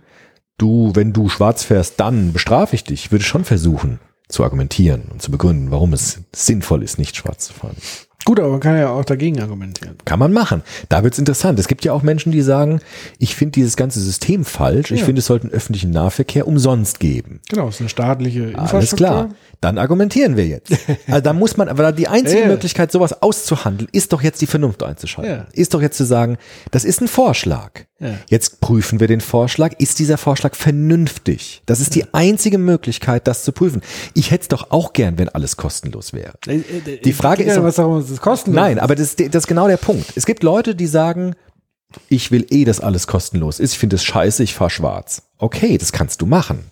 du, 0.58 0.92
wenn 0.94 1.14
du 1.14 1.30
schwarz 1.30 1.64
fährst, 1.64 2.00
dann 2.00 2.34
bestrafe 2.34 2.76
ich 2.76 2.84
dich. 2.84 3.06
Ich 3.06 3.12
würde 3.12 3.26
schon 3.26 3.46
versuchen, 3.46 4.00
zu 4.28 4.44
argumentieren 4.44 5.04
und 5.12 5.22
zu 5.22 5.32
begründen, 5.32 5.72
warum 5.72 5.94
es 5.94 6.22
sinnvoll 6.34 6.84
ist, 6.84 7.00
nicht 7.00 7.16
schwarz 7.16 7.48
zu 7.48 7.54
fahren. 7.54 7.78
Gut, 8.26 8.40
aber 8.40 8.50
man 8.50 8.60
kann 8.60 8.78
ja 8.78 8.90
auch 8.90 9.06
dagegen 9.06 9.42
argumentieren. 9.42 9.96
Kann 10.06 10.20
man 10.20 10.34
machen. 10.34 10.62
Da 10.90 11.04
wird's 11.04 11.18
interessant. 11.18 11.58
Es 11.58 11.68
gibt 11.68 11.86
ja 11.86 11.94
auch 11.94 12.04
Menschen, 12.04 12.32
die 12.32 12.42
sagen, 12.42 12.82
ich 13.18 13.36
finde 13.36 13.54
dieses 13.54 13.76
ganze 13.78 14.00
System 14.02 14.46
falsch. 14.46 14.92
Ich 14.92 15.00
Ja. 15.00 15.06
finde, 15.06 15.20
es 15.20 15.26
sollte 15.26 15.46
einen 15.46 15.54
öffentlichen 15.54 15.92
Nahverkehr 15.92 16.46
umsonst 16.48 17.00
geben. 17.00 17.40
Genau, 17.50 17.70
es 17.70 17.76
ist 17.76 17.82
eine 17.82 17.90
staatliche 17.90 18.42
Infrastruktur. 18.52 18.78
Alles 18.78 18.96
klar. 18.96 19.30
Dann 19.62 19.78
argumentieren 19.78 20.36
wir 20.38 20.46
jetzt. 20.48 20.72
Also 21.08 21.22
da 21.22 21.34
muss 21.34 21.58
man, 21.58 21.70
aber 21.70 21.92
die 21.92 22.08
einzige 22.08 22.42
ja. 22.42 22.48
Möglichkeit, 22.48 22.92
sowas 22.92 23.22
auszuhandeln, 23.22 23.90
ist 23.94 24.14
doch 24.14 24.22
jetzt 24.22 24.42
die 24.42 24.48
Vernunft 24.48 24.84
einzuschalten. 24.84 25.32
Ja. 25.34 25.46
Ist 25.54 25.74
doch 25.74 25.82
jetzt 25.82 25.98
zu 25.98 26.04
sagen, 26.04 26.38
das 26.72 26.84
ist 26.86 27.02
ein 27.02 27.08
Vorschlag. 27.08 27.86
Ja. 28.00 28.14
Jetzt 28.30 28.62
prüfen 28.62 29.00
wir 29.00 29.08
den 29.08 29.22
Vorschlag. 29.22 29.74
Ist 29.78 30.00
dieser 30.00 30.18
Vorschlag 30.18 30.56
vernünftig? 30.56 31.62
Das 31.66 31.80
ist 31.80 31.96
die 31.96 32.14
einzige 32.14 32.58
Möglichkeit, 32.58 33.28
das 33.28 33.44
zu 33.44 33.52
prüfen. 33.52 33.82
Ich 34.14 34.32
hätte 34.32 34.44
es 34.44 34.48
doch 34.48 34.72
auch 34.72 34.94
gern, 34.94 35.18
wenn 35.18 35.30
alles 35.30 35.58
kostenlos 35.58 36.14
wäre. 36.14 36.34
Die 36.46 37.14
Frage 37.14 37.44
ist 37.44 37.50
ja, 37.50 37.56
doch- 37.58 37.64
was 37.64 37.76
darum, 37.76 37.98
es 37.98 38.22
kostenlos. 38.22 38.56
Nein, 38.62 38.80
aber 38.80 38.96
das, 38.96 39.16
das 39.16 39.36
ist 39.36 39.48
genau 39.48 39.68
der 39.68 39.78
Punkt. 39.78 40.14
Es 40.16 40.26
gibt 40.26 40.44
Leute, 40.44 40.76
die 40.76 40.88
sagen, 40.88 41.36
ich 42.08 42.32
will 42.32 42.46
eh, 42.52 42.66
dass 42.66 42.80
alles 42.80 43.08
kostenlos 43.08 43.60
ist. 43.60 43.74
Ich 43.74 43.80
finde 43.80 43.96
es 43.96 44.04
scheiße, 44.04 44.44
ich 44.44 44.54
fahr 44.54 44.70
schwarz. 44.70 45.24
Okay, 45.40 45.78
das 45.78 45.92
kannst 45.92 46.22
du 46.22 46.26
machen. 46.26 46.72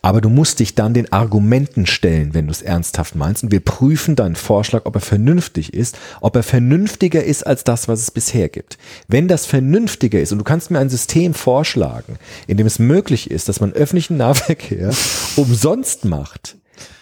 Aber 0.00 0.20
du 0.20 0.30
musst 0.30 0.60
dich 0.60 0.74
dann 0.74 0.94
den 0.94 1.12
Argumenten 1.12 1.86
stellen, 1.86 2.32
wenn 2.32 2.46
du 2.46 2.52
es 2.52 2.62
ernsthaft 2.62 3.14
meinst. 3.14 3.42
Und 3.42 3.52
wir 3.52 3.60
prüfen 3.60 4.16
deinen 4.16 4.36
Vorschlag, 4.36 4.82
ob 4.86 4.94
er 4.94 5.00
vernünftig 5.00 5.74
ist, 5.74 5.98
ob 6.20 6.36
er 6.36 6.42
vernünftiger 6.42 7.22
ist 7.22 7.46
als 7.46 7.64
das, 7.64 7.88
was 7.88 8.00
es 8.00 8.10
bisher 8.10 8.48
gibt. 8.48 8.78
Wenn 9.08 9.28
das 9.28 9.46
vernünftiger 9.46 10.20
ist 10.20 10.32
und 10.32 10.38
du 10.38 10.44
kannst 10.44 10.70
mir 10.70 10.78
ein 10.78 10.90
System 10.90 11.34
vorschlagen, 11.34 12.18
in 12.46 12.56
dem 12.56 12.66
es 12.66 12.78
möglich 12.78 13.30
ist, 13.30 13.48
dass 13.48 13.60
man 13.60 13.72
öffentlichen 13.72 14.16
Nahverkehr 14.16 14.92
umsonst 15.36 16.04
macht, 16.04 16.56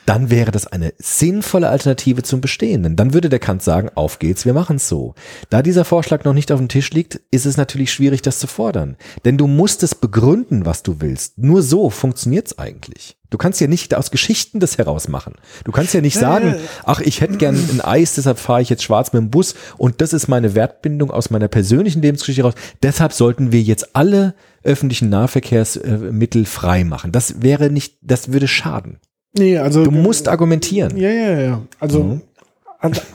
dann 0.06 0.30
wäre 0.30 0.50
das 0.50 0.66
eine 0.66 0.94
sinnvolle 0.98 1.68
Alternative 1.68 2.22
zum 2.22 2.40
Bestehenden. 2.40 2.96
Dann 2.96 3.14
würde 3.14 3.28
der 3.28 3.38
Kant 3.38 3.62
sagen, 3.62 3.90
auf 3.94 4.18
geht's, 4.18 4.44
wir 4.44 4.54
machen's 4.54 4.88
so. 4.88 5.14
Da 5.50 5.62
dieser 5.62 5.84
Vorschlag 5.84 6.24
noch 6.24 6.34
nicht 6.34 6.50
auf 6.50 6.58
dem 6.58 6.68
Tisch 6.68 6.90
liegt, 6.90 7.20
ist 7.30 7.46
es 7.46 7.56
natürlich 7.56 7.92
schwierig, 7.92 8.22
das 8.22 8.38
zu 8.38 8.46
fordern. 8.46 8.96
Denn 9.24 9.38
du 9.38 9.46
musst 9.46 9.82
es 9.82 9.94
begründen, 9.94 10.66
was 10.66 10.82
du 10.82 11.00
willst. 11.00 11.38
Nur 11.38 11.62
so 11.62 11.90
funktioniert's 11.90 12.58
eigentlich. 12.58 13.16
Du 13.30 13.38
kannst 13.38 13.62
ja 13.62 13.66
nicht 13.66 13.94
aus 13.94 14.10
Geschichten 14.10 14.60
das 14.60 14.76
herausmachen. 14.76 15.36
Du 15.64 15.72
kannst 15.72 15.94
ja 15.94 16.02
nicht 16.02 16.18
sagen, 16.18 16.56
ach, 16.84 17.00
ich 17.00 17.22
hätte 17.22 17.38
gern 17.38 17.56
ein 17.56 17.80
Eis, 17.80 18.16
deshalb 18.16 18.38
fahre 18.38 18.60
ich 18.60 18.68
jetzt 18.68 18.82
schwarz 18.82 19.14
mit 19.14 19.22
dem 19.22 19.30
Bus 19.30 19.54
und 19.78 20.02
das 20.02 20.12
ist 20.12 20.28
meine 20.28 20.54
Wertbindung 20.54 21.10
aus 21.10 21.30
meiner 21.30 21.48
persönlichen 21.48 22.02
Lebensgeschichte 22.02 22.42
raus. 22.42 22.54
Deshalb 22.82 23.14
sollten 23.14 23.50
wir 23.50 23.62
jetzt 23.62 23.96
alle 23.96 24.34
öffentlichen 24.62 25.08
Nahverkehrsmittel 25.08 26.44
frei 26.44 26.84
machen. 26.84 27.10
Das 27.10 27.40
wäre 27.40 27.70
nicht, 27.70 27.96
das 28.02 28.32
würde 28.32 28.48
schaden. 28.48 28.98
Nee, 29.34 29.58
also 29.58 29.84
Du 29.84 29.90
musst 29.90 30.28
argumentieren. 30.28 30.96
Ja, 30.96 31.08
ja, 31.10 31.40
ja. 31.40 31.62
Also, 31.80 32.02
Mhm. 32.02 32.20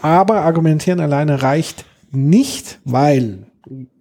aber 0.01 0.41
argumentieren 0.41 0.99
alleine 0.99 1.41
reicht 1.41 1.85
nicht, 2.11 2.79
weil 2.85 3.39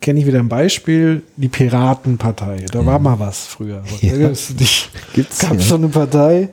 kenne 0.00 0.20
ich 0.20 0.26
wieder 0.26 0.38
ein 0.38 0.48
Beispiel, 0.48 1.22
die 1.36 1.48
Piratenpartei. 1.48 2.66
Da 2.70 2.86
war 2.86 3.00
mal 3.00 3.18
was 3.18 3.46
früher. 3.46 3.82
Dich? 4.00 4.88
Gibt's, 5.12 5.40
Gab 5.40 5.54
ja. 5.54 5.58
so 5.58 5.74
eine 5.74 5.88
Partei, 5.88 6.50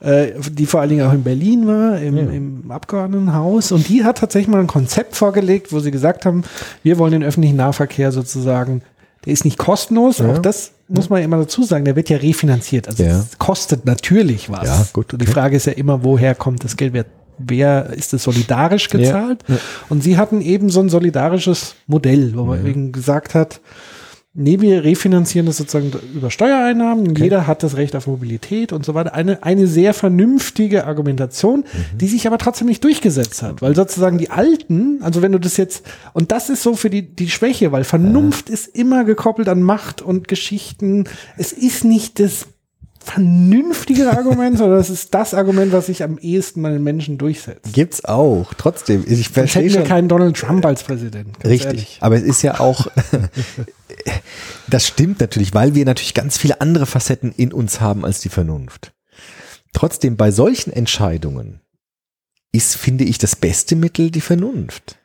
äh, 0.00 0.32
die 0.52 0.66
vor 0.66 0.80
allen 0.82 0.90
Dingen 0.90 1.06
auch 1.06 1.12
in 1.14 1.22
Berlin 1.22 1.66
war, 1.66 1.98
im, 1.98 2.18
im 2.18 2.70
Abgeordnetenhaus. 2.70 3.72
Und 3.72 3.88
die 3.88 4.04
hat 4.04 4.18
tatsächlich 4.18 4.48
mal 4.48 4.60
ein 4.60 4.66
Konzept 4.66 5.16
vorgelegt, 5.16 5.72
wo 5.72 5.80
sie 5.80 5.90
gesagt 5.90 6.26
haben, 6.26 6.44
wir 6.82 6.98
wollen 6.98 7.12
den 7.12 7.22
öffentlichen 7.24 7.56
Nahverkehr 7.56 8.12
sozusagen, 8.12 8.82
der 9.24 9.32
ist 9.32 9.44
nicht 9.44 9.58
kostenlos, 9.58 10.20
auch 10.20 10.38
das 10.38 10.72
muss 10.88 11.08
man 11.08 11.22
immer 11.22 11.38
dazu 11.38 11.62
sagen, 11.62 11.84
der 11.84 11.96
wird 11.96 12.10
ja 12.10 12.18
refinanziert. 12.18 12.88
Also 12.88 13.02
Ja. 13.04 13.20
es 13.20 13.38
kostet 13.38 13.86
natürlich 13.86 14.50
was. 14.50 14.66
Ja, 14.66 14.86
gut, 14.92 15.12
Und 15.12 15.22
Die. 15.22 15.26
Frage 15.26 15.56
ist 15.56 15.66
ja 15.66 15.72
immer, 15.72 16.04
woher 16.04 16.34
kommt 16.34 16.62
das 16.64 16.76
Geld? 16.76 16.92
Wer, 16.92 17.06
wer 17.38 17.90
ist 17.94 18.12
es 18.12 18.22
solidarisch 18.24 18.88
gezahlt? 18.90 19.42
Und 19.88 20.02
sie 20.02 20.18
hatten 20.18 20.40
eben 20.42 20.68
so 20.70 20.80
ein 20.80 20.88
solidarisches 20.90 21.74
Modell, 21.86 22.32
wo 22.36 22.44
man 22.44 22.66
eben 22.66 22.92
gesagt 22.92 23.34
hat, 23.34 23.60
nee, 24.34 24.60
wir 24.60 24.84
refinanzieren 24.84 25.46
das 25.46 25.56
sozusagen 25.56 25.92
über 26.14 26.30
Steuereinnahmen. 26.30 27.14
Jeder 27.14 27.46
hat 27.46 27.62
das 27.62 27.76
Recht 27.76 27.94
auf 27.96 28.06
Mobilität 28.06 28.72
und 28.72 28.84
so 28.84 28.94
weiter. 28.94 29.14
Eine, 29.14 29.42
eine 29.42 29.66
sehr 29.66 29.94
vernünftige 29.94 30.86
Argumentation, 30.86 31.60
Mhm. 31.60 31.98
die 31.98 32.08
sich 32.08 32.26
aber 32.26 32.38
trotzdem 32.38 32.66
nicht 32.66 32.82
durchgesetzt 32.84 33.42
hat, 33.42 33.62
weil 33.62 33.74
sozusagen 33.74 34.18
die 34.18 34.30
Alten, 34.30 34.98
also 35.02 35.22
wenn 35.22 35.32
du 35.32 35.38
das 35.38 35.56
jetzt, 35.56 35.86
und 36.12 36.32
das 36.32 36.50
ist 36.50 36.62
so 36.62 36.74
für 36.74 36.90
die, 36.90 37.02
die 37.02 37.30
Schwäche, 37.30 37.72
weil 37.72 37.84
Vernunft 37.84 38.50
ist 38.50 38.66
immer 38.66 39.04
gekoppelt 39.04 39.48
an 39.48 39.62
Macht 39.62 40.02
und 40.02 40.28
Geschichten. 40.28 41.04
Es 41.36 41.52
ist 41.52 41.84
nicht 41.84 42.18
das 42.20 42.46
vernünftige 43.04 44.10
Argument, 44.10 44.58
sondern 44.58 44.80
es 44.80 44.90
ist 44.90 45.14
das 45.14 45.34
Argument, 45.34 45.72
was 45.72 45.86
sich 45.86 46.02
am 46.02 46.18
ehesten 46.18 46.62
bei 46.62 46.70
den 46.70 46.82
Menschen 46.82 47.18
durchsetzt. 47.18 47.72
Gibt's 47.72 48.04
auch. 48.04 48.54
Trotzdem, 48.54 49.04
ich 49.06 49.28
verstehe 49.28 49.62
hätten 49.62 49.74
wir 49.74 49.80
schon. 49.80 49.88
keinen 49.88 50.08
Donald 50.08 50.36
Trump 50.36 50.64
als 50.64 50.82
Präsident. 50.82 51.36
Richtig. 51.44 51.66
ehrlich. 51.66 51.98
Aber 52.00 52.16
es 52.16 52.22
ist 52.22 52.42
ja 52.42 52.60
auch, 52.60 52.88
das 54.68 54.86
stimmt 54.86 55.20
natürlich, 55.20 55.54
weil 55.54 55.74
wir 55.74 55.84
natürlich 55.84 56.14
ganz 56.14 56.38
viele 56.38 56.60
andere 56.60 56.86
Facetten 56.86 57.32
in 57.36 57.52
uns 57.52 57.80
haben 57.80 58.04
als 58.04 58.20
die 58.20 58.30
Vernunft. 58.30 58.92
Trotzdem, 59.72 60.16
bei 60.16 60.30
solchen 60.30 60.72
Entscheidungen 60.72 61.60
ist, 62.52 62.76
finde 62.76 63.04
ich, 63.04 63.18
das 63.18 63.36
beste 63.36 63.76
Mittel 63.76 64.10
die 64.10 64.20
Vernunft. 64.20 64.96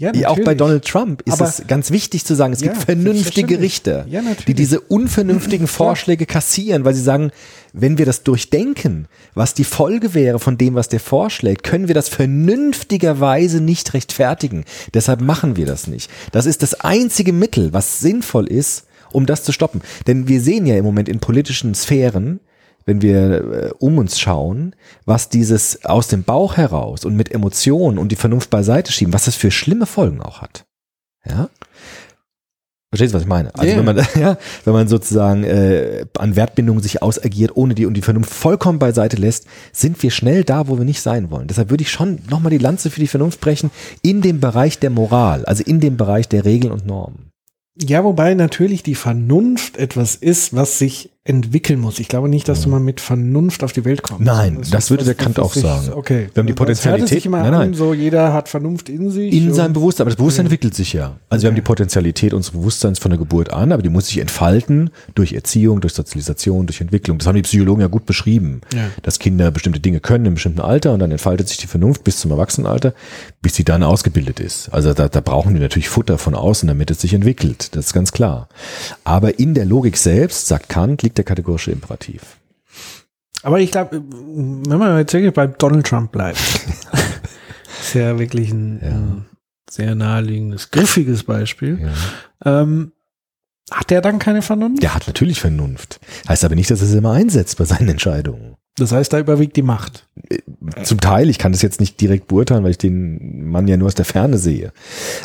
Ja, 0.00 0.14
Wie 0.14 0.24
auch 0.24 0.34
bei 0.36 0.40
natürlich. 0.40 0.58
Donald 0.58 0.84
Trump 0.86 1.22
ist 1.26 1.34
Aber- 1.34 1.44
es 1.44 1.62
ganz 1.68 1.90
wichtig 1.90 2.24
zu 2.24 2.34
sagen, 2.34 2.54
es 2.54 2.62
Ja, 2.62 2.72
gibt 2.72 2.84
vernünftige. 2.84 3.60
Richter, 3.60 4.06
Ja, 4.08 4.22
natürlich. 4.22 4.46
die 4.46 4.54
diese 4.54 4.80
unvernünftigen 4.80 5.66
Vorschläge 5.66 6.24
kassieren, 6.24 6.86
weil 6.86 6.94
sie 6.94 7.02
sagen, 7.02 7.32
wenn 7.74 7.98
wir 7.98 8.06
das 8.06 8.22
durchdenken, 8.22 9.08
was 9.34 9.52
die 9.52 9.64
Folge 9.64 10.14
wäre 10.14 10.38
von 10.38 10.56
dem, 10.56 10.74
was 10.74 10.88
der 10.88 11.00
vorschlägt, 11.00 11.64
können 11.64 11.86
wir 11.86 11.94
das 11.94 12.08
vernünftigerweise 12.08 13.60
nicht 13.60 13.92
rechtfertigen. 13.94 14.64
Deshalb 14.94 15.20
machen 15.20 15.56
wir 15.56 15.66
das 15.66 15.86
nicht. 15.86 16.10
Das 16.32 16.46
ist 16.46 16.62
das 16.62 16.80
einzige 16.80 17.32
Mittel, 17.34 17.72
was 17.74 18.00
sinnvoll 18.00 18.46
ist, 18.46 18.86
um 19.12 19.26
das 19.26 19.44
zu 19.44 19.52
stoppen. 19.52 19.82
Denn 20.06 20.28
wir 20.28 20.40
sehen 20.40 20.66
ja 20.66 20.76
im 20.76 20.84
Moment 20.84 21.08
in 21.10 21.20
politischen 21.20 21.74
Sphären, 21.74 22.40
wenn 22.90 23.02
wir 23.02 23.30
äh, 23.30 23.70
um 23.78 23.98
uns 23.98 24.18
schauen, 24.18 24.74
was 25.06 25.28
dieses 25.28 25.84
aus 25.84 26.08
dem 26.08 26.24
Bauch 26.24 26.56
heraus 26.56 27.04
und 27.04 27.14
mit 27.14 27.30
Emotionen 27.32 27.98
und 27.98 28.10
die 28.10 28.16
Vernunft 28.16 28.50
beiseite 28.50 28.90
schieben, 28.90 29.14
was 29.14 29.26
das 29.26 29.36
für 29.36 29.52
schlimme 29.52 29.86
Folgen 29.86 30.20
auch 30.20 30.42
hat. 30.42 30.64
Ja? 31.24 31.48
Verstehst 32.92 33.14
du, 33.14 33.16
was 33.18 33.22
ich 33.22 33.28
meine? 33.28 33.54
Also 33.54 33.70
Ja. 33.70 33.78
wenn 33.78 33.84
man, 33.84 33.96
ja, 34.20 34.36
wenn 34.64 34.72
man 34.72 34.88
sozusagen 34.88 35.44
äh, 35.44 36.04
an 36.18 36.34
Wertbindungen 36.34 36.82
sich 36.82 37.00
ausagiert, 37.00 37.52
ohne 37.54 37.76
die 37.76 37.86
und 37.86 37.94
die 37.94 38.02
Vernunft 38.02 38.32
vollkommen 38.32 38.80
beiseite 38.80 39.16
lässt, 39.16 39.46
sind 39.72 40.02
wir 40.02 40.10
schnell 40.10 40.42
da, 40.42 40.66
wo 40.66 40.76
wir 40.76 40.84
nicht 40.84 41.00
sein 41.00 41.30
wollen. 41.30 41.46
Deshalb 41.46 41.70
würde 41.70 41.82
ich 41.82 41.92
schon 41.92 42.18
nochmal 42.28 42.50
die 42.50 42.58
Lanze 42.58 42.90
für 42.90 42.98
die 42.98 43.06
Vernunft 43.06 43.40
brechen 43.40 43.70
in 44.02 44.20
dem 44.20 44.40
Bereich 44.40 44.80
der 44.80 44.90
Moral, 44.90 45.44
also 45.44 45.62
in 45.62 45.78
dem 45.78 45.96
Bereich 45.96 46.28
der 46.28 46.44
Regeln 46.44 46.72
und 46.72 46.86
Normen. 46.86 47.30
Ja, 47.80 48.02
wobei 48.02 48.34
natürlich 48.34 48.82
die 48.82 48.96
Vernunft 48.96 49.76
etwas 49.76 50.16
ist, 50.16 50.56
was 50.56 50.80
sich 50.80 51.09
entwickeln 51.22 51.78
muss. 51.80 51.98
Ich 51.98 52.08
glaube 52.08 52.30
nicht, 52.30 52.48
dass 52.48 52.62
du 52.62 52.70
mal 52.70 52.80
mit 52.80 52.98
Vernunft 52.98 53.62
auf 53.62 53.72
die 53.74 53.84
Welt 53.84 54.02
kommst. 54.02 54.24
Nein, 54.24 54.60
ist 54.60 54.72
das 54.72 54.88
würde 54.88 55.04
der 55.04 55.14
Kant 55.14 55.38
auch 55.38 55.52
sich- 55.52 55.62
sagen. 55.62 55.90
Okay. 55.92 56.28
Wir 56.32 56.40
haben 56.40 56.46
die 56.46 56.54
Das 56.54 56.60
hört 56.66 56.68
Potentialität- 56.78 57.08
sich 57.08 57.26
immer 57.26 57.38
Nein, 57.42 57.46
an, 57.52 57.60
nein. 57.60 57.74
so 57.74 57.92
jeder 57.92 58.32
hat 58.32 58.48
Vernunft 58.48 58.88
in 58.88 59.10
sich. 59.10 59.30
In 59.34 59.52
seinem 59.52 59.74
Bewusstsein, 59.74 60.04
aber 60.04 60.10
das 60.12 60.16
Bewusstsein 60.16 60.46
entwickelt 60.46 60.74
sich 60.74 60.94
ja. 60.94 61.18
Also 61.28 61.42
wir 61.42 61.48
haben 61.48 61.56
die 61.56 61.60
Potentialität 61.60 62.32
unseres 62.32 62.56
Bewusstseins 62.56 62.98
von 62.98 63.10
der 63.10 63.18
Geburt 63.18 63.52
an, 63.52 63.70
aber 63.70 63.82
die 63.82 63.90
muss 63.90 64.06
sich 64.06 64.16
entfalten 64.16 64.88
durch 65.14 65.34
Erziehung, 65.34 65.82
durch 65.82 65.92
Sozialisation, 65.92 66.66
durch 66.66 66.80
Entwicklung. 66.80 67.18
Das 67.18 67.26
haben 67.26 67.36
die 67.36 67.42
Psychologen 67.42 67.82
ja 67.82 67.88
gut 67.88 68.06
beschrieben, 68.06 68.62
Ja. 68.74 68.84
dass 69.02 69.18
Kinder 69.18 69.50
bestimmte 69.50 69.78
Dinge 69.80 70.00
können 70.00 70.24
im 70.24 70.34
bestimmten 70.34 70.60
Alter 70.60 70.94
und 70.94 71.00
dann 71.00 71.10
entfaltet 71.10 71.48
sich 71.48 71.58
die 71.58 71.66
Vernunft 71.66 72.02
bis 72.02 72.16
zum 72.18 72.30
Erwachsenenalter, 72.30 72.94
bis 73.42 73.54
sie 73.54 73.64
dann 73.64 73.82
ausgebildet 73.82 74.38
ist. 74.38 74.68
Also 74.68 74.92
da, 74.92 75.08
da 75.08 75.20
brauchen 75.20 75.54
wir 75.54 75.60
natürlich 75.60 75.88
Futter 75.88 76.18
von 76.18 76.34
außen, 76.34 76.66
damit 76.66 76.90
es 76.90 77.00
sich 77.00 77.14
entwickelt. 77.14 77.74
Das 77.74 77.86
ist 77.86 77.92
ganz 77.92 78.12
klar. 78.12 78.48
Aber 79.04 79.38
in 79.38 79.54
der 79.54 79.64
Logik 79.64 79.96
selbst, 79.96 80.46
sagt 80.46 80.68
Kant, 80.68 81.02
liegt 81.02 81.16
der 81.16 81.24
kategorische 81.24 81.70
Imperativ. 81.70 82.36
Aber 83.42 83.58
ich 83.60 83.70
glaube, 83.70 84.02
wenn 84.02 84.78
man 84.78 84.98
jetzt 84.98 85.14
wirklich 85.14 85.32
bei 85.32 85.46
Donald 85.46 85.86
Trump 85.86 86.12
bleibt, 86.12 86.38
ist 87.80 87.94
ja 87.94 88.18
wirklich 88.18 88.50
ein, 88.50 88.80
ein 88.82 89.26
sehr 89.70 89.94
naheliegendes, 89.94 90.70
griffiges 90.70 91.24
Beispiel. 91.24 91.90
Ähm, 92.44 92.92
hat 93.70 93.88
der 93.88 94.02
dann 94.02 94.18
keine 94.18 94.42
Vernunft? 94.42 94.82
Der 94.82 94.94
hat 94.94 95.06
natürlich 95.06 95.40
Vernunft. 95.40 96.00
Heißt 96.28 96.44
aber 96.44 96.56
nicht, 96.56 96.70
dass 96.70 96.80
er 96.80 96.88
es 96.88 96.94
immer 96.94 97.12
einsetzt 97.12 97.56
bei 97.56 97.64
seinen 97.64 97.88
Entscheidungen. 97.88 98.56
Das 98.80 98.92
heißt, 98.92 99.12
da 99.12 99.18
überwiegt 99.18 99.56
die 99.56 99.62
Macht. 99.62 100.06
Zum 100.82 101.00
Teil, 101.00 101.30
ich 101.30 101.38
kann 101.38 101.52
das 101.52 101.62
jetzt 101.62 101.80
nicht 101.80 102.00
direkt 102.00 102.28
beurteilen, 102.28 102.64
weil 102.64 102.72
ich 102.72 102.78
den 102.78 103.46
Mann 103.46 103.68
ja 103.68 103.76
nur 103.76 103.86
aus 103.86 103.94
der 103.94 104.04
Ferne 104.04 104.38
sehe. 104.38 104.72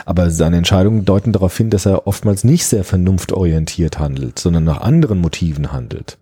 Aber 0.05 0.29
seine 0.31 0.57
Entscheidungen 0.57 1.05
deuten 1.05 1.31
darauf 1.31 1.55
hin, 1.55 1.69
dass 1.69 1.85
er 1.85 2.07
oftmals 2.07 2.43
nicht 2.43 2.65
sehr 2.65 2.83
vernunftorientiert 2.83 3.99
handelt, 3.99 4.39
sondern 4.39 4.63
nach 4.63 4.81
anderen 4.81 5.19
Motiven 5.19 5.71
handelt. 5.71 6.17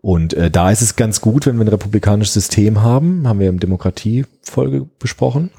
Und 0.00 0.34
äh, 0.34 0.50
da 0.50 0.70
ist 0.70 0.82
es 0.82 0.96
ganz 0.96 1.20
gut, 1.20 1.46
wenn 1.46 1.56
wir 1.56 1.64
ein 1.64 1.68
republikanisches 1.68 2.34
System 2.34 2.82
haben, 2.82 3.26
haben 3.26 3.40
wir 3.40 3.48
im 3.48 3.60
Demokratiefolge 3.60 4.86
besprochen, 4.98 5.50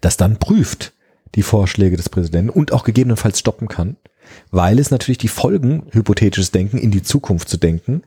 das 0.00 0.16
dann 0.16 0.36
prüft 0.36 0.92
die 1.34 1.42
Vorschläge 1.42 1.96
des 1.96 2.08
Präsidenten 2.08 2.50
und 2.50 2.72
auch 2.72 2.84
gegebenenfalls 2.84 3.38
stoppen 3.38 3.68
kann. 3.68 3.96
Weil 4.50 4.78
es 4.78 4.90
natürlich 4.90 5.18
die 5.18 5.28
Folgen, 5.28 5.84
hypothetisches 5.90 6.50
Denken, 6.50 6.78
in 6.78 6.90
die 6.90 7.02
Zukunft 7.02 7.48
zu 7.48 7.56
denken, 7.56 8.02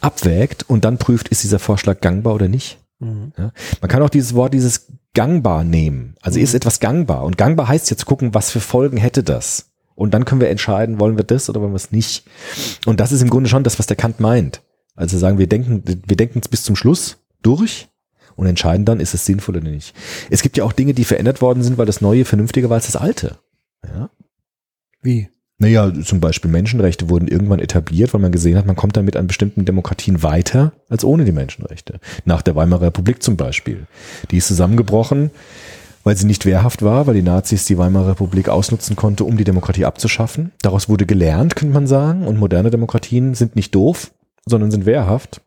abwägt 0.00 0.68
und 0.68 0.84
dann 0.84 0.98
prüft, 0.98 1.28
ist 1.28 1.42
dieser 1.42 1.58
Vorschlag 1.58 2.00
gangbar 2.00 2.34
oder 2.34 2.48
nicht. 2.48 2.78
Ja? 3.00 3.52
Man 3.80 3.88
kann 3.88 4.02
auch 4.02 4.10
dieses 4.10 4.34
Wort, 4.34 4.54
dieses 4.54 4.88
gangbar 5.14 5.64
nehmen. 5.64 6.14
Also 6.20 6.38
ist 6.38 6.54
etwas 6.54 6.80
gangbar. 6.80 7.24
Und 7.24 7.38
gangbar 7.38 7.68
heißt 7.68 7.90
jetzt 7.90 8.06
gucken, 8.06 8.34
was 8.34 8.50
für 8.50 8.60
Folgen 8.60 8.96
hätte 8.96 9.22
das. 9.22 9.70
Und 9.94 10.14
dann 10.14 10.24
können 10.24 10.40
wir 10.40 10.48
entscheiden, 10.48 11.00
wollen 11.00 11.16
wir 11.16 11.24
das 11.24 11.50
oder 11.50 11.60
wollen 11.60 11.72
wir 11.72 11.76
es 11.76 11.92
nicht. 11.92 12.24
Und 12.86 13.00
das 13.00 13.12
ist 13.12 13.22
im 13.22 13.30
Grunde 13.30 13.50
schon 13.50 13.64
das, 13.64 13.78
was 13.78 13.86
der 13.86 13.96
Kant 13.96 14.20
meint. 14.20 14.62
Also 14.94 15.18
sagen, 15.18 15.38
wir 15.38 15.46
denken, 15.46 15.82
wir 15.84 16.16
denken 16.16 16.40
es 16.42 16.48
bis 16.48 16.62
zum 16.62 16.76
Schluss 16.76 17.18
durch 17.42 17.88
und 18.36 18.46
entscheiden 18.46 18.84
dann, 18.84 19.00
ist 19.00 19.14
es 19.14 19.26
sinnvoll 19.26 19.56
oder 19.56 19.70
nicht. 19.70 19.94
Es 20.30 20.42
gibt 20.42 20.56
ja 20.56 20.64
auch 20.64 20.72
Dinge, 20.72 20.94
die 20.94 21.04
verändert 21.04 21.42
worden 21.42 21.62
sind, 21.62 21.78
weil 21.78 21.86
das 21.86 22.00
Neue 22.00 22.24
vernünftiger 22.24 22.70
war 22.70 22.76
als 22.76 22.86
das 22.86 22.96
Alte. 22.96 23.38
Ja. 23.84 24.10
Wie? 25.02 25.28
Naja, 25.60 25.92
zum 26.02 26.20
Beispiel 26.20 26.50
Menschenrechte 26.50 27.10
wurden 27.10 27.28
irgendwann 27.28 27.58
etabliert, 27.58 28.14
weil 28.14 28.20
man 28.22 28.32
gesehen 28.32 28.56
hat, 28.56 28.64
man 28.64 28.76
kommt 28.76 28.96
damit 28.96 29.14
an 29.14 29.26
bestimmten 29.26 29.66
Demokratien 29.66 30.22
weiter 30.22 30.72
als 30.88 31.04
ohne 31.04 31.26
die 31.26 31.32
Menschenrechte. 31.32 32.00
Nach 32.24 32.40
der 32.40 32.56
Weimarer 32.56 32.86
Republik 32.86 33.22
zum 33.22 33.36
Beispiel. 33.36 33.86
Die 34.30 34.38
ist 34.38 34.48
zusammengebrochen, 34.48 35.30
weil 36.02 36.16
sie 36.16 36.26
nicht 36.26 36.46
wehrhaft 36.46 36.80
war, 36.80 37.06
weil 37.06 37.14
die 37.14 37.22
Nazis 37.22 37.66
die 37.66 37.76
Weimarer 37.76 38.12
Republik 38.12 38.48
ausnutzen 38.48 38.96
konnte, 38.96 39.24
um 39.24 39.36
die 39.36 39.44
Demokratie 39.44 39.84
abzuschaffen. 39.84 40.52
Daraus 40.62 40.88
wurde 40.88 41.04
gelernt, 41.04 41.56
könnte 41.56 41.74
man 41.74 41.86
sagen. 41.86 42.26
Und 42.26 42.38
moderne 42.38 42.70
Demokratien 42.70 43.34
sind 43.34 43.54
nicht 43.54 43.74
doof, 43.74 44.12
sondern 44.46 44.70
sind 44.70 44.86
wehrhaft 44.86 45.42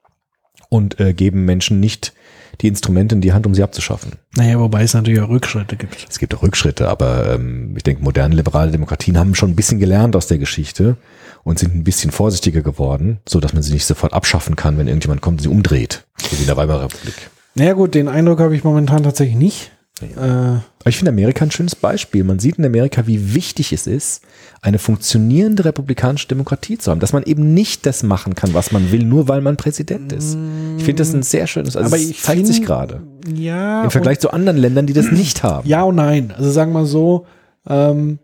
und 0.69 0.99
äh, 0.99 1.13
geben 1.15 1.45
Menschen 1.45 1.79
nicht 1.79 2.13
die 2.61 2.67
Instrumente 2.67 3.15
in 3.15 3.21
die 3.21 3.33
Hand, 3.33 3.45
um 3.45 3.55
sie 3.55 3.63
abzuschaffen. 3.63 4.13
Naja, 4.35 4.59
wobei 4.59 4.83
es 4.83 4.93
natürlich 4.93 5.21
auch 5.21 5.29
Rückschritte 5.29 5.75
gibt. 5.75 6.05
Es 6.09 6.19
gibt 6.19 6.35
auch 6.35 6.43
Rückschritte, 6.43 6.87
aber 6.87 7.33
ähm, 7.33 7.73
ich 7.75 7.83
denke, 7.83 8.03
moderne 8.03 8.35
liberale 8.35 8.71
Demokratien 8.71 9.17
haben 9.17 9.35
schon 9.35 9.51
ein 9.51 9.55
bisschen 9.55 9.79
gelernt 9.79 10.15
aus 10.15 10.27
der 10.27 10.37
Geschichte 10.37 10.97
und 11.43 11.59
sind 11.59 11.75
ein 11.75 11.83
bisschen 11.83 12.11
vorsichtiger 12.11 12.61
geworden, 12.61 13.19
so 13.27 13.39
dass 13.39 13.53
man 13.53 13.63
sie 13.63 13.73
nicht 13.73 13.85
sofort 13.85 14.13
abschaffen 14.13 14.55
kann, 14.55 14.77
wenn 14.77 14.87
irgendjemand 14.87 15.21
kommt 15.21 15.39
und 15.39 15.43
sie 15.43 15.49
umdreht, 15.49 16.05
so 16.17 16.37
wie 16.37 16.41
in 16.41 16.47
der 16.47 16.57
Weimarer 16.57 16.83
Republik. 16.83 17.15
Naja 17.55 17.73
gut, 17.73 17.95
den 17.95 18.07
Eindruck 18.07 18.39
habe 18.39 18.55
ich 18.55 18.63
momentan 18.63 19.03
tatsächlich 19.03 19.37
nicht. 19.37 19.71
Äh, 20.01 20.57
Aber 20.83 20.89
ich 20.89 20.97
finde 20.97 21.11
Amerika 21.11 21.45
ein 21.45 21.51
schönes 21.51 21.75
Beispiel. 21.75 22.23
Man 22.25 22.39
sieht 22.39 22.57
in 22.57 22.65
Amerika, 22.65 23.07
wie 23.07 23.33
wichtig 23.33 23.71
es 23.71 23.87
ist, 23.87 24.21
eine 24.61 24.79
funktionierende 24.79 25.63
republikanische 25.65 26.27
Demokratie 26.27 26.77
zu 26.77 26.91
haben, 26.91 26.99
dass 26.99 27.13
man 27.13 27.23
eben 27.23 27.53
nicht 27.53 27.85
das 27.85 28.03
machen 28.03 28.35
kann, 28.35 28.53
was 28.53 28.71
man 28.73 28.91
will, 28.91 29.03
nur 29.05 29.27
weil 29.29 29.39
man 29.41 29.55
Präsident 29.57 30.11
ist. 30.11 30.37
Ich 30.77 30.83
finde 30.83 31.01
das 31.01 31.13
ein 31.13 31.23
sehr 31.23 31.47
schönes, 31.47 31.77
also 31.77 31.87
Aber 31.87 31.95
es 31.95 32.21
zeigt 32.21 32.39
find- 32.39 32.47
sich 32.47 32.63
gerade 32.65 33.01
ja. 33.33 33.83
im 33.85 33.91
Vergleich 33.91 34.19
zu 34.19 34.31
anderen 34.31 34.57
Ländern, 34.57 34.85
die 34.85 34.93
das 34.93 35.09
nicht 35.11 35.41
haben. 35.43 35.67
ja 35.67 35.83
und 35.83 35.95
nein. 35.95 36.33
Also 36.37 36.51
sagen 36.51 36.73
wir 36.73 36.85
so, 36.85 37.25
ähm, 37.67 38.19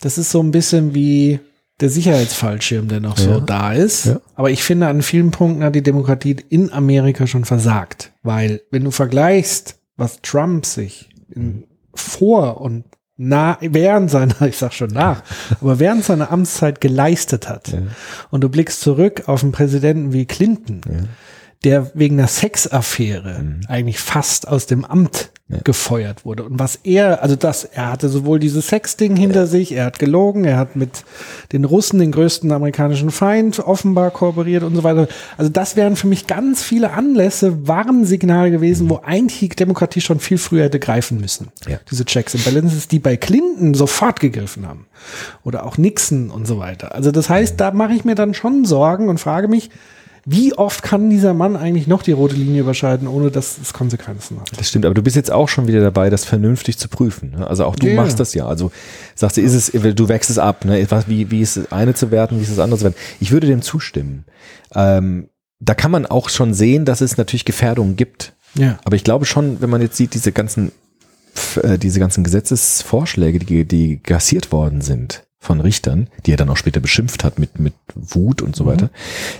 das 0.00 0.18
ist 0.18 0.30
so 0.30 0.40
ein 0.40 0.52
bisschen 0.52 0.94
wie 0.94 1.40
der 1.80 1.90
Sicherheitsfallschirm, 1.90 2.88
der 2.88 3.00
noch 3.00 3.18
so 3.18 3.30
Ja. 3.30 3.40
da 3.40 3.72
ist. 3.72 4.06
Ja. 4.06 4.20
Aber 4.36 4.50
ich 4.50 4.62
finde, 4.62 4.86
an 4.88 5.02
vielen 5.02 5.30
Punkten 5.32 5.62
hat 5.64 5.74
die 5.74 5.82
Demokratie 5.82 6.36
in 6.48 6.72
Amerika 6.72 7.26
schon 7.26 7.44
versagt. 7.44 8.12
Weil, 8.22 8.60
wenn 8.70 8.84
du 8.84 8.90
vergleichst, 8.92 9.76
was 9.96 10.20
Trump 10.22 10.64
sich 10.66 11.08
in, 11.34 11.64
vor 12.00 12.60
und 12.60 12.84
na, 13.16 13.58
während 13.60 14.10
seiner, 14.10 14.40
ich 14.46 14.56
sag 14.56 14.72
schon 14.72 14.90
nach, 14.90 15.22
aber 15.60 15.78
während 15.78 16.04
seiner 16.04 16.30
Amtszeit 16.30 16.80
geleistet 16.80 17.48
hat. 17.48 17.76
Und 18.30 18.42
du 18.42 18.48
blickst 18.48 18.80
zurück 18.80 19.24
auf 19.26 19.42
einen 19.42 19.52
Präsidenten 19.52 20.12
wie 20.12 20.24
Clinton, 20.24 20.80
der 21.64 21.90
wegen 21.94 22.18
einer 22.18 22.28
Sexaffäre 22.28 23.44
eigentlich 23.68 23.98
fast 23.98 24.46
aus 24.46 24.66
dem 24.66 24.84
Amt 24.84 25.30
gefeuert 25.64 26.26
wurde. 26.26 26.44
Und 26.44 26.58
was 26.58 26.78
er, 26.84 27.22
also 27.22 27.34
das, 27.34 27.64
er 27.64 27.90
hatte 27.90 28.10
sowohl 28.10 28.38
dieses 28.38 28.68
Sexding 28.68 29.16
hinter 29.16 29.46
sich, 29.46 29.72
er 29.72 29.86
hat 29.86 29.98
gelogen, 29.98 30.44
er 30.44 30.58
hat 30.58 30.76
mit 30.76 31.04
den 31.52 31.64
Russen, 31.64 32.00
den 32.00 32.12
größten 32.12 32.52
amerikanischen 32.52 33.10
Feind, 33.10 33.58
offenbar 33.58 34.10
kooperiert 34.10 34.62
und 34.62 34.76
so 34.76 34.84
weiter. 34.84 35.08
Also 35.38 35.50
das 35.50 35.74
wären 35.74 35.96
für 35.96 36.06
mich 36.06 36.26
ganz 36.26 36.62
viele 36.62 36.90
Anlässe, 36.90 37.66
Warnsignale 37.66 38.50
gewesen, 38.50 38.90
wo 38.90 39.00
eigentlich 39.02 39.56
Demokratie 39.56 40.02
schon 40.02 40.20
viel 40.20 40.36
früher 40.36 40.64
hätte 40.64 40.78
greifen 40.78 41.18
müssen. 41.18 41.48
Ja. 41.66 41.78
Diese 41.90 42.04
Checks 42.04 42.34
and 42.34 42.44
Balances, 42.44 42.86
die 42.86 42.98
bei 42.98 43.16
Clinton 43.16 43.72
sofort 43.72 44.20
gegriffen 44.20 44.68
haben. 44.68 44.86
Oder 45.44 45.64
auch 45.64 45.78
Nixon 45.78 46.28
und 46.28 46.46
so 46.46 46.58
weiter. 46.58 46.94
Also 46.94 47.10
das 47.10 47.30
heißt, 47.30 47.58
da 47.58 47.70
mache 47.70 47.94
ich 47.94 48.04
mir 48.04 48.16
dann 48.16 48.34
schon 48.34 48.66
Sorgen 48.66 49.08
und 49.08 49.18
frage 49.18 49.48
mich, 49.48 49.70
wie 50.30 50.52
oft 50.52 50.82
kann 50.82 51.08
dieser 51.08 51.32
Mann 51.32 51.56
eigentlich 51.56 51.86
noch 51.86 52.02
die 52.02 52.12
rote 52.12 52.34
Linie 52.34 52.60
überschreiten, 52.60 53.08
ohne 53.08 53.30
dass 53.30 53.56
es 53.56 53.72
Konsequenzen 53.72 54.38
hat? 54.38 54.50
Das 54.58 54.68
stimmt, 54.68 54.84
aber 54.84 54.94
du 54.94 55.00
bist 55.02 55.16
jetzt 55.16 55.30
auch 55.32 55.48
schon 55.48 55.66
wieder 55.68 55.80
dabei, 55.80 56.10
das 56.10 56.26
vernünftig 56.26 56.76
zu 56.76 56.88
prüfen. 56.88 57.30
Ne? 57.30 57.46
Also 57.46 57.64
auch 57.64 57.76
du 57.76 57.86
Ja. 57.86 57.94
machst 57.94 58.20
das 58.20 58.34
ja. 58.34 58.46
Also 58.46 58.70
sagst 59.14 59.38
du, 59.38 59.40
ist 59.40 59.54
es, 59.54 59.72
du 59.72 60.08
wächst 60.08 60.28
es 60.28 60.38
ab. 60.38 60.66
Ne? 60.66 60.86
Wie, 61.06 61.30
wie 61.30 61.40
ist 61.40 61.56
das 61.56 61.72
eine 61.72 61.94
zu 61.94 62.10
werten, 62.10 62.36
wie 62.38 62.42
ist 62.42 62.52
das 62.52 62.58
andere 62.58 62.78
zu 62.78 62.84
werten? 62.84 62.98
Ich 63.20 63.30
würde 63.30 63.46
dem 63.46 63.62
zustimmen. 63.62 64.26
Ähm, 64.74 65.30
da 65.60 65.72
kann 65.72 65.90
man 65.90 66.04
auch 66.04 66.28
schon 66.28 66.52
sehen, 66.52 66.84
dass 66.84 67.00
es 67.00 67.16
natürlich 67.16 67.46
Gefährdungen 67.46 67.96
gibt. 67.96 68.34
Ja. 68.54 68.78
Aber 68.84 68.96
ich 68.96 69.04
glaube 69.04 69.24
schon, 69.24 69.62
wenn 69.62 69.70
man 69.70 69.80
jetzt 69.80 69.96
sieht, 69.96 70.12
diese 70.12 70.32
ganzen, 70.32 70.72
äh, 71.62 71.78
diese 71.78 72.00
ganzen 72.00 72.22
Gesetzesvorschläge, 72.22 73.38
die, 73.38 73.64
die 73.64 74.02
gassiert 74.02 74.52
worden 74.52 74.82
sind 74.82 75.24
von 75.48 75.60
Richtern, 75.62 76.08
die 76.26 76.32
er 76.32 76.36
dann 76.36 76.50
auch 76.50 76.58
später 76.58 76.78
beschimpft 76.78 77.24
hat 77.24 77.38
mit, 77.38 77.58
mit 77.58 77.72
Wut 77.94 78.42
und 78.42 78.54
so 78.54 78.66
weiter, 78.66 78.90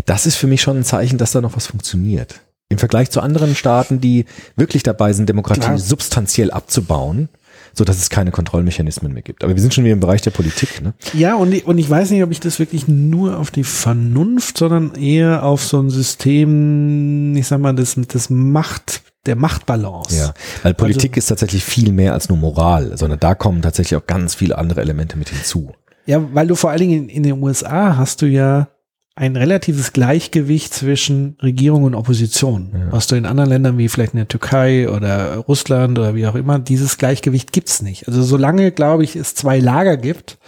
das 0.06 0.24
ist 0.24 0.36
für 0.36 0.46
mich 0.46 0.62
schon 0.62 0.78
ein 0.78 0.84
Zeichen, 0.84 1.18
dass 1.18 1.32
da 1.32 1.42
noch 1.42 1.54
was 1.54 1.66
funktioniert. 1.66 2.40
Im 2.70 2.78
Vergleich 2.78 3.10
zu 3.10 3.20
anderen 3.20 3.54
Staaten, 3.54 4.00
die 4.00 4.24
wirklich 4.56 4.82
dabei 4.82 5.12
sind, 5.12 5.28
Demokratie 5.28 5.60
Klar. 5.60 5.78
substanziell 5.78 6.50
abzubauen, 6.50 7.28
so 7.74 7.84
dass 7.84 7.98
es 7.98 8.08
keine 8.08 8.30
Kontrollmechanismen 8.30 9.12
mehr 9.12 9.22
gibt. 9.22 9.44
Aber 9.44 9.54
wir 9.54 9.60
sind 9.60 9.74
schon 9.74 9.84
wieder 9.84 9.92
im 9.92 10.00
Bereich 10.00 10.22
der 10.22 10.30
Politik. 10.30 10.82
Ne? 10.82 10.94
Ja, 11.12 11.34
und 11.34 11.52
ich, 11.52 11.66
und 11.66 11.76
ich 11.76 11.90
weiß 11.90 12.10
nicht, 12.10 12.22
ob 12.22 12.30
ich 12.30 12.40
das 12.40 12.58
wirklich 12.58 12.88
nur 12.88 13.38
auf 13.38 13.50
die 13.50 13.64
Vernunft, 13.64 14.56
sondern 14.56 14.94
eher 14.94 15.42
auf 15.42 15.62
so 15.62 15.78
ein 15.78 15.90
System, 15.90 17.36
ich 17.36 17.46
sag 17.46 17.60
mal, 17.60 17.74
das, 17.74 17.96
das 18.08 18.30
Macht, 18.30 19.02
der 19.26 19.36
Machtbalance. 19.36 20.16
Ja, 20.16 20.34
weil 20.62 20.72
Politik 20.72 21.18
ist 21.18 21.26
tatsächlich 21.26 21.62
viel 21.62 21.92
mehr 21.92 22.14
als 22.14 22.30
nur 22.30 22.38
Moral, 22.38 22.96
sondern 22.96 23.20
da 23.20 23.34
kommen 23.34 23.60
tatsächlich 23.60 24.00
auch 24.00 24.06
ganz 24.06 24.34
viele 24.34 24.56
andere 24.56 24.80
Elemente 24.80 25.18
mit 25.18 25.28
hinzu. 25.28 25.74
Ja, 26.08 26.26
weil 26.32 26.46
du 26.46 26.54
vor 26.54 26.70
allen 26.70 26.80
Dingen 26.80 27.08
in, 27.10 27.22
den 27.22 27.42
USA 27.42 27.98
hast 27.98 28.22
du 28.22 28.26
ja 28.26 28.68
ein 29.14 29.36
relatives 29.36 29.92
Gleichgewicht 29.92 30.72
zwischen 30.72 31.36
Regierung 31.42 31.82
und 31.84 31.94
Opposition. 31.94 32.70
Was 32.90 33.08
du 33.08 33.16
in 33.16 33.26
anderen 33.26 33.50
Ländern 33.50 33.76
wie 33.76 33.88
vielleicht 33.90 34.14
in 34.14 34.18
der 34.18 34.28
Türkei 34.28 34.88
oder 34.88 35.36
Russland 35.36 35.98
oder 35.98 36.14
wie 36.14 36.26
auch 36.26 36.34
immer, 36.34 36.58
dieses 36.60 36.96
Gleichgewicht 36.96 37.52
gibt's 37.52 37.82
nicht. 37.82 38.08
Also 38.08 38.22
solange, 38.22 38.72
glaube 38.72 39.04
ich, 39.04 39.16
es 39.16 39.34
zwei 39.34 39.58
Lager 39.58 39.98
gibt, 39.98 40.38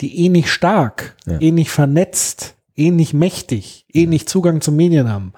die 0.00 0.24
ähnlich 0.24 0.52
stark, 0.52 1.16
Ja. 1.26 1.40
ähnlich 1.40 1.70
vernetzt, 1.70 2.54
ähnlich 2.76 3.12
mächtig, 3.12 3.86
ähnlich 3.92 4.28
Zugang 4.28 4.60
zu 4.60 4.70
Medien 4.70 5.10
haben, 5.10 5.32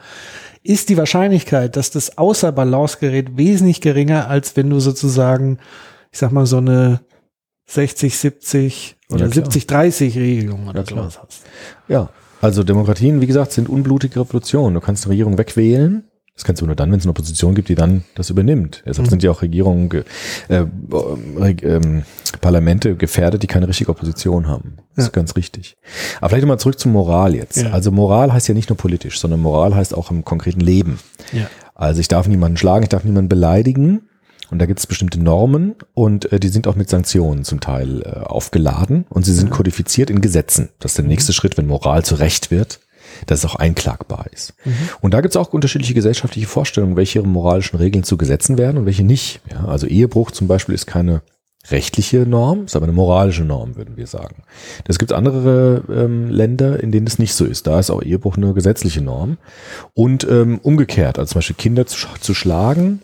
ist 0.62 0.90
die 0.90 0.98
Wahrscheinlichkeit, 0.98 1.76
dass 1.76 1.90
das 1.90 2.18
außer 2.18 2.52
Balance 2.52 2.98
gerät, 3.00 3.38
wesentlich 3.38 3.80
geringer, 3.80 4.28
als 4.28 4.54
wenn 4.54 4.68
du 4.68 4.80
sozusagen, 4.80 5.58
ich 6.10 6.18
sag 6.18 6.30
mal, 6.30 6.44
so 6.44 6.58
eine 6.58 7.00
60, 7.66 8.18
70 8.18 8.96
oder 9.12 9.24
Ja, 9.24 9.30
klar. 9.30 9.44
70, 9.44 9.66
30 9.66 10.16
Regelung 10.16 10.68
oder 10.68 10.80
Ja, 10.80 10.86
sowas 10.86 11.20
hast. 11.22 11.42
Ja, 11.88 12.10
also 12.40 12.62
Demokratien, 12.64 13.20
wie 13.20 13.26
gesagt, 13.26 13.52
sind 13.52 13.68
unblutige 13.68 14.20
Revolutionen. 14.20 14.74
Du 14.74 14.80
kannst 14.80 15.04
eine 15.04 15.12
Regierung 15.12 15.38
wegwählen. 15.38 16.04
Das 16.34 16.44
kannst 16.44 16.62
du 16.62 16.66
nur 16.66 16.74
dann, 16.74 16.90
wenn 16.90 16.98
es 16.98 17.04
eine 17.04 17.10
Opposition 17.10 17.54
gibt, 17.54 17.68
die 17.68 17.74
dann 17.74 18.04
das 18.14 18.30
übernimmt. 18.30 18.82
Deshalb 18.86 19.06
sind 19.06 19.22
ja 19.22 19.30
auch 19.30 19.42
Regierungen, 19.42 19.90
ge- 19.90 20.04
äh, 20.48 20.64
Reg- 21.36 21.62
ähm, 21.62 22.04
Parlamente 22.40 22.96
gefährdet, 22.96 23.42
die 23.42 23.46
keine 23.46 23.68
richtige 23.68 23.90
Opposition 23.90 24.48
haben. 24.48 24.78
Das 24.96 25.06
ist 25.06 25.12
ganz 25.12 25.36
richtig. 25.36 25.76
Aber 26.20 26.30
vielleicht 26.30 26.42
nochmal 26.44 26.58
zurück 26.58 26.78
zur 26.78 26.90
Moral 26.90 27.34
jetzt. 27.34 27.58
Ja. 27.58 27.70
Also 27.70 27.92
Moral 27.92 28.32
heißt 28.32 28.48
ja 28.48 28.54
nicht 28.54 28.70
nur 28.70 28.78
politisch, 28.78 29.20
sondern 29.20 29.40
Moral 29.40 29.74
heißt 29.74 29.94
auch 29.94 30.10
im 30.10 30.24
konkreten 30.24 30.60
Leben. 30.60 30.98
Ja. 31.32 31.48
Also 31.74 32.00
ich 32.00 32.08
darf 32.08 32.26
niemanden 32.26 32.56
schlagen, 32.56 32.82
ich 32.84 32.88
darf 32.88 33.04
niemanden 33.04 33.28
beleidigen. 33.28 34.08
Und 34.52 34.58
da 34.58 34.66
gibt 34.66 34.80
es 34.80 34.86
bestimmte 34.86 35.18
Normen 35.18 35.76
und 35.94 36.30
äh, 36.30 36.38
die 36.38 36.48
sind 36.48 36.68
auch 36.68 36.76
mit 36.76 36.90
Sanktionen 36.90 37.42
zum 37.42 37.60
Teil 37.60 38.02
äh, 38.02 38.20
aufgeladen 38.20 39.06
und 39.08 39.24
sie 39.24 39.32
sind 39.32 39.50
kodifiziert 39.50 40.10
in 40.10 40.20
Gesetzen. 40.20 40.68
Das 40.78 40.92
ist 40.92 40.98
der 40.98 41.06
nächste 41.06 41.32
Schritt, 41.32 41.56
wenn 41.56 41.66
Moral 41.66 42.04
zu 42.04 42.16
Recht 42.16 42.50
wird, 42.50 42.80
dass 43.24 43.38
es 43.38 43.46
auch 43.46 43.56
einklagbar 43.56 44.26
ist. 44.30 44.52
Und 45.00 45.14
da 45.14 45.22
gibt 45.22 45.34
es 45.34 45.38
auch 45.38 45.54
unterschiedliche 45.54 45.94
gesellschaftliche 45.94 46.46
Vorstellungen, 46.46 46.96
welche 46.96 47.22
moralischen 47.22 47.78
Regeln 47.78 48.04
zu 48.04 48.18
Gesetzen 48.18 48.58
werden 48.58 48.76
und 48.76 48.84
welche 48.84 49.04
nicht. 49.04 49.40
Ja, 49.50 49.64
also 49.64 49.86
Ehebruch 49.86 50.30
zum 50.30 50.48
Beispiel 50.48 50.74
ist 50.74 50.86
keine 50.86 51.22
rechtliche 51.70 52.26
Norm, 52.26 52.66
ist 52.66 52.76
aber 52.76 52.84
eine 52.84 52.92
moralische 52.92 53.44
Norm, 53.44 53.76
würden 53.76 53.96
wir 53.96 54.06
sagen. 54.06 54.42
Es 54.86 54.98
gibt 54.98 55.12
andere 55.12 55.82
ähm, 55.88 56.28
Länder, 56.28 56.82
in 56.82 56.92
denen 56.92 57.06
es 57.06 57.18
nicht 57.18 57.34
so 57.34 57.46
ist. 57.46 57.66
Da 57.66 57.78
ist 57.78 57.90
auch 57.90 58.02
Ehebruch 58.02 58.36
eine 58.36 58.52
gesetzliche 58.52 59.00
Norm. 59.00 59.38
Und 59.94 60.28
ähm, 60.28 60.58
umgekehrt, 60.62 61.18
also 61.18 61.30
zum 61.30 61.38
Beispiel 61.38 61.56
Kinder 61.56 61.86
zu, 61.86 62.06
zu 62.20 62.34
schlagen, 62.34 63.00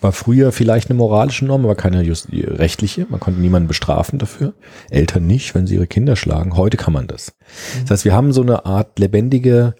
war 0.00 0.12
früher 0.12 0.52
vielleicht 0.52 0.90
eine 0.90 0.96
moralische 0.96 1.44
Norm, 1.44 1.64
aber 1.64 1.74
keine 1.74 2.02
just 2.02 2.28
rechtliche. 2.32 3.06
Man 3.08 3.20
konnte 3.20 3.40
niemanden 3.40 3.68
bestrafen 3.68 4.18
dafür. 4.18 4.54
Eltern 4.90 5.26
nicht, 5.26 5.54
wenn 5.54 5.66
sie 5.66 5.74
ihre 5.74 5.86
Kinder 5.86 6.16
schlagen. 6.16 6.56
Heute 6.56 6.76
kann 6.76 6.92
man 6.92 7.06
das. 7.06 7.34
Das 7.82 7.90
heißt, 7.90 8.04
wir 8.04 8.14
haben 8.14 8.32
so 8.32 8.42
eine 8.42 8.66
Art 8.66 8.98
lebendige 8.98 9.74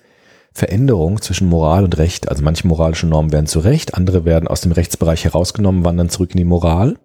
Veränderung 0.52 1.22
zwischen 1.22 1.48
Moral 1.48 1.84
und 1.84 1.98
Recht. 1.98 2.28
Also 2.28 2.42
manche 2.42 2.66
moralische 2.66 3.06
Normen 3.06 3.32
werden 3.32 3.46
zu 3.46 3.60
Recht, 3.60 3.94
andere 3.94 4.24
werden 4.24 4.48
aus 4.48 4.60
dem 4.60 4.72
Rechtsbereich 4.72 5.24
herausgenommen, 5.24 5.84
wandern 5.84 6.08
zurück 6.08 6.32
in 6.32 6.38
die 6.38 6.44
Moral. 6.44 6.96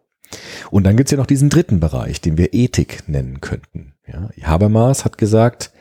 Und 0.72 0.86
dann 0.86 0.98
gibt's 0.98 1.12
ja 1.12 1.18
noch 1.18 1.28
diesen 1.28 1.50
dritten 1.50 1.80
Bereich, 1.80 2.20
den 2.22 2.38
wir 2.38 2.54
Ethik 2.54 3.04
nennen 3.08 3.42
könnten. 3.42 3.94
Ja, 4.08 4.30
Habermas 4.44 5.06
hat 5.06 5.18
gesagt, 5.18 5.72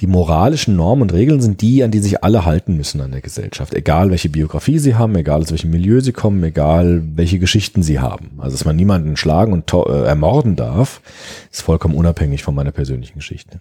die 0.00 0.06
moralischen 0.06 0.76
Normen 0.76 1.02
und 1.02 1.12
Regeln 1.12 1.40
sind 1.40 1.60
die, 1.60 1.82
an 1.82 1.90
die 1.90 1.98
sich 1.98 2.22
alle 2.22 2.44
halten 2.44 2.76
müssen 2.76 3.00
an 3.00 3.10
der 3.10 3.20
Gesellschaft. 3.20 3.74
Egal 3.74 4.10
welche 4.10 4.28
Biografie 4.28 4.78
sie 4.78 4.94
haben, 4.94 5.16
egal 5.16 5.42
aus 5.42 5.50
welchem 5.50 5.70
Milieu 5.70 6.00
sie 6.00 6.12
kommen, 6.12 6.42
egal 6.44 7.02
welche 7.16 7.38
Geschichten 7.38 7.82
sie 7.82 7.98
haben. 7.98 8.30
Also 8.38 8.56
dass 8.56 8.64
man 8.64 8.76
niemanden 8.76 9.16
schlagen 9.16 9.52
und 9.52 9.72
äh, 9.72 10.04
ermorden 10.04 10.54
darf, 10.54 11.00
ist 11.50 11.62
vollkommen 11.62 11.96
unabhängig 11.96 12.44
von 12.44 12.54
meiner 12.54 12.70
persönlichen 12.70 13.18
Geschichte. 13.18 13.60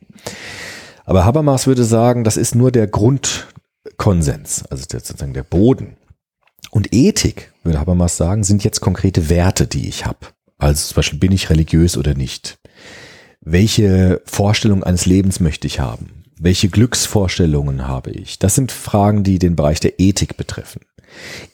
Aber 1.06 1.26
Habermas 1.26 1.66
würde 1.66 1.86
sagen, 1.86 2.24
das 2.24 2.38
ist 2.38 2.54
nur 2.54 2.72
der 2.72 2.86
Grundkonsens, 2.88 4.66
also 4.70 4.84
sozusagen 4.92 5.34
der 5.34 5.44
Boden. 5.44 5.98
Und 6.70 6.94
Ethik, 6.94 7.52
würde 7.64 7.80
Habermas 7.80 8.18
sagen, 8.18 8.44
sind 8.44 8.64
jetzt 8.64 8.82
konkrete 8.82 9.30
Werte, 9.30 9.66
die 9.66 9.88
ich 9.88 10.06
habe. 10.06 10.20
Also 10.60 10.88
zum 10.88 10.96
Beispiel, 10.98 11.20
bin 11.20 11.32
ich 11.32 11.50
religiös 11.50 11.98
oder 11.98 12.14
nicht? 12.14 12.60
Welche 13.42 14.22
Vorstellung 14.26 14.84
eines 14.84 15.06
Lebens 15.06 15.40
möchte 15.40 15.68
ich 15.68 15.80
haben? 15.80 16.17
Welche 16.40 16.70
Glücksvorstellungen 16.70 17.88
habe 17.88 18.12
ich? 18.12 18.38
Das 18.38 18.56
sind 18.56 18.72
Fragen, 18.72 19.24
die 19.24 19.40
den 19.40 19.56
Bereich 19.56 19.80
der 19.80 20.00
Ethik 20.00 20.38
betreffen. 20.38 20.82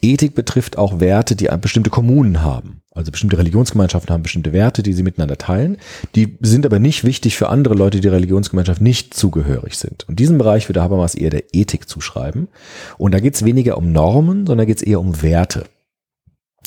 Ethik 0.02 0.36
betrifft 0.36 0.78
auch 0.78 1.00
Werte, 1.00 1.36
die 1.36 1.48
bestimmte 1.62 1.90
Kommunen 1.90 2.42
haben. 2.42 2.82
Also 2.92 3.12
bestimmte 3.12 3.38
Religionsgemeinschaften 3.38 4.14
haben 4.14 4.24
bestimmte 4.24 4.52
Werte, 4.52 4.84
die 4.84 4.94
sie 4.94 5.04
miteinander 5.04 5.38
teilen. 5.38 5.78
Die 6.16 6.38
sind 6.42 6.66
aber 6.66 6.80
nicht 6.80 7.04
wichtig 7.04 7.38
für 7.38 7.50
andere 7.50 7.76
Leute, 7.76 7.98
die 7.98 8.02
der 8.02 8.12
Religionsgemeinschaft 8.12 8.82
nicht 8.82 9.14
zugehörig 9.14 9.78
sind. 9.78 10.08
Und 10.08 10.20
diesen 10.20 10.38
Bereich 10.38 10.68
würde 10.70 10.82
Habermas 10.82 11.16
eher 11.16 11.30
der 11.30 11.54
Ethik 11.54 11.88
zuschreiben. 11.88 12.50
Und 12.98 13.14
da 13.14 13.20
geht 13.20 13.36
es 13.36 13.46
weniger 13.46 13.78
um 13.78 13.92
Normen, 13.92 14.46
sondern 14.46 14.68
geht 14.68 14.78
es 14.78 14.84
eher 14.84 15.00
um 15.00 15.22
Werte. 15.22 15.64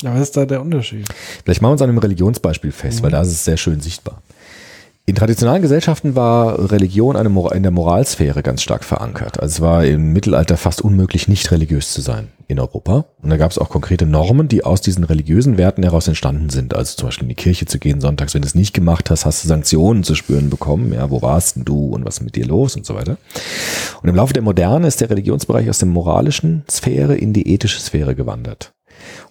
Ja, 0.01 0.13
was 0.13 0.21
ist 0.21 0.37
da 0.37 0.45
der 0.45 0.61
Unterschied? 0.61 1.07
Vielleicht 1.43 1.61
machen 1.61 1.71
wir 1.71 1.73
uns 1.73 1.81
an 1.81 1.89
einem 1.89 1.97
Religionsbeispiel 1.97 2.71
fest, 2.71 3.01
weil 3.03 3.11
da 3.11 3.21
ist 3.21 3.29
es 3.29 3.45
sehr 3.45 3.57
schön 3.57 3.81
sichtbar. 3.81 4.21
In 5.09 5.15
traditionellen 5.15 5.61
Gesellschaften 5.61 6.15
war 6.15 6.69
Religion 6.69 7.15
eine 7.15 7.29
in 7.55 7.63
der 7.63 7.71
Moralsphäre 7.71 8.43
ganz 8.43 8.61
stark 8.61 8.83
verankert. 8.83 9.39
Also 9.39 9.53
es 9.53 9.61
war 9.61 9.85
im 9.85 10.11
Mittelalter 10.11 10.57
fast 10.57 10.81
unmöglich, 10.81 11.29
nicht 11.29 11.49
religiös 11.49 11.93
zu 11.93 12.01
sein 12.01 12.27
in 12.49 12.59
Europa. 12.59 13.05
Und 13.21 13.29
da 13.29 13.37
gab 13.37 13.49
es 13.49 13.57
auch 13.57 13.69
konkrete 13.69 14.05
Normen, 14.05 14.49
die 14.49 14.65
aus 14.65 14.81
diesen 14.81 15.05
religiösen 15.05 15.57
Werten 15.57 15.83
heraus 15.83 16.09
entstanden 16.09 16.49
sind. 16.49 16.75
Also 16.75 16.97
zum 16.97 17.07
Beispiel 17.07 17.23
in 17.23 17.29
die 17.29 17.35
Kirche 17.35 17.65
zu 17.67 17.79
gehen 17.79 18.01
sonntags. 18.01 18.33
Wenn 18.33 18.41
du 18.41 18.49
es 18.49 18.53
nicht 18.53 18.73
gemacht 18.73 19.09
hast, 19.09 19.25
hast 19.25 19.45
du 19.45 19.47
Sanktionen 19.47 20.03
zu 20.03 20.13
spüren 20.13 20.49
bekommen. 20.49 20.91
Ja, 20.91 21.09
wo 21.09 21.21
warst 21.21 21.55
denn 21.55 21.63
du 21.63 21.87
und 21.95 22.03
was 22.03 22.17
ist 22.17 22.25
mit 22.25 22.35
dir 22.35 22.45
los 22.45 22.75
und 22.75 22.85
so 22.85 22.93
weiter. 22.93 23.15
Und 24.03 24.09
im 24.09 24.15
Laufe 24.15 24.33
der 24.33 24.43
Moderne 24.43 24.87
ist 24.87 24.99
der 24.99 25.09
Religionsbereich 25.09 25.69
aus 25.69 25.79
der 25.79 25.87
moralischen 25.87 26.65
Sphäre 26.69 27.15
in 27.15 27.31
die 27.31 27.47
ethische 27.53 27.79
Sphäre 27.79 28.13
gewandert. 28.13 28.73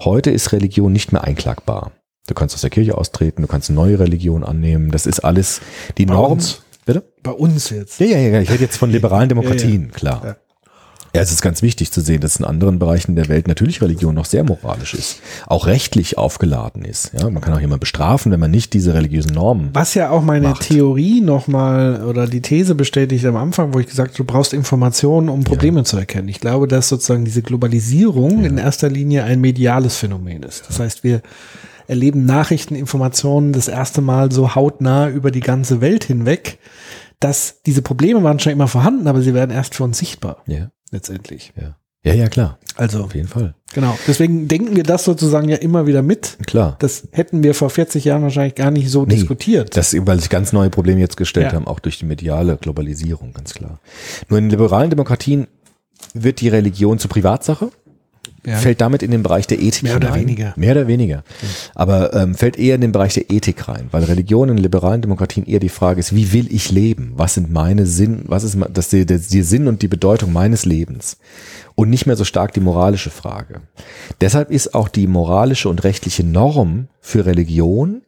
Heute 0.00 0.30
ist 0.30 0.52
Religion 0.52 0.90
nicht 0.90 1.12
mehr 1.12 1.24
einklagbar. 1.24 1.92
Du 2.26 2.34
kannst 2.34 2.54
aus 2.54 2.60
der 2.60 2.70
Kirche 2.70 2.98
austreten, 2.98 3.42
du 3.42 3.48
kannst 3.48 3.70
eine 3.70 3.76
neue 3.76 3.98
Religion 3.98 4.42
annehmen. 4.44 4.90
Das 4.90 5.06
ist 5.06 5.20
alles 5.20 5.60
die 5.96 6.06
Norm. 6.06 6.38
Bitte? 6.84 7.04
Bei 7.22 7.32
uns 7.32 7.70
jetzt. 7.70 7.98
Ja, 8.00 8.06
ja, 8.06 8.18
ja. 8.18 8.40
Ich 8.40 8.50
rede 8.50 8.62
jetzt 8.64 8.76
von 8.76 8.90
liberalen 8.92 9.28
Demokratien, 9.28 9.82
Ja, 9.82 9.88
ja. 9.88 9.92
klar. 9.94 10.20
Ja. 10.24 10.36
Ja. 11.14 11.22
es 11.22 11.32
ist 11.32 11.40
ganz 11.40 11.62
wichtig 11.62 11.90
zu 11.92 12.00
sehen, 12.02 12.20
dass 12.20 12.36
in 12.36 12.44
anderen 12.44 12.78
Bereichen 12.78 13.16
der 13.16 13.28
Welt 13.28 13.48
natürlich 13.48 13.80
Religion 13.80 14.14
noch 14.14 14.26
sehr 14.26 14.44
moralisch 14.44 14.92
ist, 14.94 15.20
auch 15.46 15.66
rechtlich 15.66 16.18
aufgeladen 16.18 16.84
ist. 16.84 17.12
Ja, 17.18 17.30
man 17.30 17.40
kann 17.42 17.54
auch 17.54 17.60
jemanden 17.60 17.80
bestrafen, 17.80 18.30
wenn 18.32 18.38
man 18.40 18.50
nicht 18.50 18.74
diese 18.74 18.92
religiösen 18.92 19.32
Normen. 19.32 19.70
Was 19.72 19.94
ja 19.94 20.10
auch 20.10 20.22
meine 20.22 20.48
Macht. 20.50 20.68
Theorie 20.68 21.22
nochmal 21.22 22.04
oder 22.04 22.26
die 22.26 22.42
These 22.42 22.74
bestätigt 22.74 23.24
am 23.24 23.36
Anfang, 23.36 23.72
wo 23.72 23.80
ich 23.80 23.86
gesagt 23.86 24.10
habe, 24.10 24.16
du 24.18 24.24
brauchst 24.24 24.52
Informationen, 24.52 25.28
um 25.28 25.42
Probleme 25.42 25.84
zu 25.84 25.96
erkennen. 25.96 26.28
Ich 26.28 26.40
glaube, 26.40 26.68
dass 26.68 26.88
sozusagen 26.88 27.24
diese 27.24 27.40
Globalisierung 27.42 28.44
in 28.44 28.58
erster 28.58 28.90
Linie 28.90 29.24
ein 29.24 29.40
mediales 29.40 29.96
Phänomen 29.96 30.42
ist. 30.42 30.64
Das 30.68 30.80
heißt, 30.80 31.02
wir 31.02 31.22
erleben 31.88 32.24
Nachrichten, 32.24 32.74
Informationen 32.74 33.52
das 33.52 33.68
erste 33.68 34.00
Mal 34.00 34.32
so 34.32 34.54
hautnah 34.54 35.08
über 35.08 35.30
die 35.30 35.40
ganze 35.40 35.80
Welt 35.80 36.04
hinweg, 36.04 36.58
dass 37.20 37.62
diese 37.64 37.82
Probleme 37.82 38.22
waren 38.22 38.38
schon 38.38 38.52
immer 38.52 38.68
vorhanden, 38.68 39.06
aber 39.08 39.22
sie 39.22 39.34
werden 39.34 39.50
erst 39.50 39.74
für 39.74 39.84
uns 39.84 39.98
sichtbar, 39.98 40.42
Ja, 40.46 40.70
letztendlich. 40.90 41.52
ja. 41.60 41.76
Ja, 42.04 42.14
ja, 42.14 42.28
klar. 42.28 42.60
Also, 42.76 43.02
Auf 43.02 43.16
jeden 43.16 43.26
Fall. 43.26 43.54
genau. 43.74 43.98
Deswegen 44.06 44.46
denken 44.46 44.76
wir 44.76 44.84
das 44.84 45.02
sozusagen 45.04 45.48
ja 45.48 45.56
immer 45.56 45.88
wieder 45.88 46.02
mit. 46.02 46.38
Klar. 46.46 46.76
Das 46.78 47.08
hätten 47.10 47.42
wir 47.42 47.52
vor 47.52 47.68
40 47.68 48.04
Jahren 48.04 48.22
wahrscheinlich 48.22 48.54
gar 48.54 48.70
nicht 48.70 48.90
so 48.90 49.04
Nee, 49.04 49.14
diskutiert. 49.16 49.76
Das, 49.76 49.92
weil 50.06 50.20
sich 50.20 50.28
ganz 50.30 50.52
neue 50.52 50.70
Probleme 50.70 51.00
jetzt 51.00 51.16
gestellt 51.16 51.46
Ja. 51.48 51.54
haben, 51.54 51.66
auch 51.66 51.80
durch 51.80 51.98
die 51.98 52.04
mediale 52.04 52.58
Globalisierung, 52.58 53.32
ganz 53.32 53.54
klar. 53.54 53.80
Nur 54.28 54.38
in 54.38 54.48
liberalen 54.50 54.90
Demokratien 54.90 55.48
wird 56.14 56.40
die 56.40 56.48
Religion 56.48 57.00
zur 57.00 57.10
Privatsache, 57.10 57.70
Ja. 58.46 58.56
fällt 58.56 58.80
damit 58.80 59.02
in 59.02 59.10
den 59.10 59.22
Bereich 59.22 59.46
der 59.46 59.60
Ethik 59.60 59.82
Mehr 59.82 59.96
oder 59.96 60.08
hinein. 60.08 60.20
weniger. 60.22 60.54
Mehr 60.56 60.72
oder 60.72 60.86
weniger. 60.86 61.24
Aber 61.74 62.14
ähm, 62.14 62.34
fällt 62.34 62.58
eher 62.58 62.76
in 62.76 62.80
den 62.80 62.92
Bereich 62.92 63.14
der 63.14 63.28
Ethik 63.30 63.68
rein, 63.68 63.88
weil 63.90 64.04
Religion 64.04 64.48
in 64.48 64.56
liberalen 64.56 65.02
Demokratien 65.02 65.44
eher 65.46 65.58
die 65.58 65.68
Frage 65.68 65.98
ist, 65.98 66.14
wie 66.14 66.32
will 66.32 66.46
ich 66.50 66.70
leben? 66.70 67.12
Was 67.16 67.34
sind 67.34 67.50
meine 67.50 67.86
Sinn, 67.86 68.22
was 68.26 68.44
ist 68.44 68.56
das, 68.72 68.88
die, 68.88 69.04
die, 69.04 69.18
die 69.18 69.42
Sinn 69.42 69.66
und 69.66 69.82
die 69.82 69.88
Bedeutung 69.88 70.32
meines 70.32 70.64
Lebens? 70.64 71.18
Und 71.74 71.90
nicht 71.90 72.06
mehr 72.06 72.16
so 72.16 72.24
stark 72.24 72.54
die 72.54 72.60
moralische 72.60 73.10
Frage. 73.10 73.60
Deshalb 74.20 74.50
ist 74.50 74.74
auch 74.74 74.88
die 74.88 75.06
moralische 75.06 75.68
und 75.68 75.84
rechtliche 75.84 76.24
Norm 76.24 76.88
für 77.00 77.26
Religion 77.26 78.02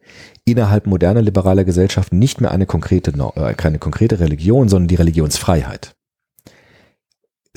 innerhalb 0.45 0.87
moderner 0.87 1.21
liberaler 1.21 1.63
Gesellschaften 1.63 2.17
nicht 2.17 2.41
mehr 2.41 2.51
eine 2.51 2.65
konkrete, 2.65 3.11
äh, 3.35 3.53
keine 3.53 3.77
konkrete 3.77 4.19
Religion, 4.19 4.69
sondern 4.69 4.87
die 4.87 4.95
Religionsfreiheit. 4.95 5.93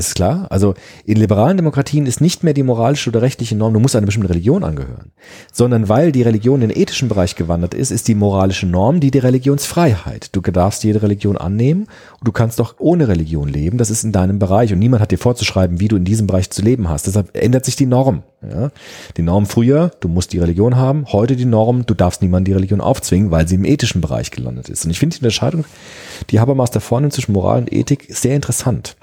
Ist 0.09 0.17
klar? 0.17 0.49
Also 0.51 0.75
in 1.05 1.17
liberalen 1.17 1.57
Demokratien 1.57 2.07
ist 2.07 2.21
nicht 2.21 2.43
mehr 2.43 2.55
die 2.55 2.65
moralische 2.65 3.09
oder 3.11 3.23
rechtliche 3.23 3.55
Norm, 3.55 3.73
du 3.73 3.79
musst 3.79 3.95
einer 3.95 4.07
bestimmten 4.07 4.27
Religion 4.27 4.65
angehören, 4.65 5.13
sondern 5.53 5.89
weil 5.89 6.11
die 6.11 6.23
Religion 6.23 6.61
in 6.61 6.71
den 6.71 6.77
ethischen 6.77 7.09
Bereich 7.09 7.37
gewandert 7.37 7.73
ist, 7.73 7.93
ist 7.93 8.09
die 8.09 8.17
moralische 8.17 8.67
Norm 8.67 8.99
die, 8.99 9.13
die 9.13 9.21
Religionsfreiheit. 9.21 10.35
Du 10.35 10.41
darfst 10.41 10.83
jede 10.83 11.03
Religion 11.03 11.37
annehmen 11.37 11.83
und 12.19 12.27
du 12.27 12.33
kannst 12.33 12.61
auch 12.61 12.75
ohne 12.79 13.07
Religion 13.07 13.47
leben, 13.47 13.79
das 13.79 13.91
ist 13.91 14.03
in 14.03 14.11
deinem 14.11 14.41
Bereich 14.41 14.73
und 14.73 14.81
niemand 14.81 15.03
hat 15.03 15.13
dir 15.13 15.19
vorzuschreiben, 15.19 15.79
wie 15.79 15.87
du 15.87 15.95
in 15.95 16.05
diesem 16.05 16.27
Bereich 16.27 16.51
zu 16.51 16.63
leben 16.63 16.89
hast. 16.89 17.07
Deshalb 17.07 17.37
ändert 17.37 17.65
sich 17.65 17.77
die 17.77 17.87
Norm. 17.87 18.25
Ja? 18.43 18.73
Die 19.17 19.23
Norm 19.23 19.47
früher, 19.47 19.93
du 20.01 20.09
musst 20.09 20.33
die 20.33 20.41
Religion 20.41 20.75
haben, 20.75 21.07
heute 21.13 21.37
die 21.37 21.45
Norm, 21.45 21.87
du 21.87 21.95
darfst 21.95 22.23
niemandem 22.23 22.47
die 22.47 22.57
Religion 22.57 22.81
aufzwingen, 22.81 23.31
weil 23.31 23.47
sie 23.47 23.55
im 23.55 23.65
ethischen 23.65 24.01
Bereich 24.01 24.33
gelandet 24.33 24.69
ist. 24.69 24.85
Und 24.85 24.91
ich 24.91 24.99
finde 24.99 25.15
die 25.15 25.21
Unterscheidung, 25.21 25.65
die 26.31 26.41
Habermas 26.41 26.73
da 26.73 26.81
vornimmt 26.81 27.13
zwischen 27.13 27.35
Moral 27.35 27.61
und 27.61 27.73
Ethik, 27.73 28.07
sehr 28.09 28.35
interessant 28.35 28.97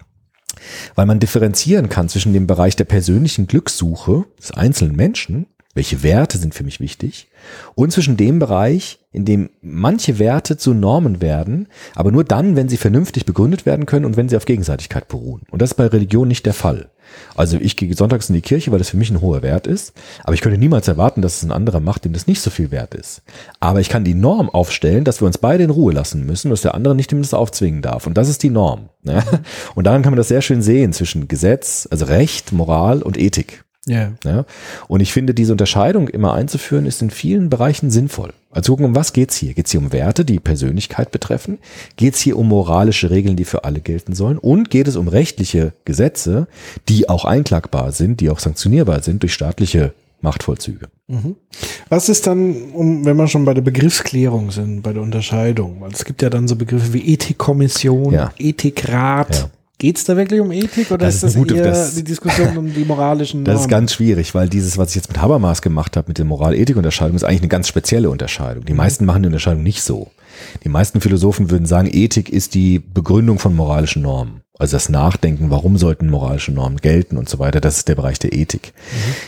weil 0.95 1.05
man 1.05 1.20
differenzieren 1.20 1.89
kann 1.89 2.10
zwischen 2.10 2.34
dem 2.34 2.47
Bereich 2.47 2.76
der 2.76 2.86
persönlichen 2.86 3.47
Glückssuche 3.47 4.26
des 4.39 4.51
einzelnen 4.51 4.95
Menschen, 4.95 5.47
welche 5.76 6.04
Werte 6.04 6.38
sind 6.38 6.56
für 6.56 6.64
mich 6.64 6.80
wichtig, 6.80 7.28
und 7.76 7.92
zwischen 7.92 8.18
dem 8.18 8.40
Bereich, 8.40 9.00
in 9.12 9.26
dem 9.26 9.50
manche 9.62 10.20
Werte 10.20 10.58
zu 10.58 10.74
Normen 10.74 11.22
werden, 11.22 11.68
aber 11.96 12.12
nur 12.12 12.24
dann, 12.24 12.56
wenn 12.56 12.70
sie 12.70 12.78
vernünftig 12.78 13.26
begründet 13.26 13.66
werden 13.66 13.86
können 13.86 14.06
und 14.06 14.18
wenn 14.18 14.30
sie 14.30 14.38
auf 14.38 14.46
Gegenseitigkeit 14.46 15.08
beruhen. 15.08 15.44
Und 15.50 15.62
das 15.62 15.72
ist 15.72 15.76
bei 15.76 15.88
Religion 15.88 16.28
nicht 16.28 16.46
der 16.46 16.54
Fall. 16.54 16.90
Also 17.36 17.58
ich 17.58 17.76
gehe 17.76 17.94
sonntags 17.96 18.30
in 18.30 18.36
die 18.36 18.42
Kirche, 18.42 18.72
weil 18.72 18.78
das 18.78 18.90
für 18.90 18.98
mich 18.98 19.10
ein 19.10 19.22
hoher 19.22 19.42
Wert 19.42 19.68
ist, 19.68 19.94
aber 20.24 20.34
ich 20.34 20.42
könnte 20.42 20.60
niemals 20.60 20.88
erwarten, 20.88 21.22
dass 21.22 21.38
es 21.38 21.44
ein 21.44 21.52
anderer 21.52 21.80
macht, 21.80 22.06
dem 22.06 22.14
das 22.14 22.28
nicht 22.28 22.42
so 22.42 22.50
viel 22.50 22.72
wert 22.72 22.94
ist. 22.94 23.24
Aber 23.60 23.80
ich 23.80 23.90
kann 23.90 24.04
die 24.04 24.14
Norm 24.14 24.50
aufstellen, 24.50 25.04
dass 25.04 25.22
wir 25.22 25.26
uns 25.26 25.38
beide 25.38 25.64
in 25.64 25.70
Ruhe 25.70 25.94
lassen 25.94 26.26
müssen, 26.26 26.52
dass 26.52 26.62
der 26.62 26.76
andere 26.76 26.96
nicht 26.96 27.12
dem 27.12 27.22
das 27.22 27.34
aufzwingen 27.34 27.82
darf. 27.82 28.06
Und 28.06 28.16
das 28.16 28.30
ist 28.30 28.44
die 28.44 28.50
Norm. 28.50 28.90
Ja? 29.04 29.24
Und 29.76 29.86
daran 29.86 30.02
kann 30.02 30.12
man 30.12 30.18
das 30.18 30.28
sehr 30.28 30.42
schön 30.42 30.62
sehen 30.62 30.94
zwischen 30.94 31.28
Gesetz, 31.28 31.88
also 31.90 32.06
Recht, 32.06 32.52
Moral 32.52 33.02
und 33.02 33.18
Ethik. 33.18 33.64
Ja. 33.90 34.14
Ja? 34.24 34.46
Und 34.88 35.00
ich 35.02 35.12
finde, 35.12 35.34
diese 35.34 35.52
Unterscheidung 35.52 36.08
immer 36.08 36.34
einzuführen, 36.34 36.86
ist 36.86 37.02
in 37.02 37.10
vielen 37.10 37.50
Bereichen 37.50 37.90
sinnvoll. 37.90 38.34
Also 38.52 38.74
gucken, 38.74 38.86
um 38.86 38.96
was 38.96 39.14
geht's 39.14 39.36
hier? 39.36 39.54
Geht's 39.54 39.72
hier 39.72 39.80
um 39.80 39.92
Werte, 39.92 40.26
die 40.26 40.40
Persönlichkeit 40.40 41.12
betreffen? 41.12 41.60
Geht's 41.98 42.20
hier 42.20 42.38
um 42.38 42.48
moralische 42.48 43.10
Regeln, 43.10 43.36
die 43.36 43.46
für 43.46 43.64
alle 43.64 43.80
gelten 43.80 44.14
sollen? 44.14 44.38
Und 44.38 44.70
geht 44.70 44.88
es 44.88 44.96
um 44.96 45.08
rechtliche 45.08 45.74
Gesetze, 45.86 46.48
die 46.88 47.10
auch 47.10 47.26
einklagbar 47.26 47.92
sind, 47.92 48.22
die 48.22 48.30
auch 48.30 48.40
sanktionierbar 48.40 49.04
sind 49.04 49.24
durch 49.24 49.34
staatliche 49.34 49.94
Machtvollzüge? 50.22 50.88
Was 51.90 52.10
ist 52.10 52.28
dann, 52.28 52.72
um, 52.74 53.06
wenn 53.06 53.18
wir 53.18 53.28
schon 53.28 53.46
bei 53.46 53.54
der 53.54 53.62
Begriffsklärung 53.62 54.52
sind, 54.52 54.82
bei 54.82 54.94
der 54.94 55.02
Unterscheidung? 55.02 55.82
Weil 55.82 55.92
es 55.92 56.06
gibt 56.06 56.22
ja 56.22 56.30
dann 56.30 56.48
so 56.48 56.56
Begriffe 56.56 56.94
wie 56.94 57.14
Ethikkommission, 57.14 58.14
Ja. 58.14 58.32
Ethikrat. 58.38 59.36
Ja. 59.36 59.50
Geht's 59.80 60.04
da 60.04 60.16
wirklich 60.18 60.42
um 60.42 60.52
Ethik 60.52 60.92
oder 60.92 61.06
Das 61.06 61.16
ist 61.16 61.24
das 61.24 61.34
gute- 61.36 61.56
eher 61.56 61.64
das- 61.64 61.96
die 61.96 62.04
Diskussion 62.04 62.58
um 62.58 62.74
die 62.74 62.84
moralischen 62.86 63.44
Das 63.46 63.56
ist 63.56 63.60
Normen? 63.62 63.70
ganz 63.72 63.94
schwierig, 63.94 64.36
weil 64.36 64.50
dieses, 64.50 64.78
was 64.78 64.90
ich 64.90 64.96
jetzt 64.98 65.08
mit 65.08 65.22
Habermas 65.22 65.62
gemacht 65.62 65.96
habe, 65.98 66.10
mit 66.10 66.18
der 66.18 66.26
Moral-Ethik-Unterscheidung, 66.26 67.16
ist 67.16 67.24
eigentlich 67.24 67.42
eine 67.42 67.48
ganz 67.48 67.68
spezielle 67.70 68.10
Unterscheidung. 68.10 68.66
Die 68.66 68.74
meisten 68.74 69.06
machen 69.06 69.24
die 69.24 69.28
Unterscheidung 69.28 69.64
nicht 69.64 69.82
so. 69.82 70.12
Die 70.64 70.70
meisten 70.70 71.02
Philosophen 71.02 71.50
würden 71.50 71.66
sagen, 71.66 71.90
Ethik 71.92 72.30
ist 72.30 72.54
die 72.56 72.80
Begründung 72.80 73.40
von 73.40 73.56
moralischen 73.56 74.02
Normen. 74.02 74.42
Also 74.58 74.76
das 74.76 74.90
Nachdenken, 74.90 75.50
warum 75.50 75.78
sollten 75.78 76.10
moralische 76.10 76.52
Normen 76.52 76.78
gelten 76.80 77.16
und 77.16 77.30
so 77.30 77.40
weiter, 77.40 77.62
das 77.62 77.78
ist 77.78 77.88
der 77.88 77.96
Bereich 77.96 78.20
der 78.20 78.34
Ethik. 78.34 78.74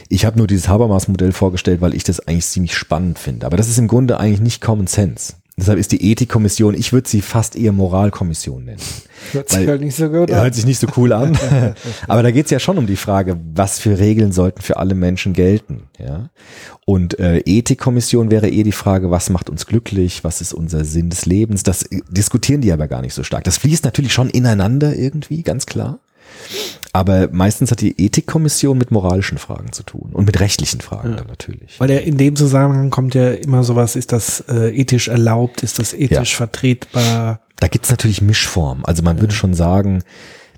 Ich 0.10 0.26
habe 0.26 0.38
nur 0.38 0.48
dieses 0.48 0.68
Habermas-Modell 0.68 1.32
vorgestellt, 1.32 1.80
weil 1.80 1.96
ich 1.96 2.04
das 2.04 2.20
eigentlich 2.28 2.46
ziemlich 2.48 2.76
spannend 2.76 3.18
finde. 3.20 3.46
Aber 3.46 3.56
das 3.56 3.70
ist 3.70 3.78
im 3.78 3.88
Grunde 3.88 4.20
eigentlich 4.20 4.42
nicht 4.42 4.60
Common 4.62 4.88
Sense. 4.88 5.34
Deshalb 5.62 5.78
ist 5.78 5.92
die 5.92 6.12
Ethikkommission, 6.12 6.74
ich 6.74 6.92
würde 6.92 7.08
sie 7.08 7.22
fast 7.22 7.56
eher 7.56 7.72
Moralkommission 7.72 8.66
nennen. 8.66 8.82
Hört 9.32 9.50
sich 9.50 9.68
halt 9.68 9.82
nicht 9.82 9.96
so 9.96 10.10
gut 10.10 10.32
an. 10.32 10.42
hört 10.42 10.56
sich 10.56 10.66
nicht 10.66 10.80
so 10.80 10.88
cool 10.98 11.14
an. 11.14 11.38
Aber 12.08 12.24
da 12.24 12.32
geht's 12.32 12.50
ja 12.50 12.58
schon 12.58 12.80
um 12.80 12.88
die 12.88 12.96
Frage, 12.96 13.40
was 13.54 13.78
für 13.78 14.00
Regeln 14.00 14.32
sollten 14.32 14.64
für 14.64 14.78
alle 14.78 14.96
Menschen 14.96 15.34
gelten. 15.34 15.84
Ja? 16.00 16.32
Und 16.86 17.20
äh, 17.20 17.44
Ethikkommission 17.46 18.32
wäre 18.32 18.50
eher 18.50 18.64
die 18.64 18.72
Frage, 18.72 19.12
was 19.12 19.30
macht 19.30 19.52
uns 19.52 19.68
glücklich, 19.68 20.24
was 20.24 20.42
ist 20.42 20.52
unser 20.52 20.84
Sinn 20.84 21.12
des 21.12 21.28
Lebens. 21.28 21.62
Das 21.62 21.84
äh, 21.84 22.02
diskutieren 22.10 22.62
die 22.62 22.72
aber 22.72 22.88
gar 22.88 23.02
nicht 23.02 23.14
so 23.14 23.22
stark. 23.22 23.44
Das 23.44 23.60
fließt 23.60 23.86
natürlich 23.86 24.14
schon 24.14 24.32
ineinander 24.32 24.96
irgendwie, 24.96 25.44
ganz 25.44 25.68
klar. 25.68 26.00
Aber 26.94 27.30
meistens 27.32 27.72
hat 27.72 27.80
die 27.82 28.00
Ethikkommission 28.04 28.78
mit 28.78 28.92
moralischen 28.92 29.38
Fragen 29.38 29.72
zu 29.72 29.84
tun 29.84 30.10
und 30.12 30.26
mit 30.26 30.40
rechtlichen 30.40 30.82
Fragen 30.82 31.16
dann 31.16 31.28
natürlich. 31.28 31.80
Weil 31.80 31.90
ja 31.92 31.98
in 32.00 32.18
dem 32.18 32.36
Zusammenhang 32.36 32.90
kommt 32.90 33.16
ja 33.16 33.32
immer 33.32 33.64
sowas, 33.64 33.96
ist 33.96 34.12
das 34.12 34.42
äh, 34.50 34.76
ethisch 34.76 35.08
erlaubt, 35.08 35.64
ist 35.64 35.80
das 35.80 35.94
ethisch 35.94 36.32
Ja. 36.34 36.38
vertretbar? 36.38 37.40
Da 37.60 37.68
gibt's 37.68 37.90
natürlich 37.92 38.22
Mischformen. 38.22 38.84
Also 38.86 39.04
man 39.04 39.22
würde 39.22 39.34
schon 39.34 39.54
sagen, 39.54 40.04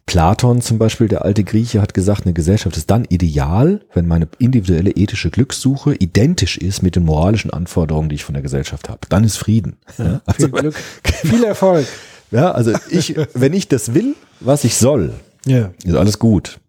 Platon 0.06 0.62
zum 0.62 0.80
Beispiel, 0.80 1.08
der 1.08 1.24
alte 1.24 1.44
Grieche, 1.44 1.82
hat 1.82 1.94
gesagt, 1.94 2.24
eine 2.26 2.34
Gesellschaft 2.34 2.76
ist 2.78 2.90
dann 2.90 3.06
ideal, 3.06 3.82
wenn 3.94 4.08
meine 4.08 4.28
individuelle 4.40 4.92
ethische 4.92 5.30
Glückssuche 5.30 5.94
identisch 5.96 6.58
ist 6.58 6.82
mit 6.82 6.96
den 6.96 7.06
moralischen 7.06 7.52
Anforderungen, 7.52 8.10
die 8.10 8.16
ich 8.16 8.24
von 8.26 8.34
der 8.34 8.42
Gesellschaft 8.42 8.90
habe. 8.90 9.00
Dann 9.10 9.24
ist 9.24 9.38
Frieden. 9.38 9.78
Ja, 9.98 10.22
also, 10.26 10.48
Viel 10.48 10.50
Glück, 10.50 10.76
viel 11.04 11.44
Erfolg. 11.44 11.86
ja, 12.32 12.52
also 12.52 12.74
ich, 12.90 13.16
wenn 13.34 13.54
ich 13.54 13.68
das 13.70 13.94
will, 13.94 14.16
was 14.40 14.64
ich 14.66 14.76
soll, 14.76 15.14
Ja. 15.46 15.72
ist 15.84 15.96
alles 15.96 16.20
gut. 16.20 16.60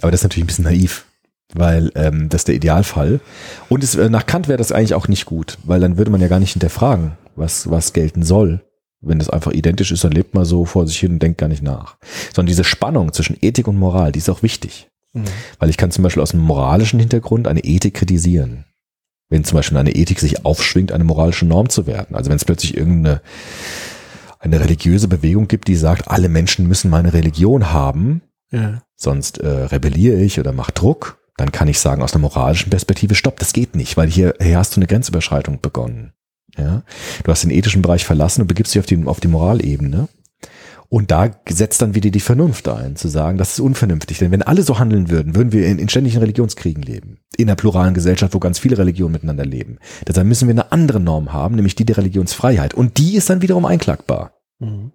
Aber 0.00 0.10
das 0.10 0.20
ist 0.20 0.24
natürlich 0.24 0.44
ein 0.44 0.46
bisschen 0.46 0.64
naiv, 0.64 1.04
weil 1.52 1.90
ähm, 1.94 2.28
das 2.28 2.42
ist 2.42 2.48
der 2.48 2.54
Idealfall. 2.54 3.20
Und 3.68 3.82
es, 3.82 3.94
äh, 3.94 4.08
nach 4.08 4.26
Kant 4.26 4.48
wäre 4.48 4.58
das 4.58 4.72
eigentlich 4.72 4.94
auch 4.94 5.08
nicht 5.08 5.26
gut, 5.26 5.58
weil 5.64 5.80
dann 5.80 5.98
würde 5.98 6.10
man 6.10 6.20
ja 6.20 6.28
gar 6.28 6.40
nicht 6.40 6.52
hinterfragen, 6.52 7.12
was, 7.36 7.70
was 7.70 7.92
gelten 7.92 8.22
soll. 8.22 8.60
Wenn 9.02 9.18
das 9.18 9.30
einfach 9.30 9.52
identisch 9.52 9.92
ist, 9.92 10.04
dann 10.04 10.12
lebt 10.12 10.34
man 10.34 10.44
so 10.44 10.66
vor 10.66 10.86
sich 10.86 10.98
hin 10.98 11.12
und 11.12 11.22
denkt 11.22 11.38
gar 11.38 11.48
nicht 11.48 11.62
nach. 11.62 11.96
Sondern 12.34 12.48
diese 12.48 12.64
Spannung 12.64 13.12
zwischen 13.12 13.36
Ethik 13.40 13.66
und 13.66 13.78
Moral, 13.78 14.12
die 14.12 14.18
ist 14.18 14.28
auch 14.28 14.42
wichtig. 14.42 14.88
Mhm. 15.14 15.24
Weil 15.58 15.70
ich 15.70 15.78
kann 15.78 15.90
zum 15.90 16.04
Beispiel 16.04 16.22
aus 16.22 16.34
einem 16.34 16.42
moralischen 16.42 17.00
Hintergrund 17.00 17.48
eine 17.48 17.60
Ethik 17.60 17.94
kritisieren. 17.94 18.64
Wenn 19.30 19.44
zum 19.44 19.56
Beispiel 19.56 19.78
eine 19.78 19.94
Ethik 19.94 20.20
sich 20.20 20.44
aufschwingt, 20.44 20.92
eine 20.92 21.04
moralische 21.04 21.46
Norm 21.46 21.70
zu 21.70 21.86
werden. 21.86 22.14
Also 22.14 22.28
wenn 22.30 22.36
es 22.36 22.44
plötzlich 22.44 22.76
irgendeine 22.76 23.22
eine 24.40 24.58
religiöse 24.60 25.06
Bewegung 25.06 25.46
gibt, 25.48 25.68
die 25.68 25.76
sagt, 25.76 26.08
alle 26.08 26.28
Menschen 26.28 26.66
müssen 26.66 26.90
meine 26.90 27.12
Religion 27.12 27.72
haben, 27.72 28.22
Ja. 28.50 28.82
sonst 28.96 29.38
äh, 29.38 29.46
rebelliere 29.48 30.20
ich 30.20 30.40
oder 30.40 30.52
mache 30.52 30.72
Druck, 30.72 31.18
dann 31.36 31.52
kann 31.52 31.68
ich 31.68 31.78
sagen 31.78 32.02
aus 32.02 32.14
einer 32.14 32.22
moralischen 32.22 32.70
Perspektive, 32.70 33.14
stopp, 33.14 33.38
das 33.38 33.52
geht 33.52 33.76
nicht, 33.76 33.96
weil 33.96 34.08
hier, 34.08 34.34
hier 34.40 34.58
hast 34.58 34.74
du 34.76 34.80
eine 34.80 34.86
Grenzüberschreitung 34.86 35.60
begonnen. 35.60 36.12
Ja? 36.56 36.82
Du 37.22 37.30
hast 37.30 37.44
den 37.44 37.50
ethischen 37.50 37.82
Bereich 37.82 38.04
verlassen 38.04 38.42
und 38.42 38.48
begibst 38.48 38.74
dich 38.74 38.80
auf 38.80 38.86
die, 38.86 39.04
auf 39.06 39.20
die 39.20 39.28
Moralebene. 39.28 40.08
Und 40.92 41.12
da 41.12 41.30
setzt 41.48 41.80
dann 41.82 41.94
wieder 41.94 42.10
die 42.10 42.18
Vernunft 42.18 42.66
ein, 42.68 42.96
zu 42.96 43.06
sagen, 43.06 43.38
das 43.38 43.52
ist 43.52 43.60
unvernünftig. 43.60 44.18
Denn 44.18 44.32
wenn 44.32 44.42
alle 44.42 44.64
so 44.64 44.80
handeln 44.80 45.08
würden, 45.08 45.36
würden 45.36 45.52
wir 45.52 45.64
in, 45.68 45.78
in 45.78 45.88
ständigen 45.88 46.18
Religionskriegen 46.18 46.82
leben. 46.82 47.20
In 47.36 47.48
einer 47.48 47.54
pluralen 47.54 47.94
Gesellschaft, 47.94 48.34
wo 48.34 48.40
ganz 48.40 48.58
viele 48.58 48.76
Religionen 48.76 49.12
miteinander 49.12 49.46
leben. 49.46 49.78
Deshalb 50.08 50.26
müssen 50.26 50.48
wir 50.48 50.52
eine 50.52 50.72
andere 50.72 50.98
Norm 50.98 51.32
haben, 51.32 51.54
nämlich 51.54 51.76
die 51.76 51.84
der 51.84 51.96
Religionsfreiheit. 51.96 52.74
Und 52.74 52.98
die 52.98 53.14
ist 53.14 53.30
dann 53.30 53.40
wiederum 53.40 53.66
einklagbar. 53.66 54.32
Mhm. 54.58 54.90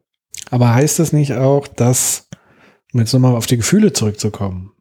Aber 0.51 0.73
heißt 0.73 0.99
das 0.99 1.13
nicht 1.13 1.35
auch, 1.35 1.65
dass, 1.65 2.27
um 2.91 2.99
jetzt 2.99 3.13
nochmal 3.13 3.33
auf 3.33 3.45
die 3.45 3.57
Gefühle 3.57 3.93
zurückzukommen, 3.93 4.73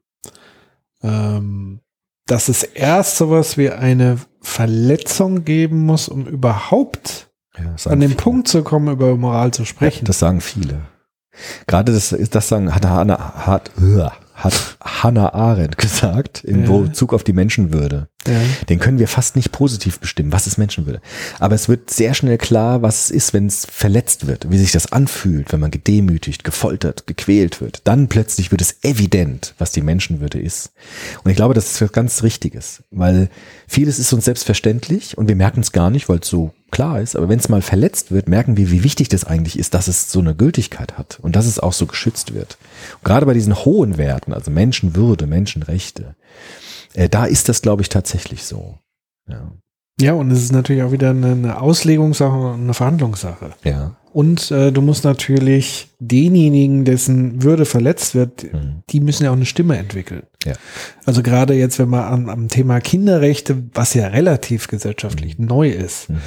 ähm, 1.04 1.78
dass 2.26 2.48
es 2.48 2.64
erst 2.64 3.18
sowas 3.18 3.56
wie 3.56 3.70
eine 3.70 4.18
Verletzung 4.40 5.44
geben 5.44 5.86
muss, 5.86 6.08
um 6.08 6.26
überhaupt 6.26 7.30
Ja, 7.56 7.76
an 7.84 8.00
den 8.00 8.10
viele. 8.10 8.20
Punkt 8.20 8.48
zu 8.48 8.64
kommen, 8.64 8.92
über 8.92 9.16
Moral 9.16 9.52
zu 9.52 9.64
sprechen? 9.64 10.06
Das 10.06 10.18
sagen 10.18 10.40
viele. 10.40 10.80
Gerade 11.66 11.92
das, 11.92 12.10
das 12.10 12.48
sagen, 12.48 12.74
hat 12.74 12.86
Hannah, 12.86 13.46
hat, 13.46 13.70
hat 14.34 14.76
Hannah 14.82 15.34
Arendt 15.34 15.78
gesagt, 15.78 16.44
in. 16.44 16.64
Bezug 16.64 17.12
auf 17.12 17.24
die 17.24 17.32
Menschenwürde. 17.32 18.08
Ja. 18.26 18.40
Den 18.68 18.78
können 18.78 18.98
wir 18.98 19.08
fast 19.08 19.36
nicht 19.36 19.52
positiv 19.52 20.00
bestimmen. 20.00 20.32
Was 20.32 20.46
ist 20.46 20.58
Menschenwürde? 20.58 21.00
Aber 21.38 21.54
es 21.54 21.68
wird 21.68 21.90
sehr 21.90 22.14
schnell 22.14 22.38
klar, 22.38 22.82
was 22.82 23.04
es 23.04 23.10
ist, 23.10 23.34
wenn 23.34 23.46
es 23.46 23.66
verletzt 23.70 24.26
wird, 24.26 24.50
wie 24.50 24.58
sich 24.58 24.72
das 24.72 24.92
anfühlt, 24.92 25.52
wenn 25.52 25.60
man 25.60 25.70
gedemütigt, 25.70 26.44
gefoltert, 26.44 27.06
gequält 27.06 27.60
wird. 27.60 27.82
Dann 27.84 28.08
plötzlich 28.08 28.50
wird 28.50 28.60
es 28.60 28.78
evident, 28.82 29.54
was 29.58 29.72
die 29.72 29.82
Menschenwürde 29.82 30.40
ist. 30.40 30.72
Und 31.22 31.30
ich 31.30 31.36
glaube, 31.36 31.54
das 31.54 31.72
ist 31.72 31.80
was 31.80 31.92
ganz 31.92 32.22
Richtiges, 32.22 32.82
weil 32.90 33.28
vieles 33.66 33.98
ist 33.98 34.12
uns 34.12 34.24
selbstverständlich 34.24 35.16
und 35.18 35.28
wir 35.28 35.36
merken 35.36 35.60
es 35.60 35.72
gar 35.72 35.90
nicht, 35.90 36.08
weil 36.08 36.20
es 36.20 36.28
so 36.28 36.52
klar 36.74 37.00
ist. 37.00 37.16
Aber 37.16 37.28
wenn 37.28 37.38
es 37.38 37.48
mal 37.48 37.62
verletzt 37.62 38.10
wird, 38.10 38.28
merken 38.28 38.56
wir, 38.56 38.70
wie 38.70 38.82
wichtig 38.82 39.08
das 39.08 39.24
eigentlich 39.24 39.58
ist, 39.58 39.74
dass 39.74 39.88
es 39.88 40.10
so 40.10 40.20
eine 40.20 40.34
Gültigkeit 40.34 40.98
hat 40.98 41.18
und 41.22 41.36
dass 41.36 41.46
es 41.46 41.58
auch 41.58 41.72
so 41.72 41.86
geschützt 41.86 42.34
wird. 42.34 42.58
Und 42.96 43.04
gerade 43.04 43.26
bei 43.26 43.34
diesen 43.34 43.64
hohen 43.64 43.96
Werten, 43.96 44.32
also 44.32 44.50
Menschenwürde, 44.50 45.26
Menschenrechte, 45.26 46.16
äh, 46.94 47.08
da 47.08 47.24
ist 47.26 47.48
das, 47.48 47.62
glaube 47.62 47.82
ich, 47.82 47.88
tatsächlich 47.88 48.44
so. 48.44 48.78
Ja. 49.28 49.52
ja, 50.00 50.12
und 50.14 50.30
es 50.30 50.42
ist 50.42 50.52
natürlich 50.52 50.82
auch 50.82 50.92
wieder 50.92 51.10
eine, 51.10 51.32
eine 51.32 51.60
Auslegungssache 51.60 52.36
und 52.36 52.60
eine 52.62 52.74
Verhandlungssache. 52.74 53.50
Ja. 53.64 53.96
Und 54.12 54.50
äh, 54.52 54.70
du 54.70 54.80
musst 54.80 55.02
natürlich 55.04 55.88
denjenigen, 55.98 56.84
dessen 56.84 57.42
Würde 57.42 57.64
verletzt 57.64 58.14
wird, 58.14 58.44
Mhm. 58.52 58.82
die 58.90 59.00
müssen 59.00 59.24
ja 59.24 59.30
auch 59.30 59.36
eine 59.36 59.46
Stimme 59.46 59.76
entwickeln. 59.76 60.22
Ja. 60.44 60.52
Also 61.04 61.22
gerade 61.22 61.54
jetzt, 61.54 61.78
wenn 61.80 61.88
man 61.88 62.04
am, 62.04 62.28
am 62.28 62.48
Thema 62.48 62.80
Kinderrechte, 62.80 63.64
was 63.74 63.94
ja 63.94 64.06
relativ 64.08 64.68
gesellschaftlich 64.68 65.38
neu 65.38 65.70
ist, 65.70 66.10
Mhm. 66.10 66.18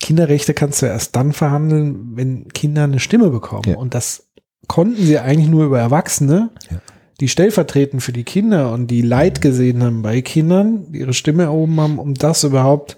Kinderrechte 0.00 0.52
kannst 0.54 0.82
du 0.82 0.86
erst 0.86 1.16
dann 1.16 1.32
verhandeln, 1.32 2.16
wenn 2.16 2.48
Kinder 2.48 2.84
eine 2.84 3.00
Stimme 3.00 3.30
bekommen. 3.30 3.64
Ja. 3.66 3.76
Und 3.76 3.94
das 3.94 4.28
konnten 4.68 5.02
sie 5.04 5.18
eigentlich 5.18 5.48
nur 5.48 5.64
über 5.64 5.78
Erwachsene, 5.80 6.50
Ja. 6.70 6.78
Die 7.20 7.28
stellvertretend 7.28 8.02
für 8.02 8.12
die 8.12 8.24
Kinder 8.24 8.72
und 8.72 8.88
die 8.88 9.02
Leid 9.02 9.40
gesehen 9.40 9.82
haben 9.82 10.02
bei 10.02 10.20
Kindern, 10.20 10.84
die 10.92 11.00
ihre 11.00 11.14
Stimme 11.14 11.44
erhoben 11.44 11.80
haben, 11.80 11.98
um 11.98 12.14
das 12.14 12.44
überhaupt 12.44 12.96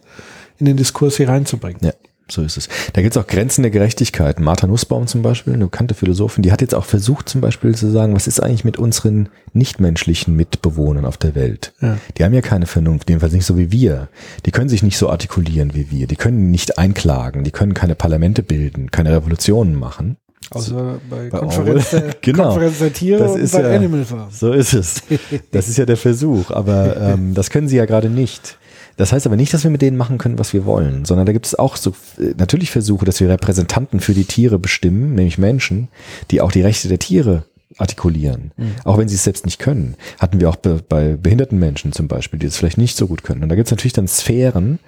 in 0.58 0.66
den 0.66 0.76
Diskurs 0.76 1.16
hier 1.16 1.28
reinzubringen. 1.28 1.80
Ja, 1.82 1.92
so 2.30 2.42
ist 2.42 2.56
es. 2.56 2.68
Da 2.92 3.00
gibt 3.00 3.16
es 3.16 3.22
auch 3.22 3.26
Grenzen 3.28 3.62
der 3.62 3.70
Gerechtigkeit. 3.70 4.40
Martha 4.40 4.66
Nussbaum 4.66 5.06
zum 5.06 5.22
Beispiel, 5.22 5.54
eine 5.54 5.66
bekannte 5.66 5.94
Philosophin, 5.94 6.42
die 6.42 6.50
hat 6.50 6.60
jetzt 6.60 6.74
auch 6.74 6.84
versucht 6.84 7.28
zum 7.28 7.40
Beispiel 7.40 7.74
zu 7.74 7.90
sagen, 7.90 8.14
was 8.14 8.26
ist 8.26 8.40
eigentlich 8.40 8.64
mit 8.64 8.76
unseren 8.76 9.28
nichtmenschlichen 9.52 10.34
Mitbewohnern 10.34 11.04
auf 11.04 11.16
der 11.16 11.34
Welt? 11.36 11.72
Ja. 11.80 11.96
Die 12.16 12.24
haben 12.24 12.34
ja 12.34 12.42
keine 12.42 12.66
Vernunft, 12.66 13.08
jedenfalls 13.08 13.32
nicht 13.32 13.46
so 13.46 13.56
wie 13.56 13.70
wir. 13.70 14.08
Die 14.46 14.50
können 14.50 14.68
sich 14.68 14.82
nicht 14.82 14.98
so 14.98 15.08
artikulieren 15.08 15.74
wie 15.74 15.90
wir. 15.90 16.08
Die 16.08 16.16
können 16.16 16.50
nicht 16.50 16.76
einklagen. 16.76 17.44
Die 17.44 17.52
können 17.52 17.74
keine 17.74 17.94
Parlamente 17.94 18.42
bilden, 18.42 18.90
keine 18.90 19.12
Revolutionen 19.12 19.74
machen. 19.74 20.16
Außer 20.50 20.98
bei, 21.10 21.28
Bei 21.28 21.38
Konferenz, 21.38 21.90
der, 21.90 22.14
Genau. 22.22 22.44
Konferenz 22.44 22.78
der 22.78 22.92
Tiere 22.92 23.18
Das 23.22 23.32
und 23.32 23.40
ist 23.40 23.52
bei 23.52 23.62
ja- 23.62 23.76
Animal 23.76 24.04
Farm. 24.04 24.28
So 24.30 24.52
ist 24.52 24.72
es. 24.72 25.02
Das 25.50 25.68
ist 25.68 25.76
ja 25.78 25.84
der 25.86 25.96
Versuch, 25.96 26.50
aber 26.50 26.96
ähm, 26.96 27.34
das 27.34 27.50
können 27.50 27.68
sie 27.68 27.76
ja 27.76 27.84
gerade 27.84 28.08
nicht. 28.08 28.58
Das 28.96 29.12
heißt 29.12 29.26
aber 29.26 29.36
nicht, 29.36 29.54
dass 29.54 29.62
wir 29.62 29.70
mit 29.70 29.82
denen 29.82 29.96
machen 29.96 30.18
können, 30.18 30.38
was 30.38 30.52
wir 30.52 30.64
wollen, 30.64 31.04
sondern 31.04 31.26
da 31.26 31.32
gibt 31.32 31.46
es 31.46 31.54
auch 31.54 31.76
so 31.76 31.90
äh, 32.18 32.34
natürlich 32.36 32.70
Versuche, 32.70 33.04
dass 33.04 33.20
wir 33.20 33.28
Repräsentanten 33.28 34.00
für 34.00 34.14
die 34.14 34.24
Tiere 34.24 34.58
bestimmen, 34.58 35.14
nämlich 35.14 35.38
Menschen, 35.38 35.88
die 36.30 36.40
auch 36.40 36.50
die 36.50 36.62
Rechte 36.62 36.88
der 36.88 36.98
Tiere 36.98 37.44
artikulieren, 37.76 38.50
auch 38.84 38.96
wenn 38.98 39.08
sie 39.08 39.14
es 39.14 39.24
selbst 39.24 39.44
nicht 39.44 39.58
können. 39.58 39.94
Hatten 40.18 40.40
wir 40.40 40.48
auch 40.48 40.56
be 40.56 40.80
bei 40.88 41.16
behinderten 41.16 41.58
Menschen 41.58 41.92
zum 41.92 42.08
Beispiel, 42.08 42.38
die 42.40 42.46
es 42.46 42.56
vielleicht 42.56 42.78
nicht 42.78 42.96
so 42.96 43.06
gut 43.06 43.22
können. 43.22 43.42
Und 43.42 43.50
da 43.50 43.54
gibt 43.56 43.66
es 43.68 43.70
natürlich 43.70 43.92
dann 43.92 44.08
Sphären, 44.08 44.78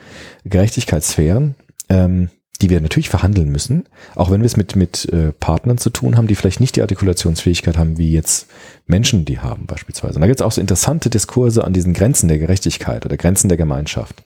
Gerechtigkeitssphären, 0.44 1.54
ähm, 1.88 2.30
die 2.60 2.70
wir 2.70 2.80
natürlich 2.80 3.08
verhandeln 3.08 3.50
müssen, 3.50 3.86
auch 4.14 4.30
wenn 4.30 4.40
wir 4.40 4.46
es 4.46 4.56
mit, 4.56 4.76
mit 4.76 5.08
äh, 5.12 5.32
Partnern 5.32 5.78
zu 5.78 5.90
tun 5.90 6.16
haben, 6.16 6.26
die 6.26 6.34
vielleicht 6.34 6.60
nicht 6.60 6.76
die 6.76 6.82
Artikulationsfähigkeit 6.82 7.78
haben, 7.78 7.96
wie 7.96 8.12
jetzt 8.12 8.48
Menschen 8.86 9.24
die 9.24 9.38
haben 9.38 9.66
beispielsweise. 9.66 10.16
Und 10.16 10.20
da 10.20 10.26
gibt 10.26 10.40
es 10.40 10.46
auch 10.46 10.52
so 10.52 10.60
interessante 10.60 11.08
Diskurse 11.08 11.64
an 11.64 11.72
diesen 11.72 11.94
Grenzen 11.94 12.28
der 12.28 12.38
Gerechtigkeit 12.38 13.06
oder 13.06 13.16
Grenzen 13.16 13.48
der 13.48 13.56
Gemeinschaft. 13.56 14.22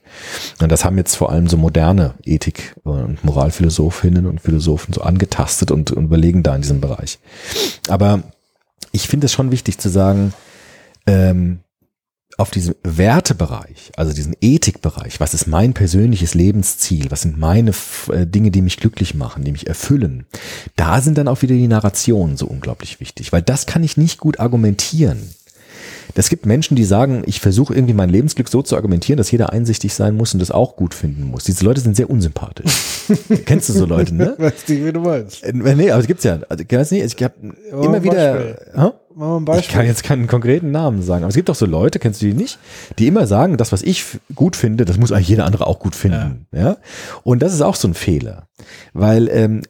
Und 0.61 0.71
das 0.71 0.83
haben 0.83 0.97
jetzt 0.97 1.15
vor 1.15 1.31
allem 1.31 1.47
so 1.47 1.57
moderne 1.57 2.15
Ethik- 2.23 2.75
und 2.83 3.23
Moralphilosophinnen 3.23 4.25
und 4.25 4.41
Philosophen 4.41 4.93
so 4.93 5.01
angetastet 5.01 5.71
und, 5.71 5.91
und 5.91 6.05
überlegen 6.05 6.43
da 6.43 6.55
in 6.55 6.61
diesem 6.61 6.81
Bereich. 6.81 7.19
Aber 7.87 8.23
ich 8.91 9.07
finde 9.07 9.25
es 9.25 9.33
schon 9.33 9.51
wichtig 9.51 9.77
zu 9.77 9.89
sagen, 9.89 10.33
ähm, 11.07 11.59
auf 12.37 12.51
diesem 12.51 12.75
Wertebereich, 12.83 13.91
also 13.95 14.13
diesen 14.13 14.35
Ethikbereich, 14.41 15.19
was 15.19 15.33
ist 15.33 15.47
mein 15.47 15.73
persönliches 15.73 16.33
Lebensziel, 16.33 17.09
was 17.09 17.21
sind 17.21 17.37
meine 17.37 17.71
äh, 18.11 18.27
Dinge, 18.27 18.51
die 18.51 18.61
mich 18.61 18.77
glücklich 18.77 19.15
machen, 19.15 19.43
die 19.43 19.51
mich 19.51 19.67
erfüllen, 19.67 20.25
da 20.75 21.01
sind 21.01 21.17
dann 21.17 21.29
auch 21.29 21.41
wieder 21.41 21.55
die 21.55 21.67
Narrationen 21.67 22.35
so 22.35 22.47
unglaublich 22.47 22.99
wichtig, 22.99 23.31
weil 23.31 23.41
das 23.41 23.65
kann 23.65 23.83
ich 23.83 23.95
nicht 23.95 24.19
gut 24.19 24.39
argumentieren. 24.39 25.29
Es 26.17 26.29
gibt 26.29 26.45
Menschen, 26.45 26.75
die 26.75 26.85
sagen, 26.85 27.23
ich 27.25 27.41
versuche 27.41 27.73
irgendwie 27.73 27.93
mein 27.93 28.09
Lebensglück 28.09 28.47
so 28.47 28.61
zu 28.61 28.75
argumentieren, 28.75 29.17
dass 29.17 29.31
jeder 29.31 29.51
einsichtig 29.51 29.93
sein 29.93 30.15
muss 30.15 30.33
und 30.33 30.39
das 30.39 30.51
auch 30.51 30.75
gut 30.75 30.93
finden 30.93 31.23
muss. 31.23 31.43
Diese 31.43 31.65
Leute 31.65 31.81
sind 31.81 31.95
sehr 31.95 32.09
unsympathisch. 32.09 32.71
Kennst 33.45 33.69
du 33.69 33.73
so 33.73 33.85
Leute, 33.85 34.15
ne? 34.15 34.35
Weißt 34.37 34.69
du, 34.69 34.85
wie 34.85 34.93
du 34.93 35.01
meinst. 35.01 35.43
Äh, 35.43 35.53
Nee, 35.53 35.91
aber 35.91 36.01
es 36.01 36.07
gibt's 36.07 36.23
ja. 36.23 36.39
Also, 36.47 36.63
ich 36.67 36.75
weiß 36.75 36.91
nicht, 36.91 37.03
ich 37.03 37.23
habe 37.23 37.33
immer 37.71 38.03
wieder. 38.03 38.57
Ein 38.73 39.55
Ich 39.59 39.69
kann 39.69 39.85
jetzt 39.85 40.03
keinen 40.03 40.27
konkreten 40.27 40.71
Namen 40.71 41.01
sagen, 41.01 41.23
aber 41.23 41.29
es 41.29 41.35
gibt 41.35 41.47
doch 41.47 41.55
so 41.55 41.65
Leute, 41.65 41.99
kennst 41.99 42.21
du 42.21 42.25
die 42.25 42.33
nicht, 42.33 42.59
die 42.99 43.07
immer 43.07 43.27
sagen, 43.27 43.55
das, 43.55 43.71
was 43.71 43.81
ich 43.81 44.03
gut 44.35 44.57
finde, 44.57 44.83
das 44.83 44.97
muss 44.97 45.11
eigentlich 45.11 45.29
jeder 45.29 45.45
andere 45.45 45.67
auch 45.67 45.79
gut 45.79 45.95
finden. 45.95 46.47
Ja. 46.51 46.77
Und 47.23 47.41
das 47.41 47.53
ist 47.53 47.61
auch 47.61 47.75
so 47.75 47.87
ein 47.87 47.93
Fehler. 47.93 48.47
Weil 48.93 49.29
ähm, 49.29 49.61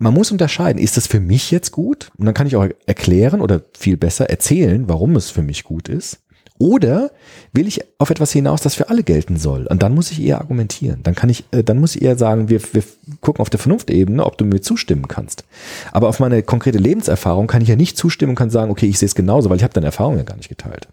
man 0.00 0.14
muss 0.14 0.32
unterscheiden, 0.32 0.82
ist 0.82 0.96
das 0.96 1.06
für 1.06 1.20
mich 1.20 1.50
jetzt 1.50 1.70
gut? 1.70 2.10
Und 2.16 2.24
dann 2.26 2.34
kann 2.34 2.46
ich 2.46 2.56
auch 2.56 2.66
erklären 2.86 3.40
oder 3.40 3.62
viel 3.78 3.96
besser 3.96 4.28
erzählen, 4.30 4.88
warum 4.88 5.14
es 5.14 5.30
für 5.30 5.42
mich 5.42 5.62
gut 5.62 5.88
ist. 5.88 6.18
Oder 6.58 7.10
will 7.54 7.66
ich 7.66 7.80
auf 7.98 8.10
etwas 8.10 8.32
hinaus, 8.32 8.60
das 8.60 8.74
für 8.74 8.90
alle 8.90 9.02
gelten 9.02 9.36
soll? 9.36 9.66
Und 9.66 9.82
dann 9.82 9.94
muss 9.94 10.10
ich 10.10 10.20
eher 10.20 10.40
argumentieren. 10.40 11.02
Dann 11.02 11.14
kann 11.14 11.30
ich, 11.30 11.44
äh, 11.52 11.62
dann 11.62 11.78
muss 11.78 11.96
ich 11.96 12.02
eher 12.02 12.18
sagen, 12.18 12.48
wir, 12.50 12.60
wir 12.72 12.82
gucken 13.20 13.40
auf 13.40 13.48
der 13.48 13.60
Vernunftebene, 13.60 14.24
ob 14.24 14.36
du 14.36 14.44
mir 14.44 14.60
zustimmen 14.60 15.08
kannst. 15.08 15.44
Aber 15.92 16.08
auf 16.08 16.18
meine 16.18 16.42
konkrete 16.42 16.78
Lebenserfahrung 16.78 17.46
kann 17.46 17.62
ich 17.62 17.68
ja 17.68 17.76
nicht 17.76 17.96
zustimmen 17.96 18.30
und 18.30 18.36
kann 18.36 18.50
sagen, 18.50 18.70
okay, 18.70 18.86
ich 18.86 18.98
sehe 18.98 19.06
es 19.06 19.14
genauso, 19.14 19.48
weil 19.48 19.56
ich 19.56 19.62
habe 19.62 19.72
deine 19.72 19.86
Erfahrung 19.86 20.16
ja 20.18 20.22
gar 20.22 20.36
nicht 20.36 20.50
geteilt. 20.50 20.88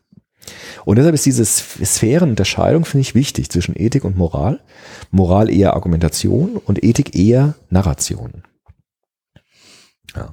Und 0.85 0.97
deshalb 0.97 1.15
ist 1.15 1.25
diese 1.25 1.43
Sp- 1.43 1.83
Sphärenunterscheidung, 1.83 2.85
finde 2.85 3.01
ich, 3.01 3.15
wichtig 3.15 3.49
zwischen 3.49 3.75
Ethik 3.77 4.05
und 4.05 4.17
Moral. 4.17 4.61
Moral 5.11 5.49
eher 5.49 5.73
Argumentation 5.73 6.55
und 6.55 6.81
Ethik 6.81 7.13
eher 7.17 7.55
Narration. 7.69 8.43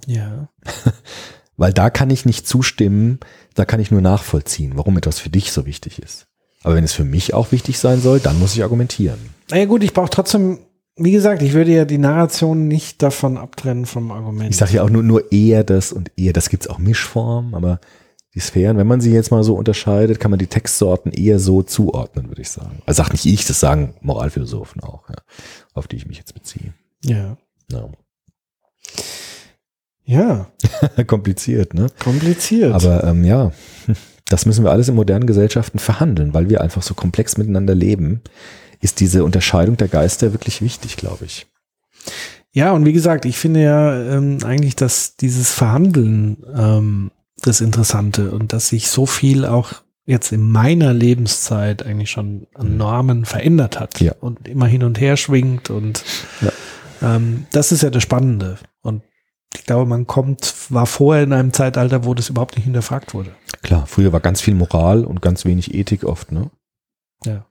Ja. 0.07 0.49
Weil 1.57 1.73
da 1.73 1.91
kann 1.91 2.11
ich 2.11 2.25
nicht 2.25 2.49
zustimmen, 2.49 3.21
da 3.55 3.65
kann 3.65 3.81
ich 3.81 3.91
nur 3.91 4.01
nachvollziehen, 4.01 4.73
warum 4.75 4.97
etwas 4.99 5.21
für 5.21 5.31
dich 5.31 5.53
so 5.53 5.67
wichtig 5.67 6.01
ist. 6.01 6.27
Aber 6.63 6.75
wenn 6.75 6.85
es 6.85 6.93
für 6.93 7.05
mich 7.05 7.35
auch 7.35 7.53
wichtig 7.53 7.79
sein 7.79 8.01
soll, 8.01 8.19
dann 8.19 8.39
muss 8.39 8.55
ich 8.57 8.63
argumentieren. 8.63 9.19
Naja 9.51 9.67
gut, 9.67 9.85
ich 9.85 9.93
brauche 9.93 10.11
trotzdem, 10.11 10.59
wie 10.97 11.13
gesagt, 11.13 11.43
ich 11.43 11.53
würde 11.53 11.73
ja 11.73 11.85
die 11.85 11.99
Narration 11.99 12.67
nicht 12.67 13.03
davon 13.03 13.37
abtrennen 13.37 13.87
vom 13.87 14.11
Argument. 14.11 14.51
Ich 14.51 14.57
sage 14.57 14.73
ja 14.73 14.83
auch 14.83 14.91
nur, 14.91 15.03
nur 15.03 15.31
eher 15.31 15.63
das 15.63 15.93
und 15.93 16.11
eher, 16.17 16.33
das 16.33 16.49
gibt's 16.49 16.67
auch 16.67 16.79
Mischformen, 16.79 17.55
aber 17.55 17.81
die 18.35 18.41
Sphären, 18.41 18.79
wenn 18.79 18.87
man 18.87 19.01
sie 19.01 19.13
jetzt 19.13 19.31
mal 19.31 19.45
so 19.45 19.55
unterscheidet, 19.55 20.19
kann 20.19 20.31
man 20.31 20.41
die 20.41 20.49
Textsorten 20.49 21.13
eher 21.13 21.39
so 21.39 21.63
zuordnen, 21.63 22.29
würde 22.29 22.43
ich 22.43 22.51
sagen. 22.51 22.83
Also 22.85 23.03
sagt 23.03 23.13
nicht 23.13 23.27
ich, 23.27 23.47
das 23.47 23.61
sagen 23.61 23.95
Moralphilosophen 24.01 24.83
auch, 24.83 25.09
ja, 25.09 25.17
auf 25.75 25.87
die 25.87 25.97
ich 25.97 26.07
mich 26.07 26.19
jetzt 26.19 26.35
beziehe. 26.35 26.75
Ja. 27.05 27.37
Ja. 27.71 27.89
Ja, 30.05 30.49
Kompliziert, 31.07 31.75
ne? 31.75 31.87
kompliziert. 31.99 32.73
Aber 32.75 33.05
ähm, 33.05 33.25
ja, 33.25 33.53
das 34.29 34.45
müssen 34.47 34.65
wir 34.65 34.71
alles 34.71 34.89
in 34.89 34.95
modernen 34.95 35.27
Gesellschaften 35.27 35.79
verhandeln, 35.79 36.35
weil 36.35 36.49
wir 36.51 36.61
einfach 36.61 36.83
so 36.83 36.95
komplex 36.95 37.37
miteinander 37.39 37.75
leben, 37.75 38.21
ist 38.81 39.01
diese 39.01 39.25
Unterscheidung 39.25 39.77
der 39.77 39.89
Geister 39.89 40.33
wirklich 40.33 40.61
wichtig, 40.61 40.97
glaube 40.97 41.25
ich. 41.25 41.47
Ja, 42.53 42.73
und 42.73 42.85
wie 42.85 42.93
gesagt, 42.93 43.25
ich 43.25 43.39
finde 43.39 43.63
ja 43.63 44.15
ähm, 44.17 44.39
eigentlich, 44.45 44.77
dass 44.77 45.17
dieses 45.17 45.51
Verhandeln 45.53 46.45
ähm, 46.55 47.11
das 47.43 47.61
Interessante 47.61 48.31
und 48.31 48.53
dass 48.53 48.69
sich 48.69 48.89
so 48.89 49.07
viel 49.07 49.45
auch 49.45 49.73
jetzt 50.07 50.33
in 50.33 50.51
meiner 50.51 50.93
Lebenszeit 50.93 51.85
eigentlich 51.85 52.11
schon 52.11 52.47
an 52.55 52.77
Normen 52.77 53.25
verändert 53.25 53.81
hat 53.81 54.01
Ja. 54.01 54.13
und 54.21 54.47
immer 54.49 54.67
hin 54.67 54.85
und 54.85 55.01
her 55.01 55.17
schwingt 55.17 55.71
und 55.71 56.05
ähm, 57.03 57.47
das 57.53 57.73
ist 57.73 57.83
ja 57.83 57.89
das 57.91 58.03
Spannende. 58.03 58.59
Und 58.83 59.03
ich 59.57 59.65
glaube, 59.67 59.87
man 59.89 60.07
kommt, 60.07 60.55
war 60.71 60.87
vorher 60.87 61.23
in 61.25 61.33
einem 61.33 61.53
Zeitalter, 61.53 62.05
wo 62.05 62.15
das 62.15 62.29
überhaupt 62.29 62.57
nicht 62.57 62.65
hinterfragt 62.65 63.15
wurde. 63.15 63.31
Klar, 63.63 63.87
früher 63.87 64.13
war 64.13 64.21
ganz 64.21 64.41
viel 64.41 64.55
Moral 64.55 65.05
und 65.05 65.23
ganz 65.23 65.45
wenig 65.45 65.75
Ethik 65.75 66.05
oft, 66.05 66.33
ne? 66.33 66.51
Ja. 67.25 67.45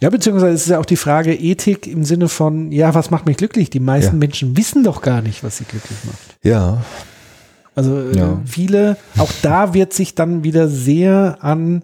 Ja, 0.00 0.10
beziehungsweise 0.10 0.54
es 0.54 0.62
ist 0.62 0.68
ja 0.68 0.78
auch 0.78 0.84
die 0.86 0.96
Frage 0.96 1.34
Ethik 1.34 1.86
im 1.88 2.04
Sinne 2.04 2.28
von, 2.28 2.70
ja, 2.70 2.94
was 2.94 3.10
macht 3.10 3.26
mich 3.26 3.36
glücklich? 3.36 3.68
Die 3.70 3.80
meisten 3.80 4.16
Ja. 4.16 4.18
Menschen 4.18 4.56
wissen 4.56 4.84
doch 4.84 5.02
gar 5.02 5.22
nicht, 5.22 5.42
was 5.42 5.58
sie 5.58 5.64
glücklich 5.64 5.98
macht. 6.04 6.38
Ja, 6.44 6.82
Also 7.74 7.96
äh, 7.98 8.16
Ja. 8.16 8.40
viele, 8.44 8.96
auch 9.18 9.30
da 9.42 9.74
wird 9.74 9.92
sich 9.92 10.14
dann 10.14 10.42
wieder 10.44 10.68
sehr 10.68 11.38
an 11.40 11.82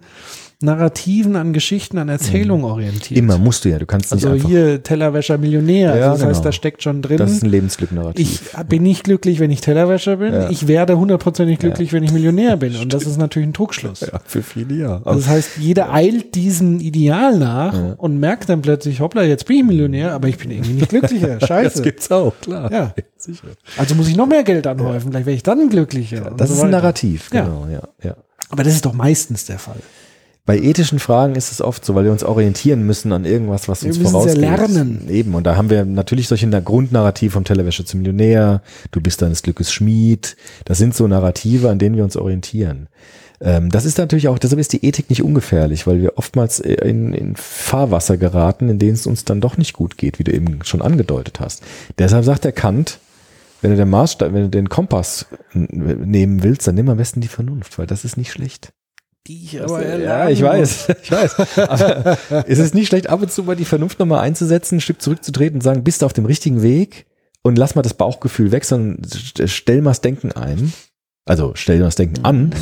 Narrativen, 0.65 1.37
an 1.37 1.53
Geschichten, 1.53 1.99
an 1.99 2.09
Erzählungen 2.09 2.65
orientiert. 2.65 3.19
immer 3.19 3.39
musst 3.39 3.65
du 3.65 3.69
ja, 3.71 3.79
du 3.79 3.87
kannst 3.87 4.13
Also 4.13 4.29
nicht 4.31 4.37
einfach. 4.45 4.49
hier 4.49 4.83
Tellerwäscher 4.83 5.39
Millionär. 5.39 5.91
Also 5.93 6.01
Ja, 6.01 6.11
das 6.13 6.23
heißt, 6.23 6.31
genau. 6.33 6.45
da 6.45 6.53
steckt 6.53 6.83
schon 6.83 7.03
drin. 7.03 7.19
das 7.19 7.31
ist 7.33 7.43
ein 7.43 7.47
ich 7.47 7.53
Lebensglück-Narrativ. 7.53 8.55
bin 8.69 8.83
nicht 8.83 9.05
glücklich, 9.05 9.39
wenn 9.41 9.51
ich 9.51 9.61
Tellerwäscher 9.61 10.17
bin. 10.17 10.33
Ja. 10.35 10.51
Ich 10.51 10.67
werde 10.67 10.99
hundertprozentig 10.99 11.59
glücklich, 11.59 11.93
wenn 11.93 12.03
ich 12.03 12.13
Millionär 12.13 12.57
bin. 12.57 12.75
Und 12.77 12.93
das 12.93 13.05
ist 13.05 13.17
natürlich 13.19 13.49
ein 13.49 13.53
Trugschluss. 13.55 14.01
Ja, 14.01 14.21
für 14.25 14.43
viele 14.43 14.75
ja. 14.75 15.01
Also 15.05 15.21
das 15.21 15.29
heißt, 15.29 15.51
jeder 15.59 15.93
eilt 15.93 16.35
diesem 16.35 16.81
Ideal 16.81 17.39
nach 17.39 17.75
Ja. 17.75 17.95
und 17.99 18.19
merkt 18.19 18.49
dann 18.49 18.63
plötzlich, 18.63 19.01
hoppla, 19.01 19.23
jetzt 19.25 19.47
bin 19.47 19.59
ich 19.59 19.65
Millionär, 19.65 20.13
aber 20.13 20.29
ich 20.29 20.39
bin 20.39 20.51
irgendwie 20.51 20.73
nicht 20.73 20.89
glücklicher. 20.89 21.37
das 21.39 21.49
Scheiße. 21.49 21.83
gibt's 21.83 22.11
auch, 22.11 22.33
klar. 22.41 22.73
Ja. 22.73 22.95
sicher. 23.19 23.49
Also 23.77 23.95
muss 23.95 24.09
ich 24.09 24.17
noch 24.17 24.27
mehr 24.27 24.43
Geld 24.45 24.67
anhäufen, 24.67 25.11
vielleicht 25.11 25.27
werde 25.27 25.37
ich 25.37 25.43
dann 25.43 25.69
glücklicher. 25.69 26.33
Das 26.37 26.49
so 26.49 26.55
ist 26.55 26.61
ein 26.61 26.69
weiter. 26.69 26.77
Narrativ, 26.79 27.31
Ja. 27.33 27.43
genau, 27.45 27.67
ja, 27.71 27.83
ja. 28.03 28.17
Aber 28.51 28.63
das 28.63 28.75
ist 28.75 28.85
doch 28.85 28.93
meistens 28.93 29.47
der 29.47 29.59
Fall. 29.59 29.77
Bei 30.47 30.59
ethischen 30.59 30.99
Fragen 30.99 31.37
ist 31.37 31.51
es 31.53 31.63
oft 31.63 31.85
so, 31.87 31.95
weil 31.95 32.05
wir 32.05 32.13
uns 32.13 32.23
orientieren 32.23 32.83
müssen 32.85 33.13
an 33.13 33.25
irgendwas, 33.25 33.67
was 33.67 33.83
Wir 33.83 33.89
uns 33.89 33.99
müssen 33.99 34.09
es 34.17 34.35
ja 34.35 34.35
vorausgeht. 34.35 34.69
lernen. 34.75 35.09
Eben, 35.09 35.35
und 35.35 35.45
da 35.45 35.57
haben 35.57 35.71
wir 35.71 35.87
natürlich 35.87 36.29
solche 36.29 36.47
Na- 36.47 36.61
Grundnarrativ 36.61 37.33
vom 37.33 37.45
Tellerwäscher 37.45 37.87
zum 37.87 38.01
Millionär, 38.01 38.61
du 38.91 39.01
bist 39.01 39.23
deines 39.23 39.43
Glückes 39.43 39.73
Schmied. 39.73 40.37
Das 40.67 40.77
sind 40.77 40.95
so 40.95 41.07
Narrative, 41.09 41.71
an 41.71 41.79
denen 41.79 41.97
wir 41.97 42.05
uns 42.05 42.17
orientieren. 42.19 42.89
Ähm, 43.41 43.71
das 43.71 43.87
ist 43.87 43.97
natürlich 43.97 44.29
auch, 44.29 44.39
deshalb 44.39 44.61
ist 44.61 44.75
die 44.75 44.85
Ethik 44.85 45.09
nicht 45.09 45.23
ungefährlich, 45.23 45.87
weil 45.87 46.03
wir 46.03 46.19
oftmals 46.19 46.61
in, 46.61 47.15
in 47.15 47.37
Fahrwasser 47.37 48.19
geraten, 48.19 48.69
in 48.69 48.79
denen 48.79 48.95
es 48.95 49.07
uns 49.07 49.25
dann 49.25 49.41
doch 49.41 49.57
nicht 49.57 49.73
gut 49.73 49.97
geht, 49.97 50.19
wie 50.19 50.25
du 50.25 50.33
eben 50.33 50.59
schon 50.65 50.83
angedeutet 50.83 51.41
hast. 51.41 51.63
Deshalb 51.99 52.25
sagt 52.27 52.45
der 52.45 52.53
Kant, 52.53 52.99
wenn 53.63 53.71
du 53.71 53.79
den 53.79 53.89
Maßstab, 53.89 54.35
wenn 54.35 54.43
du 54.43 54.49
den 54.51 54.69
Kompass 54.69 55.25
nehmen 55.55 56.43
willst, 56.43 56.69
dann 56.69 56.75
nimm 56.75 56.91
am 56.91 56.99
besten 56.99 57.23
die 57.23 57.29
Vernunft, 57.29 57.79
weil 57.79 57.87
das 57.87 58.05
ist 58.05 58.19
nicht 58.19 58.31
schlecht. 58.31 58.73
Die 59.27 59.43
ich 59.45 59.53
ja, 59.55 60.29
ich 60.29 60.43
weiß, 60.43 60.89
ich 61.03 61.11
weiß. 61.11 61.59
Aber 61.69 62.19
es 62.47 62.59
ist 62.59 62.75
nicht 62.75 62.89
schlecht, 62.89 63.09
ab 63.09 63.23
und 63.23 63.33
zu 63.33 63.43
mal 63.45 63.57
die 63.57 63.65
Vernunft 63.65 63.99
nochmal 63.99 64.21
einzusetzen, 64.21 64.77
ein 64.77 64.81
Stück 64.83 65.01
zurückzutreten 65.01 65.57
und 65.57 65.63
sagen, 65.63 65.83
bist 65.83 66.03
du 66.03 66.07
auf 66.07 66.13
dem 66.13 66.27
richtigen 66.27 66.63
Weg 66.63 67.07
und 67.43 67.57
lass 67.57 67.75
mal 67.75 67.83
das 67.83 67.95
Bauchgefühl 67.95 68.53
weg, 68.53 68.65
sondern 68.67 69.03
st- 69.05 69.49
stell 69.49 69.81
mal 69.81 69.91
das 69.91 70.03
Denken 70.03 70.33
ein. 70.33 70.73
Also 71.25 71.53
stell 71.55 71.79
mal 71.79 71.87
das 71.87 71.95
Denken 71.95 72.23
an 72.23 72.55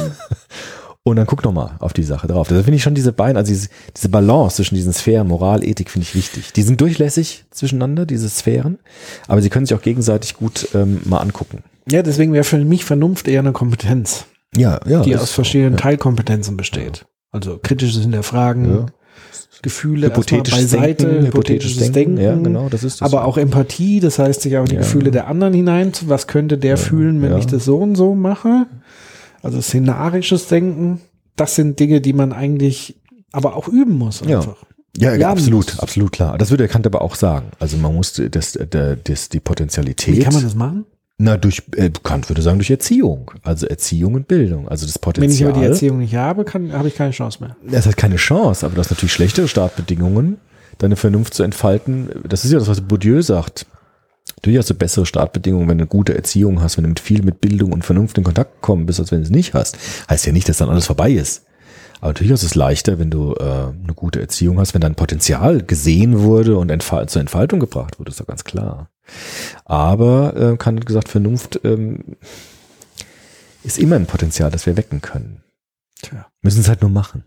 und 1.03 1.17
dann 1.17 1.27
guck 1.27 1.43
nochmal 1.43 1.73
auf 1.81 1.93
die 1.93 2.05
Sache 2.05 2.29
drauf. 2.29 2.47
Da 2.47 2.55
finde 2.63 2.75
ich 2.77 2.83
schon 2.85 2.95
diese 2.95 3.13
beiden, 3.13 3.37
also 3.37 3.51
diese, 3.51 3.69
diese 3.97 4.09
Balance 4.09 4.55
zwischen 4.57 4.77
diesen 4.77 4.93
Sphären, 4.93 5.27
Moral, 5.27 5.65
Ethik 5.65 5.91
finde 5.91 6.07
ich 6.07 6.15
wichtig. 6.15 6.53
Die 6.53 6.63
sind 6.63 6.81
durchlässig 6.81 7.45
zwischeneinander, 7.51 8.07
diese 8.07 8.29
Sphären, 8.29 8.79
aber 9.27 9.43
sie 9.43 9.51
können 9.51 9.67
sich 9.67 9.77
auch 9.77 9.83
gegenseitig 9.83 10.35
gut 10.35 10.69
ähm, 10.75 11.01
mal 11.07 11.19
angucken. 11.19 11.65
Ja, 11.91 12.05
deswegen 12.05 12.33
wäre 12.33 12.45
für 12.45 12.59
mich 12.59 12.85
Vernunft 12.85 13.27
eher 13.27 13.41
eine 13.41 13.51
Kompetenz, 13.51 14.27
Ja, 14.55 14.81
ja. 14.87 15.03
die 15.03 15.17
aus 15.17 15.31
verschiedenen 15.33 15.73
so, 15.73 15.77
ja. 15.79 15.83
Teilkompetenzen 15.83 16.57
besteht. 16.57 17.07
Also 17.31 17.59
kritisches 17.63 18.03
Hinterfragen, 18.03 18.71
Ja. 18.71 18.87
Gefühle 19.63 20.09
erstmal 20.09 20.25
Hypothetisches 20.27 20.73
beiseite, 20.73 21.07
Denken, 21.07 21.27
hypothetisches 21.27 21.93
Denken, 21.93 22.19
Ja, 22.19 22.35
genau, 22.35 22.69
das 22.69 22.83
ist 22.83 23.01
das. 23.01 23.13
aber 23.13 23.25
auch 23.25 23.39
Empathie, 23.39 24.01
das 24.01 24.19
heißt 24.19 24.41
sich 24.43 24.57
auch 24.57 24.63
in 24.65 24.69
die 24.71 24.75
Ja. 24.75 24.81
Gefühle 24.81 25.11
der 25.13 25.29
anderen 25.29 25.55
hinein. 25.55 25.93
Was 26.07 26.27
könnte 26.27 26.59
der 26.59 26.77
fühlen, 26.77 27.23
wenn 27.23 27.31
ja. 27.33 27.39
ich 27.39 27.47
das 27.47 27.65
so 27.65 27.79
und 27.79 27.95
so 27.95 28.15
mache? 28.15 28.67
Also 29.43 29.61
szenarisches 29.61 30.49
Denken, 30.49 31.01
das 31.37 31.55
sind 31.55 31.79
Dinge, 31.79 32.01
die 32.01 32.13
man 32.13 32.33
eigentlich 32.33 33.01
aber 33.31 33.57
auch 33.57 33.69
üben 33.69 33.97
muss 33.97 34.23
Ja. 34.27 34.39
einfach. 34.41 34.57
Ja, 34.99 35.15
ja, 35.15 35.31
absolut, 35.31 35.67
muss. 35.67 35.79
absolut 35.79 36.13
klar. 36.13 36.37
Das 36.37 36.51
würde 36.51 36.65
der 36.65 36.69
Kant 36.69 36.85
aber 36.87 37.01
auch 37.01 37.15
sagen. 37.15 37.47
Also 37.61 37.79
man 37.79 37.95
muss 37.95 38.13
das, 38.13 38.59
das, 38.69 38.99
das 39.05 39.29
die 39.31 39.41
Potenzialität. 39.41 40.17
Wie 40.17 40.21
kann 40.21 40.35
man 40.35 40.43
das 40.43 40.55
machen? 40.55 40.85
Na, 41.25 41.37
durch, 41.37 41.63
äh, 41.77 41.89
Kant 42.03 42.29
würde 42.29 42.43
sagen, 42.43 42.59
durch 42.59 42.71
Erziehung. 42.71 43.31
Also 43.45 43.69
Erziehung 43.69 44.15
und 44.15 44.27
Bildung. 44.27 44.67
Also 44.67 44.87
das 44.87 44.97
Wenn 44.97 44.99
ich 44.99 45.21
Potenzial. 45.21 45.51
aber 45.53 45.61
die 45.61 45.67
Erziehung 45.67 45.99
nicht 45.99 46.17
habe, 46.17 46.45
kann, 46.45 46.73
habe 46.73 46.89
ich 46.89 46.97
keine 46.97 47.13
Chance 47.13 47.39
mehr. 47.41 47.55
Es 47.71 47.87
hat 47.87 47.97
keine 47.97 48.17
Chance, 48.17 48.67
aber 48.67 48.75
du 48.75 48.81
hast 48.81 48.91
natürlich 48.91 49.13
schlechtere 49.13 49.47
Startbedingungen, 49.47 50.39
deine 50.79 50.97
Vernunft 50.97 51.35
zu 51.35 51.45
entfalten. 51.45 52.11
Das 52.29 52.45
ist 52.45 52.51
ja 52.51 52.59
das, 52.59 52.67
was 52.67 52.81
Bourdieu 52.81 53.23
sagt. 53.23 53.67
Natürlich 54.39 54.59
hast 54.59 54.71
du 54.71 54.75
bessere 54.75 55.07
Startbedingungen, 55.07 55.69
wenn 55.69 55.79
du 55.79 55.83
eine 55.83 55.89
gute 55.89 56.13
Erziehung 56.13 56.61
hast, 56.61 56.77
wenn 56.77 56.83
du 56.83 56.89
mit 56.89 56.99
viel 56.99 57.23
mit 57.23 57.41
Bildung 57.41 57.71
und 57.71 57.85
Vernunft 57.85 58.19
in 58.19 58.25
Kontakt 58.25 58.55
gekommen 58.55 58.87
bist, 58.87 58.99
als 58.99 59.13
wenn 59.13 59.21
du 59.21 59.25
es 59.25 59.31
nicht 59.31 59.55
hast. 59.55 59.79
Heißt 60.11 60.27
ja 60.27 60.33
nicht, 60.33 60.49
dass 60.49 60.57
dann 60.57 60.71
alles 60.71 60.87
vorbei 60.87 61.13
ist. 61.13 61.45
Aber 62.03 62.09
natürlich 62.11 62.33
ist 62.33 62.43
es 62.43 62.57
leichter, 62.57 62.99
wenn 62.99 63.11
du 63.11 63.35
äh, 63.35 63.43
eine 63.45 63.95
gute 63.95 64.21
Erziehung 64.21 64.59
hast, 64.59 64.75
wenn 64.75 64.81
dein 64.81 64.97
Potenzial 64.97 65.63
gesehen 65.63 66.19
wurde 66.19 66.57
und 66.59 66.69
entfal 66.69 67.09
zur 67.09 67.21
Entfaltung 67.21 67.61
gebracht 67.61 68.01
wurde, 68.01 68.11
ist 68.11 68.19
doch 68.19 68.27
ganz 68.27 68.43
klar. 68.43 68.91
Aber 69.65 70.35
äh, 70.37 70.57
kann 70.57 70.81
gesagt, 70.81 71.09
Vernunft 71.09 71.61
ähm, 71.63 72.17
ist 73.63 73.79
immer 73.79 73.95
ein 73.95 74.07
Potenzial, 74.07 74.51
das 74.51 74.67
wir 74.67 74.77
wecken 74.77 75.01
können. 75.01 75.45
Tja. 76.03 76.27
Müssen 76.41 76.63
es 76.63 76.69
halt 76.69 76.83
nur 76.83 76.91
machen. 76.91 77.23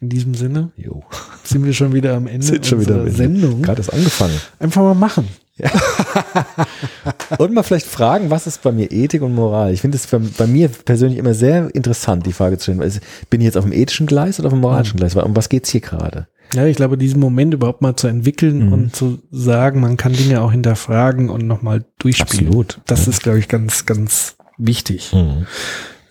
In 0.00 0.08
diesem 0.08 0.34
Sinne 0.34 0.72
Jo. 0.76 1.04
sind 1.44 1.64
wir 1.64 1.72
schon 1.72 1.92
wieder 1.92 2.16
am 2.16 2.26
Ende 2.26 2.44
Sind 2.44 2.66
schon 2.66 2.80
wieder 2.80 2.94
am 2.94 3.00
Ende. 3.02 3.12
Sendung. 3.12 3.62
Gerade 3.62 3.80
ist 3.82 3.90
angefangen. 3.90 4.34
Einfach 4.58 4.82
mal 4.82 4.94
machen. 4.94 5.28
Und 7.38 7.52
mal 7.54 7.62
vielleicht 7.62 7.86
fragen, 7.86 8.30
was 8.30 8.46
ist 8.46 8.62
bei 8.62 8.72
mir 8.72 8.90
Ethik 8.90 9.22
und 9.22 9.34
Moral? 9.34 9.72
Ich 9.72 9.80
finde 9.80 9.96
es 9.96 10.06
bei, 10.06 10.46
mir 10.46 10.68
persönlich 10.68 11.18
immer 11.18 11.34
sehr 11.34 11.74
interessant, 11.74 12.26
die 12.26 12.32
Frage 12.32 12.58
zu 12.58 12.64
stellen. 12.64 12.80
weil 12.80 12.90
Bin 13.30 13.40
ich 13.40 13.44
jetzt 13.46 13.56
auf 13.56 13.64
dem 13.64 13.72
ethischen 13.72 14.06
Gleis 14.06 14.38
oder 14.38 14.48
auf 14.48 14.52
dem 14.52 14.60
moralischen 14.60 14.98
Gleis? 14.98 15.14
Um 15.16 15.36
was 15.36 15.48
geht's 15.48 15.70
hier 15.70 15.80
gerade? 15.80 16.26
Ja, 16.54 16.66
ich 16.66 16.76
glaube, 16.76 16.98
diesen 16.98 17.20
Moment 17.20 17.54
überhaupt 17.54 17.80
mal 17.82 17.94
zu 17.96 18.08
entwickeln 18.08 18.66
Mhm. 18.66 18.72
und 18.72 18.96
zu 18.96 19.18
sagen, 19.30 19.80
man 19.80 19.96
kann 19.96 20.12
Dinge 20.12 20.40
auch 20.42 20.50
hinterfragen 20.50 21.30
und 21.30 21.46
nochmal 21.46 21.84
durchspielen. 21.98 22.46
Absolut. 22.48 22.80
Das 22.86 23.06
ist, 23.06 23.22
glaube 23.22 23.38
ich, 23.38 23.46
ganz, 23.48 23.86
ganz 23.86 24.36
wichtig. 24.58 25.14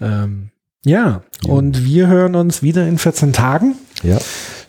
Ähm, 0.02 0.50
Ja, 0.86 1.24
und 1.46 1.84
wir 1.84 2.08
hören 2.08 2.36
uns 2.36 2.64
wieder 2.64 2.88
in 2.88 2.98
14 2.98 3.34
Tagen. 3.34 3.76
Ja. 4.02 4.18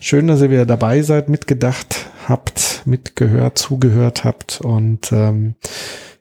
Schön, 0.00 0.26
dass 0.26 0.40
ihr 0.40 0.50
wieder 0.50 0.66
dabei 0.66 1.02
seid, 1.02 1.28
mitgedacht 1.28 2.06
habt, 2.30 2.82
mitgehört, 2.86 3.58
zugehört 3.58 4.24
habt 4.24 4.62
und 4.62 5.12
ähm, 5.12 5.56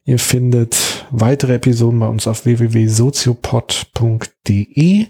ihr 0.03 0.20
findet 0.20 1.05
weitere 1.12 1.55
Episoden 1.55 1.99
bei 1.99 2.07
uns 2.07 2.28
auf 2.28 2.45
www.soziopod.de 2.45 5.07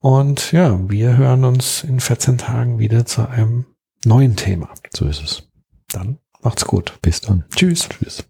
und 0.00 0.52
ja, 0.52 0.78
wir 0.90 1.16
hören 1.16 1.44
uns 1.44 1.84
in 1.84 2.00
14 2.00 2.38
Tagen 2.38 2.78
wieder 2.78 3.06
zu 3.06 3.28
einem 3.28 3.66
neuen 4.04 4.36
Thema. 4.36 4.70
So 4.94 5.06
ist 5.06 5.22
es. 5.22 5.48
Dann 5.92 6.18
macht's 6.42 6.66
gut. 6.66 6.98
Bis 7.00 7.20
dann. 7.20 7.44
Tschüss. 7.54 7.88
Tschüss. 7.88 8.24